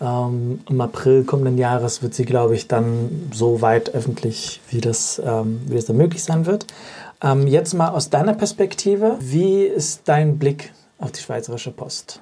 Ähm, 0.00 0.60
Im 0.68 0.80
April 0.80 1.24
kommenden 1.24 1.58
Jahres 1.58 2.02
wird 2.02 2.14
sie, 2.14 2.24
glaube 2.24 2.54
ich, 2.54 2.68
dann 2.68 3.30
so 3.32 3.60
weit 3.60 3.94
öffentlich, 3.94 4.60
wie 4.70 4.80
das, 4.80 5.20
ähm, 5.24 5.60
wie 5.66 5.76
das 5.76 5.84
dann 5.84 5.96
möglich 5.96 6.24
sein 6.24 6.46
wird. 6.46 6.66
Ähm, 7.22 7.46
jetzt 7.46 7.74
mal 7.74 7.88
aus 7.88 8.10
deiner 8.10 8.34
Perspektive, 8.34 9.16
wie 9.20 9.64
ist 9.64 10.02
dein 10.06 10.38
Blick 10.38 10.72
auf 10.98 11.12
die 11.12 11.20
Schweizerische 11.20 11.70
Post? 11.70 12.20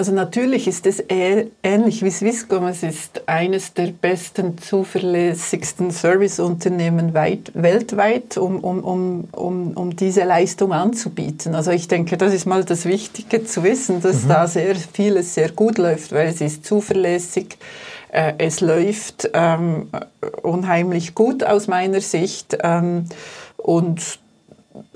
Also 0.00 0.12
natürlich 0.12 0.68
ist 0.68 0.86
es 0.86 1.02
ähnlich 1.08 2.04
wie 2.04 2.10
Swisscom. 2.10 2.68
Es 2.68 2.84
ist 2.84 3.22
eines 3.26 3.74
der 3.74 3.88
besten, 3.88 4.56
zuverlässigsten 4.56 5.90
Serviceunternehmen 5.90 7.14
weit, 7.14 7.50
weltweit, 7.54 8.38
um, 8.38 8.60
um, 8.60 8.84
um, 8.84 9.24
um, 9.32 9.72
um 9.72 9.96
diese 9.96 10.22
Leistung 10.22 10.72
anzubieten. 10.72 11.56
Also 11.56 11.72
ich 11.72 11.88
denke, 11.88 12.16
das 12.16 12.32
ist 12.32 12.46
mal 12.46 12.64
das 12.64 12.84
Wichtige 12.84 13.44
zu 13.44 13.64
wissen, 13.64 14.00
dass 14.00 14.22
mhm. 14.22 14.28
da 14.28 14.46
sehr 14.46 14.76
vieles 14.76 15.34
sehr 15.34 15.50
gut 15.50 15.78
läuft, 15.78 16.12
weil 16.12 16.28
es 16.28 16.40
ist 16.40 16.64
zuverlässig, 16.64 17.58
äh, 18.10 18.34
es 18.38 18.60
läuft 18.60 19.30
ähm, 19.34 19.88
unheimlich 20.42 21.14
gut 21.14 21.44
aus 21.44 21.66
meiner 21.66 22.00
Sicht 22.00 22.58
ähm, 22.62 23.04
und 23.56 24.18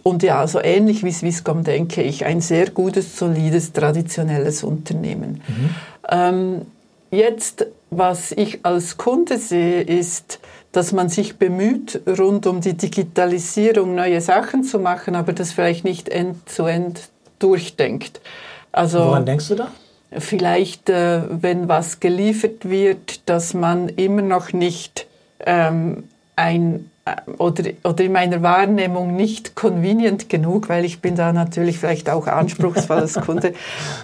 und 0.03 0.23
ja, 0.23 0.47
so 0.47 0.61
ähnlich 0.61 1.05
wie 1.05 1.13
Swisscom 1.13 1.65
denke 1.65 2.03
ich, 2.03 2.25
ein 2.25 2.41
sehr 2.41 2.71
gutes, 2.71 3.17
solides, 3.19 3.73
traditionelles 3.73 4.65
Unternehmen. 4.65 5.43
Mhm. 5.47 5.71
Ähm, 6.11 6.63
jetzt, 7.11 7.67
was 7.91 8.33
ich 8.33 8.65
als 8.65 8.97
Kunde 8.97 9.39
sehe, 9.39 9.83
ist, 9.83 10.41
dass 10.73 10.93
man 10.93 11.09
sich 11.09 11.37
bemüht, 11.37 12.01
rund 12.19 12.47
um 12.47 12.61
die 12.61 12.75
Digitalisierung 12.75 13.95
neue 13.95 14.21
Sachen 14.21 14.65
zu 14.65 14.79
machen, 14.79 15.15
aber 15.15 15.33
das 15.33 15.53
vielleicht 15.53 15.85
nicht 15.85 16.09
end-zu-end 16.09 16.99
-end 16.99 17.09
durchdenkt. 17.39 18.21
Also, 18.73 18.99
Woran 19.01 19.27
denkst 19.27 19.49
du 19.49 19.55
da? 19.55 19.69
Vielleicht, 20.19 20.89
äh, 20.91 21.23
wenn 21.31 21.69
was 21.69 22.01
geliefert 22.01 22.69
wird, 22.69 23.29
dass 23.29 23.55
man 23.55 23.89
immer 23.89 24.23
noch 24.23 24.53
nicht 24.53 25.07
ähm, 25.47 26.05
ein 26.37 26.91
äh, 27.05 27.17
oder, 27.39 27.65
oder 27.83 28.05
in 28.05 28.13
meiner 28.13 28.43
Wahrnehmung 28.43 29.17
nicht 29.17 29.57
convenient 29.57 30.29
genug, 30.29 30.69
weil 30.69 30.85
ich 30.85 31.01
bin 31.01 31.17
da 31.17 31.33
natürlich 31.33 31.79
vielleicht 31.79 32.09
auch 32.09 32.29
anspruchsvoll 32.29 32.99
als 32.99 33.15
Kunde, 33.27 33.55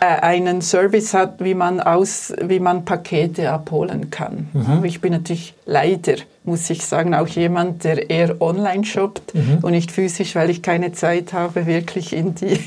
äh, 0.01 0.07
einen 0.07 0.63
Service 0.63 1.15
hat, 1.15 1.43
wie 1.43 1.55
man, 1.55 1.81
aus, 1.81 2.33
wie 2.43 2.59
man 2.59 2.85
Pakete 2.85 3.53
abholen 3.53 4.11
kann. 4.11 4.49
Mhm. 4.53 4.85
Ich 4.85 5.01
bin 5.01 5.13
natürlich 5.13 5.55
leider, 5.65 6.15
muss 6.43 6.69
ich 6.71 6.85
sagen, 6.85 7.15
auch 7.15 7.29
jemand, 7.29 7.85
der 7.85 8.11
eher 8.11 8.41
online 8.41 8.85
shoppt 8.85 9.35
mhm. 9.35 9.59
und 9.63 9.73
nicht 9.73 9.93
physisch, 9.93 10.35
weil 10.35 10.51
ich 10.51 10.63
keine 10.63 10.93
Zeit 10.93 11.33
habe, 11.33 11.67
wirklich 11.67 12.13
in 12.13 12.35
die 12.35 12.59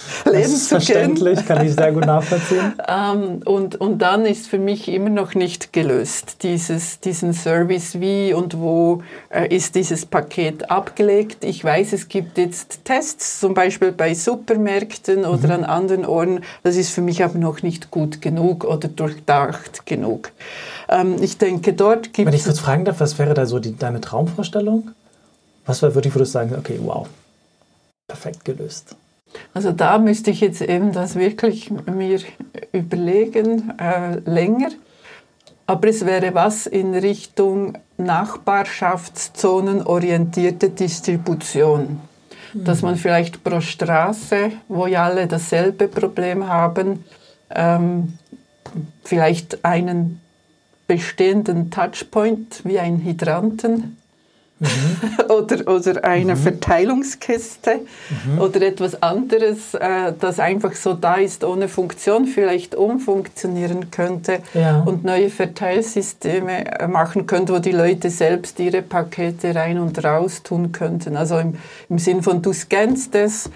Leben 0.24 0.42
das 0.42 0.52
ist 0.52 0.68
verständlich, 0.68 1.44
kann 1.46 1.64
ich 1.64 1.74
sehr 1.74 1.92
gut 1.92 2.06
nachvollziehen. 2.06 2.74
ähm, 2.88 3.40
und, 3.44 3.76
und 3.80 3.98
dann 3.98 4.24
ist 4.24 4.48
für 4.48 4.58
mich 4.58 4.88
immer 4.88 5.10
noch 5.10 5.34
nicht 5.34 5.72
gelöst, 5.72 6.42
dieses, 6.42 7.00
diesen 7.00 7.32
Service, 7.32 8.00
wie 8.00 8.32
und 8.32 8.58
wo 8.58 9.02
äh, 9.30 9.54
ist 9.54 9.74
dieses 9.74 10.06
Paket 10.06 10.70
abgelegt. 10.70 11.44
Ich 11.44 11.64
weiß, 11.64 11.92
es 11.92 12.08
gibt 12.08 12.38
jetzt 12.38 12.84
Tests, 12.84 13.40
zum 13.40 13.54
Beispiel 13.54 13.92
bei 13.92 14.14
Supermärkten 14.14 15.24
oder 15.24 15.48
mhm. 15.48 15.52
an 15.52 15.64
anderen 15.64 16.04
Orten. 16.04 16.40
Das 16.62 16.76
ist 16.76 16.90
für 16.90 17.02
mich 17.02 17.22
aber 17.24 17.38
noch 17.38 17.62
nicht 17.62 17.90
gut 17.90 18.20
genug 18.20 18.64
oder 18.64 18.88
durchdacht 18.88 19.86
genug. 19.86 20.30
Ähm, 20.88 21.16
ich 21.20 21.38
denke, 21.38 21.72
dort 21.72 22.12
gibt 22.12 22.20
es... 22.20 22.26
Wenn 22.26 22.38
ich 22.38 22.44
kurz 22.44 22.58
fragen 22.58 22.84
darf, 22.84 23.00
was 23.00 23.18
wäre 23.18 23.34
da 23.34 23.46
so 23.46 23.58
die, 23.58 23.76
deine 23.76 24.00
Traumvorstellung? 24.00 24.90
Was 25.64 25.82
würde 25.82 26.08
ich, 26.08 26.30
sagen, 26.30 26.54
okay, 26.58 26.78
wow, 26.82 27.06
perfekt 28.08 28.44
gelöst? 28.44 28.96
Also 29.54 29.72
da 29.72 29.98
müsste 29.98 30.30
ich 30.30 30.40
jetzt 30.40 30.62
eben 30.62 30.92
das 30.92 31.16
wirklich 31.16 31.70
mir 31.70 32.20
überlegen, 32.72 33.74
äh, 33.78 34.20
länger. 34.24 34.70
Aber 35.66 35.88
es 35.88 36.06
wäre 36.06 36.34
was 36.34 36.66
in 36.66 36.94
Richtung 36.94 37.76
Nachbarschaftszonen-orientierte 37.96 40.70
Distribution. 40.70 42.00
Mhm. 42.52 42.64
Dass 42.64 42.82
man 42.82 42.96
vielleicht 42.96 43.44
pro 43.44 43.60
Straße, 43.60 44.52
wo 44.68 44.86
ja 44.86 45.04
alle 45.04 45.26
dasselbe 45.26 45.88
Problem 45.88 46.46
haben, 46.48 47.04
ähm, 47.50 48.14
vielleicht 49.04 49.64
einen 49.64 50.20
bestehenden 50.86 51.70
Touchpoint 51.70 52.62
wie 52.64 52.78
ein 52.78 53.02
Hydranten 53.02 53.96
mhm. 54.62 55.24
oder, 55.30 55.68
oder 55.68 56.04
eine 56.04 56.34
mhm. 56.34 56.38
Verteilungskiste 56.38 57.80
mhm. 58.26 58.40
oder 58.40 58.62
etwas 58.62 59.02
anderes, 59.02 59.74
äh, 59.74 60.12
das 60.18 60.38
einfach 60.38 60.74
so 60.74 60.94
da 60.94 61.16
ist, 61.16 61.44
ohne 61.44 61.68
Funktion, 61.68 62.26
vielleicht 62.26 62.74
umfunktionieren 62.74 63.90
könnte 63.90 64.38
ja. 64.54 64.80
und 64.80 65.04
neue 65.04 65.30
Verteilsysteme 65.30 66.80
äh, 66.80 66.86
machen 66.86 67.26
könnte, 67.26 67.52
wo 67.54 67.58
die 67.58 67.72
Leute 67.72 68.10
selbst 68.10 68.58
ihre 68.60 68.82
Pakete 68.82 69.54
rein 69.54 69.78
und 69.78 70.02
raus 70.04 70.42
tun 70.42 70.72
könnten. 70.72 71.16
Also 71.16 71.38
im, 71.38 71.54
im 71.88 71.98
Sinn 71.98 72.22
von, 72.22 72.42
du 72.42 72.52
scannst 72.52 73.14
es, 73.14 73.50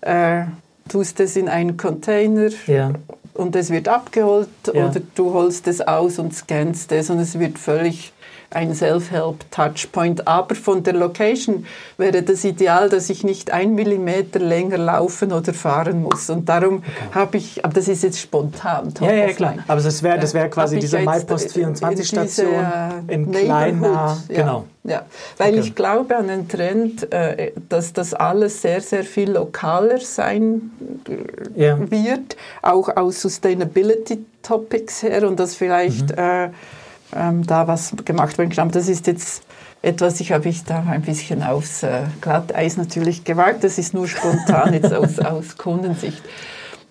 äh, 0.00 0.44
tust 0.88 1.20
es 1.20 1.36
in 1.36 1.48
einen 1.48 1.76
Container. 1.76 2.50
Ja 2.66 2.92
und 3.34 3.56
es 3.56 3.70
wird 3.70 3.88
abgeholt 3.88 4.48
ja. 4.72 4.86
oder 4.86 5.00
du 5.14 5.32
holst 5.32 5.66
es 5.66 5.80
aus 5.80 6.18
und 6.18 6.34
scannst 6.34 6.92
es 6.92 7.10
und 7.10 7.18
es 7.18 7.38
wird 7.38 7.58
völlig 7.58 8.12
ein 8.54 8.74
Self-Help-Touchpoint. 8.74 10.26
Aber 10.26 10.54
von 10.54 10.82
der 10.82 10.94
Location 10.94 11.66
wäre 11.96 12.22
das 12.22 12.44
ideal, 12.44 12.88
dass 12.88 13.10
ich 13.10 13.24
nicht 13.24 13.52
ein 13.52 13.74
Millimeter 13.74 14.38
länger 14.38 14.78
laufen 14.78 15.32
oder 15.32 15.52
fahren 15.54 16.02
muss. 16.02 16.30
Und 16.30 16.48
darum 16.48 16.78
okay. 16.78 17.14
habe 17.14 17.36
ich, 17.36 17.64
aber 17.64 17.74
das 17.74 17.88
ist 17.88 18.02
jetzt 18.02 18.20
spontan. 18.20 18.92
Ja, 19.00 19.12
ja, 19.12 19.32
klar. 19.32 19.54
Aber 19.68 19.80
das 19.80 20.02
wäre 20.02 20.18
das 20.18 20.34
wär 20.34 20.48
quasi 20.48 20.78
diese 20.78 20.98
MyPost 20.98 21.56
24-Station 21.56 22.54
in, 23.08 23.24
in 23.24 23.32
kleiner. 23.32 24.18
Ja. 24.28 24.36
Genau. 24.36 24.64
Ja, 24.84 25.06
weil 25.38 25.52
okay. 25.52 25.60
ich 25.60 25.74
glaube 25.76 26.16
an 26.16 26.26
den 26.26 26.48
Trend, 26.48 27.12
äh, 27.12 27.52
dass 27.68 27.92
das 27.92 28.14
alles 28.14 28.62
sehr, 28.62 28.80
sehr 28.80 29.04
viel 29.04 29.30
lokaler 29.30 30.00
sein 30.00 30.72
ja. 31.54 31.78
wird, 31.88 32.36
auch 32.62 32.88
aus 32.96 33.22
Sustainability 33.22 34.24
Topics 34.42 35.04
her 35.04 35.28
und 35.28 35.38
dass 35.38 35.54
vielleicht 35.54 36.10
mhm. 36.10 36.18
äh, 36.18 36.48
ähm, 37.14 37.46
da 37.46 37.68
was 37.68 37.94
gemacht 38.04 38.38
werden 38.38 38.50
kann. 38.50 38.70
Das 38.70 38.88
ist 38.88 39.06
jetzt 39.06 39.42
etwas, 39.82 40.20
ich 40.20 40.32
habe 40.32 40.48
ich 40.48 40.64
da 40.64 40.84
ein 40.88 41.02
bisschen 41.02 41.42
aufs 41.42 41.82
äh, 41.82 42.02
Glatteis 42.20 42.76
natürlich 42.76 43.24
gewagt. 43.24 43.64
Das 43.64 43.78
ist 43.78 43.94
nur 43.94 44.06
spontan 44.06 44.74
jetzt 44.74 44.92
aus, 44.92 45.18
aus 45.18 45.56
Kundensicht. 45.56 46.22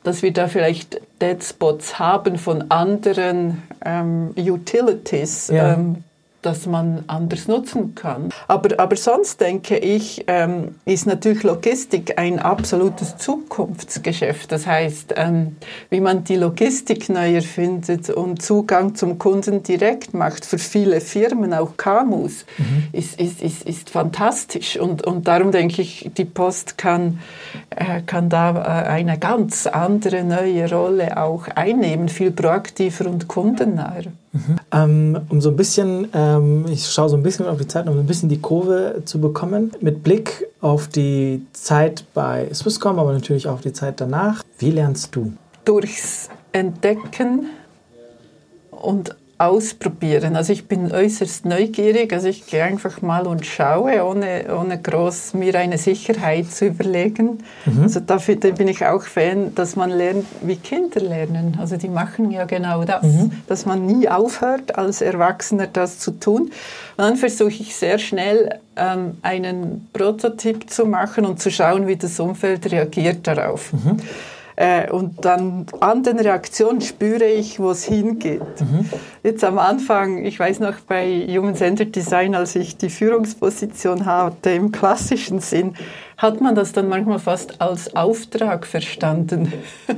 Dass 0.03 0.23
wir 0.23 0.33
da 0.33 0.47
vielleicht 0.47 0.99
Dead 1.21 1.43
Spots 1.43 1.99
haben 1.99 2.37
von 2.37 2.71
anderen 2.71 3.63
ähm, 3.85 4.33
Utilities, 4.35 5.49
ja. 5.49 5.73
ähm, 5.73 6.03
das 6.41 6.65
man 6.65 7.03
anders 7.07 7.47
nutzen 7.47 7.95
kann. 7.95 8.29
Aber, 8.47 8.79
aber 8.79 8.95
sonst 8.95 9.41
denke 9.41 9.77
ich, 9.77 10.23
ähm, 10.27 10.75
ist 10.85 11.05
natürlich 11.05 11.43
Logistik 11.43 12.17
ein 12.17 12.39
absolutes 12.39 13.17
Zukunftsgeschäft. 13.17 14.51
Das 14.51 14.65
heißt, 14.65 15.13
ähm, 15.17 15.57
wie 15.89 16.01
man 16.01 16.23
die 16.23 16.35
Logistik 16.35 17.09
neu 17.09 17.35
erfindet 17.35 18.09
und 18.09 18.41
Zugang 18.41 18.95
zum 18.95 19.19
Kunden 19.19 19.63
direkt 19.63 20.13
macht 20.13 20.45
für 20.45 20.57
viele 20.57 21.01
Firmen, 21.01 21.53
auch 21.53 21.77
KMUs, 21.77 22.45
mhm. 22.57 22.87
ist, 22.91 23.19
ist, 23.19 23.41
ist, 23.41 23.63
ist 23.63 23.89
fantastisch. 23.89 24.79
Und, 24.79 25.05
und 25.05 25.27
darum 25.27 25.51
denke 25.51 25.81
ich, 25.81 26.09
die 26.17 26.25
Post 26.25 26.77
kann, 26.77 27.19
äh, 27.69 28.01
kann 28.01 28.29
da 28.29 28.55
äh, 28.55 28.89
eine 28.89 29.19
ganz 29.19 29.67
andere 29.67 30.23
neue 30.23 30.69
Rolle 30.69 31.17
auch 31.17 31.47
einnehmen, 31.49 32.09
viel 32.09 32.31
proaktiver 32.31 33.07
und 33.07 33.27
kundennaher. 33.27 34.05
Mhm. 34.33 35.19
Um 35.29 35.41
so 35.41 35.49
ein 35.49 35.55
bisschen, 35.55 36.07
ähm, 36.13 36.65
ich 36.69 36.89
schaue 36.89 37.09
so 37.09 37.17
ein 37.17 37.23
bisschen 37.23 37.47
auf 37.47 37.57
die 37.57 37.67
Zeit, 37.67 37.87
um 37.89 37.99
ein 37.99 38.05
bisschen 38.05 38.29
die 38.29 38.39
Kurve 38.39 39.01
zu 39.05 39.19
bekommen, 39.19 39.71
mit 39.81 40.03
Blick 40.03 40.47
auf 40.61 40.87
die 40.87 41.45
Zeit 41.51 42.05
bei 42.13 42.49
Swisscom, 42.53 42.97
aber 42.97 43.11
natürlich 43.11 43.47
auch 43.47 43.55
auf 43.55 43.61
die 43.61 43.73
Zeit 43.73 43.99
danach. 43.99 44.43
Wie 44.57 44.71
lernst 44.71 45.15
du? 45.15 45.33
Durchs 45.65 46.29
Entdecken 46.53 47.47
und 48.71 49.15
ausprobieren. 49.41 50.35
Also 50.35 50.53
ich 50.53 50.67
bin 50.67 50.91
äußerst 50.91 51.45
neugierig, 51.45 52.13
also 52.13 52.27
ich 52.27 52.45
gehe 52.45 52.63
einfach 52.63 53.01
mal 53.01 53.25
und 53.25 53.43
schaue, 53.45 54.03
ohne, 54.05 54.45
ohne 54.55 54.79
groß 54.79 55.33
mir 55.33 55.55
eine 55.55 55.79
Sicherheit 55.79 56.51
zu 56.51 56.65
überlegen. 56.67 57.39
Mhm. 57.65 57.83
Also 57.83 58.01
dafür 58.01 58.35
bin 58.35 58.67
ich 58.67 58.85
auch 58.85 59.01
Fan, 59.01 59.55
dass 59.55 59.75
man 59.75 59.89
lernt, 59.89 60.25
wie 60.41 60.57
Kinder 60.57 61.01
lernen. 61.01 61.57
Also 61.59 61.77
die 61.77 61.89
machen 61.89 62.29
ja 62.29 62.45
genau 62.45 62.83
das, 62.83 63.03
mhm. 63.03 63.31
dass 63.47 63.65
man 63.65 63.87
nie 63.87 64.07
aufhört, 64.07 64.77
als 64.77 65.01
Erwachsener 65.01 65.65
das 65.65 65.97
zu 65.97 66.11
tun. 66.11 66.41
Und 66.41 66.51
dann 66.97 67.15
versuche 67.15 67.49
ich 67.49 67.75
sehr 67.75 67.97
schnell 67.97 68.59
ähm, 68.75 69.17
einen 69.23 69.89
Prototyp 69.91 70.69
zu 70.69 70.85
machen 70.85 71.25
und 71.25 71.39
zu 71.39 71.49
schauen, 71.49 71.87
wie 71.87 71.95
das 71.95 72.19
Umfeld 72.19 72.71
reagiert 72.71 73.25
darauf. 73.25 73.73
Mhm. 73.73 73.97
Äh, 74.55 74.89
und 74.91 75.25
dann 75.25 75.65
an 75.79 76.03
den 76.03 76.19
Reaktionen 76.19 76.81
spüre 76.81 77.25
ich, 77.25 77.59
wo 77.59 77.71
es 77.71 77.83
hingeht. 77.83 78.41
Mhm. 78.59 78.89
Jetzt 79.23 79.43
am 79.43 79.59
Anfang, 79.59 80.25
ich 80.25 80.39
weiß 80.39 80.59
noch 80.59 80.79
bei 80.87 81.25
Human 81.27 81.55
Centered 81.55 81.95
Design, 81.95 82.35
als 82.35 82.55
ich 82.55 82.77
die 82.77 82.89
Führungsposition 82.89 84.05
hatte, 84.05 84.51
im 84.51 84.71
klassischen 84.71 85.39
Sinn, 85.39 85.75
hat 86.21 86.39
man 86.39 86.53
das 86.53 86.71
dann 86.71 86.87
manchmal 86.87 87.17
fast 87.17 87.59
als 87.59 87.95
Auftrag 87.95 88.67
verstanden. 88.67 89.51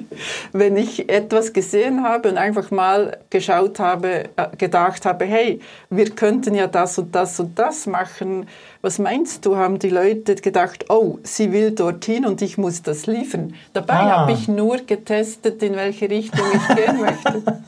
Wenn 0.53 0.77
ich 0.77 1.09
etwas 1.09 1.51
gesehen 1.51 2.03
habe 2.03 2.29
und 2.29 2.37
einfach 2.37 2.71
mal 2.71 3.17
geschaut 3.29 3.79
habe, 3.79 4.29
äh, 4.37 4.55
gedacht 4.57 5.05
habe, 5.05 5.25
hey, 5.25 5.59
wir 5.89 6.09
könnten 6.11 6.55
ja 6.55 6.67
das 6.67 6.97
und 6.97 7.13
das 7.13 7.37
und 7.41 7.59
das 7.59 7.87
machen. 7.87 8.47
Was 8.81 8.99
meinst 8.99 9.45
du, 9.45 9.57
haben 9.57 9.79
die 9.79 9.89
Leute 9.89 10.35
gedacht, 10.35 10.85
oh, 10.87 11.19
sie 11.23 11.51
will 11.51 11.71
dorthin 11.71 12.25
und 12.25 12.41
ich 12.41 12.57
muss 12.57 12.81
das 12.81 13.05
liefern. 13.05 13.53
Dabei 13.73 13.95
ah. 13.95 14.19
habe 14.21 14.31
ich 14.31 14.47
nur 14.47 14.77
getestet, 14.77 15.61
in 15.61 15.75
welche 15.75 16.09
Richtung 16.09 16.45
ich 16.53 16.75
gehen 16.75 17.01
möchte. 17.01 17.43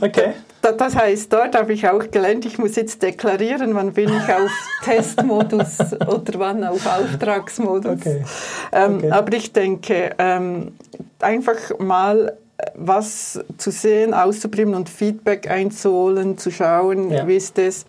Okay. 0.00 0.32
Das 0.62 0.94
heißt, 0.94 1.32
dort 1.32 1.56
habe 1.56 1.72
ich 1.72 1.88
auch 1.88 2.10
gelernt, 2.10 2.44
ich 2.46 2.56
muss 2.56 2.76
jetzt 2.76 3.02
deklarieren, 3.02 3.74
wann 3.74 3.92
bin 3.92 4.08
ich 4.08 4.32
auf 4.32 4.50
Testmodus 4.84 5.78
oder 6.06 6.38
wann 6.38 6.62
auf 6.64 6.86
Auftragsmodus. 6.86 7.98
Okay. 8.00 8.24
Ähm, 8.72 8.98
okay. 8.98 9.10
Aber 9.10 9.32
ich 9.36 9.52
denke, 9.52 10.10
ähm, 10.18 10.72
einfach 11.18 11.56
mal 11.78 12.36
was 12.76 13.40
zu 13.58 13.70
sehen, 13.72 14.14
auszuprobieren 14.14 14.74
und 14.74 14.88
Feedback 14.88 15.50
einzuholen, 15.50 16.38
zu 16.38 16.50
schauen, 16.50 17.10
ja. 17.10 17.26
wie 17.26 17.36
ist 17.36 17.58
es, 17.58 17.86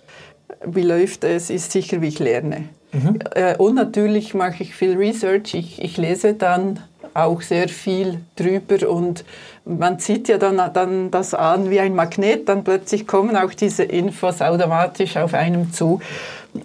wie 0.66 0.82
läuft 0.82 1.24
es, 1.24 1.52
ist 1.52 1.72
sicher, 1.72 2.02
wie 2.02 2.08
ich 2.08 2.20
lerne. 2.20 2.70
Mhm. 2.92 3.20
Äh, 3.36 3.56
und 3.58 3.76
natürlich 3.76 4.34
mache 4.34 4.64
ich 4.64 4.76
viel 4.76 4.98
Research. 4.98 5.54
Ich, 5.54 5.82
ich 5.82 5.98
lese 5.98 6.34
dann 6.34 6.80
auch 7.14 7.42
sehr 7.42 7.70
viel 7.70 8.22
drüber 8.36 8.90
und 8.90 9.24
man 9.66 10.00
zieht 10.00 10.28
ja 10.28 10.38
dann, 10.38 10.62
dann 10.74 11.12
das 11.12 11.34
an 11.34 11.70
wie 11.70 11.80
ein 11.80 11.96
Magnet, 11.96 12.50
dann 12.50 12.64
plötzlich 12.64 13.08
kommen 13.08 13.36
auch 13.36 13.54
diese 13.54 13.84
Infos 13.84 14.42
automatisch 14.42 15.18
auf 15.18 15.34
einem 15.34 15.72
zu. 15.72 16.00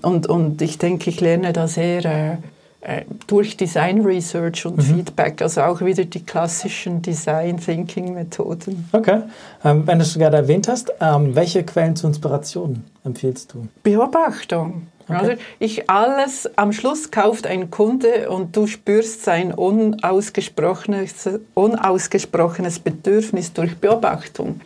Und, 0.03 0.27
und 0.27 0.61
ich 0.63 0.79
denke, 0.79 1.11
ich 1.11 1.21
lerne 1.21 1.53
da 1.53 1.69
sehr 1.69 2.05
äh, 2.05 2.33
äh 2.81 3.05
durch 3.27 3.57
Design 3.57 4.05
Research 4.05 4.67
und 4.67 4.77
mhm. 4.77 4.83
Feedback, 4.83 5.41
also 5.43 5.63
auch 5.63 5.81
wieder 5.81 6.05
die 6.05 6.25
klassischen 6.25 7.01
Design 7.01 7.59
Thinking 7.59 8.15
Methoden. 8.15 8.89
Okay. 8.93 9.23
Ähm, 9.65 9.87
wenn 9.87 9.99
du 9.99 10.05
es 10.05 10.15
gerade 10.15 10.37
erwähnt 10.37 10.69
hast, 10.69 10.93
ähm, 11.01 11.35
welche 11.35 11.65
Quellen 11.65 11.97
zur 11.97 12.09
Inspiration 12.09 12.85
empfiehlst 13.05 13.55
du? 13.55 13.69
Beobachtung. 13.83 14.89
Okay. 15.09 15.19
Also 15.19 15.33
ich 15.59 15.89
alles, 15.89 16.51
am 16.57 16.73
Schluss 16.73 17.11
kauft 17.11 17.47
ein 17.47 17.71
Kunde 17.71 18.29
und 18.29 18.55
du 18.57 18.67
spürst 18.67 19.25
sein 19.25 19.55
unausgesprochenes, 19.55 21.31
unausgesprochenes 21.55 22.79
Bedürfnis 22.79 23.55
durch 23.55 23.79
Beobachtung. 23.79 24.61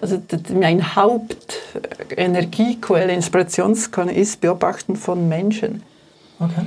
Also 0.00 0.22
mein 0.54 0.94
Hauptenergiequelle, 0.94 3.12
Inspirationsquelle 3.12 4.12
ist 4.12 4.40
Beobachten 4.40 4.94
von 4.96 5.28
Menschen. 5.28 5.82
Okay. 6.38 6.66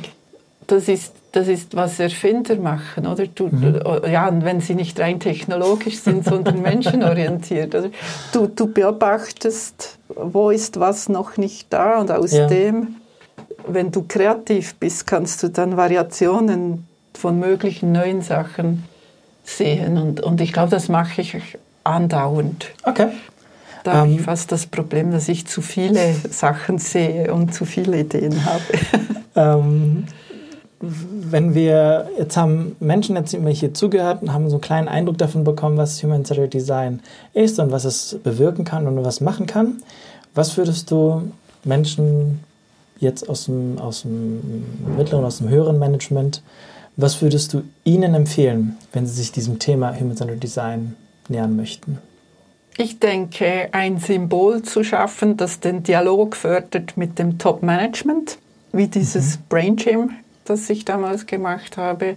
Das 0.67 0.87
ist, 0.87 1.13
das 1.31 1.47
ist, 1.47 1.75
was 1.75 1.99
Erfinder 1.99 2.55
machen, 2.55 3.07
oder? 3.07 3.25
Du, 3.27 3.47
mhm. 3.47 3.79
Ja, 4.09 4.27
und 4.27 4.45
wenn 4.45 4.61
sie 4.61 4.75
nicht 4.75 4.99
rein 4.99 5.19
technologisch 5.19 5.97
sind, 5.99 6.25
sondern 6.25 6.61
menschenorientiert. 6.61 7.75
Du, 8.33 8.47
du 8.47 8.67
beobachtest, 8.67 9.97
wo 10.09 10.49
ist 10.49 10.79
was 10.79 11.09
noch 11.09 11.37
nicht 11.37 11.67
da 11.71 11.99
und 11.99 12.11
aus 12.11 12.33
ja. 12.33 12.47
dem 12.47 12.95
wenn 13.67 13.91
du 13.91 14.05
kreativ 14.07 14.75
bist, 14.75 15.07
kannst 15.07 15.43
du 15.43 15.49
dann 15.49 15.77
Variationen 15.77 16.87
von 17.13 17.39
möglichen 17.39 17.91
neuen 17.91 18.21
Sachen 18.21 18.83
sehen. 19.43 19.97
Und, 19.97 20.21
und 20.21 20.41
ich 20.41 20.53
glaube, 20.53 20.71
das 20.71 20.89
mache 20.89 21.21
ich 21.21 21.57
andauernd. 21.83 22.67
Okay. 22.83 23.09
Da 23.83 23.93
habe 23.93 24.11
ich 24.11 24.17
ähm, 24.17 24.23
fast 24.23 24.51
das 24.51 24.67
Problem, 24.67 25.11
dass 25.11 25.27
ich 25.27 25.47
zu 25.47 25.61
viele 25.61 26.13
Sachen 26.29 26.77
sehe 26.77 27.33
und 27.33 27.53
zu 27.53 27.65
viele 27.65 28.01
Ideen 28.01 28.45
habe. 28.45 28.63
ähm, 29.35 30.05
wenn 30.79 31.53
wir, 31.53 32.09
jetzt 32.17 32.37
haben 32.37 32.75
Menschen 32.79 33.15
jetzt 33.15 33.33
immer 33.33 33.51
hier 33.51 33.73
zugehört 33.73 34.23
und 34.23 34.33
haben 34.33 34.49
so 34.49 34.55
einen 34.55 34.61
kleinen 34.61 34.87
Eindruck 34.87 35.17
davon 35.17 35.43
bekommen, 35.43 35.77
was 35.77 36.01
Human-Centered 36.01 36.53
Design 36.53 37.01
ist 37.33 37.59
und 37.59 37.71
was 37.71 37.85
es 37.85 38.17
bewirken 38.23 38.65
kann 38.65 38.87
und 38.87 39.03
was 39.03 39.21
machen 39.21 39.45
kann. 39.45 39.83
Was 40.33 40.57
würdest 40.57 40.89
du 40.89 41.31
Menschen 41.63 42.43
jetzt 43.01 43.27
aus 43.29 43.45
dem, 43.45 43.77
aus 43.77 44.03
dem 44.03 44.63
mittleren, 44.97 45.25
aus 45.25 45.39
dem 45.39 45.49
höheren 45.49 45.77
Management, 45.77 46.41
was 46.95 47.21
würdest 47.21 47.53
du 47.53 47.63
ihnen 47.83 48.13
empfehlen, 48.13 48.77
wenn 48.93 49.05
sie 49.05 49.13
sich 49.13 49.31
diesem 49.31 49.59
Thema 49.59 49.93
Human-Centered 49.99 50.41
Design 50.41 50.95
nähern 51.27 51.55
möchten? 51.55 51.99
Ich 52.77 52.99
denke, 52.99 53.69
ein 53.73 53.99
Symbol 53.99 54.61
zu 54.61 54.83
schaffen, 54.83 55.37
das 55.37 55.59
den 55.59 55.83
Dialog 55.83 56.35
fördert 56.35 56.95
mit 56.95 57.19
dem 57.19 57.37
Top-Management, 57.37 58.37
wie 58.71 58.87
dieses 58.87 59.37
mhm. 59.37 59.43
Brain 59.49 59.75
Gym, 59.75 60.09
das 60.45 60.69
ich 60.69 60.85
damals 60.85 61.25
gemacht 61.25 61.77
habe, 61.77 62.15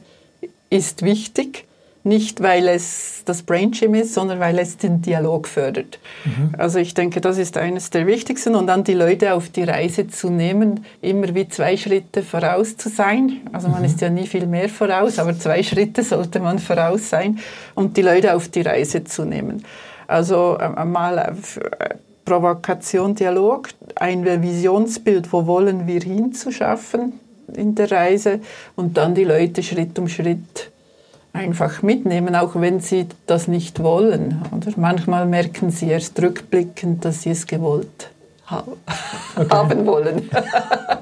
ist 0.70 1.02
wichtig. 1.02 1.66
Nicht, 2.06 2.42
weil 2.42 2.68
es 2.68 3.22
das 3.24 3.42
Brain 3.42 3.70
Gym 3.70 3.94
ist, 3.94 4.12
sondern 4.12 4.38
weil 4.38 4.58
es 4.58 4.76
den 4.76 5.00
Dialog 5.00 5.48
fördert. 5.48 5.98
Mhm. 6.26 6.54
Also 6.58 6.78
ich 6.78 6.92
denke, 6.92 7.22
das 7.22 7.38
ist 7.38 7.56
eines 7.56 7.88
der 7.88 8.06
wichtigsten. 8.06 8.54
Und 8.54 8.66
dann 8.66 8.84
die 8.84 8.92
Leute 8.92 9.32
auf 9.32 9.48
die 9.48 9.62
Reise 9.62 10.06
zu 10.06 10.28
nehmen, 10.28 10.84
immer 11.00 11.34
wie 11.34 11.48
zwei 11.48 11.78
Schritte 11.78 12.22
voraus 12.22 12.76
zu 12.76 12.90
sein. 12.90 13.40
Also 13.52 13.68
man 13.68 13.78
mhm. 13.78 13.86
ist 13.86 14.02
ja 14.02 14.10
nie 14.10 14.26
viel 14.26 14.46
mehr 14.46 14.68
voraus, 14.68 15.18
aber 15.18 15.38
zwei 15.38 15.62
Schritte 15.62 16.02
sollte 16.02 16.40
man 16.40 16.58
voraus 16.58 17.08
sein 17.08 17.38
und 17.74 17.96
die 17.96 18.02
Leute 18.02 18.34
auf 18.34 18.48
die 18.48 18.60
Reise 18.60 19.04
zu 19.04 19.24
nehmen. 19.24 19.64
Also 20.06 20.58
äh, 20.58 20.84
mal 20.84 21.16
äh, 21.16 21.94
Provokation, 22.26 23.14
Dialog, 23.14 23.70
ein 23.96 24.24
Visionsbild, 24.42 25.32
wo 25.32 25.46
wollen 25.46 25.86
wir 25.86 26.00
hinzuschaffen 26.00 27.18
in 27.54 27.74
der 27.74 27.90
Reise 27.90 28.40
und 28.76 28.96
dann 28.96 29.14
die 29.14 29.24
Leute 29.24 29.62
Schritt 29.62 29.98
um 29.98 30.08
Schritt 30.08 30.70
einfach 31.34 31.82
mitnehmen, 31.82 32.34
auch 32.36 32.52
wenn 32.54 32.80
sie 32.80 33.06
das 33.26 33.48
nicht 33.48 33.82
wollen. 33.82 34.40
Oder 34.56 34.72
manchmal 34.76 35.26
merken 35.26 35.70
sie 35.70 35.90
erst 35.90 36.20
rückblickend, 36.22 37.04
dass 37.04 37.22
sie 37.22 37.30
es 37.30 37.46
gewollt 37.46 38.10
ha 38.46 38.64
okay. 39.36 39.48
haben 39.50 39.86
wollen. 39.86 40.30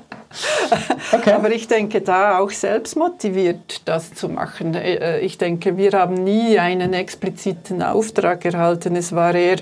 okay. 1.13 1.33
Aber 1.33 1.51
ich 1.51 1.69
denke, 1.69 2.01
da 2.01 2.39
auch 2.39 2.51
selbst 2.51 2.97
motiviert, 2.97 3.83
das 3.85 4.15
zu 4.15 4.29
machen. 4.29 4.75
Äh, 4.75 5.21
ich 5.21 5.39
denke, 5.39 5.77
wir 5.77 5.93
haben 5.93 6.15
nie 6.15 6.59
einen 6.59 6.95
expliziten 6.95 7.83
Auftrag 7.83 8.45
erhalten. 8.45 8.97
Es 8.97 9.15
war 9.15 9.35
eher 9.35 9.59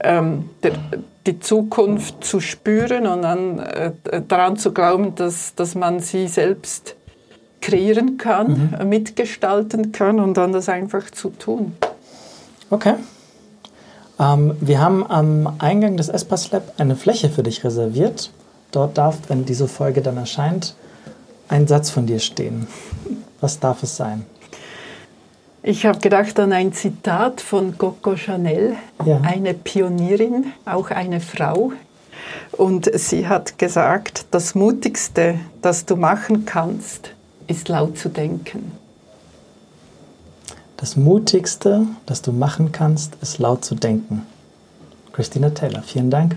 ähm, 0.00 0.50
der, 0.62 0.72
die 1.26 1.40
Zukunft 1.40 2.24
zu 2.24 2.40
spüren 2.40 3.06
und 3.06 3.22
dann 3.22 3.58
äh, 3.58 3.92
daran 4.26 4.56
zu 4.56 4.72
glauben, 4.72 5.14
dass, 5.14 5.54
dass 5.54 5.74
man 5.74 6.00
sie 6.00 6.28
selbst 6.28 6.97
kreieren 7.60 8.18
kann, 8.18 8.70
mhm. 8.80 8.88
mitgestalten 8.88 9.92
kann 9.92 10.20
und 10.20 10.36
dann 10.36 10.52
das 10.52 10.68
einfach 10.68 11.10
zu 11.10 11.30
tun. 11.30 11.76
Okay. 12.70 12.94
Ähm, 14.18 14.56
wir 14.60 14.80
haben 14.80 15.08
am 15.08 15.54
Eingang 15.58 15.96
des 15.96 16.08
Espas 16.08 16.50
Lab 16.50 16.74
eine 16.78 16.96
Fläche 16.96 17.30
für 17.30 17.42
dich 17.42 17.64
reserviert. 17.64 18.30
Dort 18.72 18.98
darf, 18.98 19.16
wenn 19.28 19.44
diese 19.44 19.68
Folge 19.68 20.02
dann 20.02 20.16
erscheint, 20.16 20.74
ein 21.48 21.66
Satz 21.66 21.90
von 21.90 22.06
dir 22.06 22.18
stehen. 22.18 22.66
Was 23.40 23.60
darf 23.60 23.82
es 23.82 23.96
sein? 23.96 24.26
Ich 25.62 25.86
habe 25.86 25.98
gedacht 25.98 26.38
an 26.38 26.52
ein 26.52 26.72
Zitat 26.72 27.40
von 27.40 27.76
Coco 27.78 28.16
Chanel, 28.16 28.76
ja. 29.04 29.20
eine 29.22 29.54
Pionierin, 29.54 30.52
auch 30.64 30.90
eine 30.90 31.20
Frau. 31.20 31.72
Und 32.52 32.90
sie 32.94 33.28
hat 33.28 33.58
gesagt, 33.58 34.26
das 34.30 34.54
Mutigste, 34.54 35.38
das 35.62 35.84
du 35.84 35.96
machen 35.96 36.44
kannst, 36.44 37.10
ist 37.48 37.68
laut 37.68 37.98
zu 37.98 38.08
denken. 38.08 38.72
Das 40.76 40.96
Mutigste, 40.96 41.86
das 42.06 42.22
du 42.22 42.30
machen 42.30 42.70
kannst, 42.70 43.16
ist 43.20 43.38
laut 43.38 43.64
zu 43.64 43.74
denken. 43.74 44.24
Christina 45.12 45.50
Taylor, 45.50 45.82
vielen 45.82 46.10
Dank. 46.10 46.36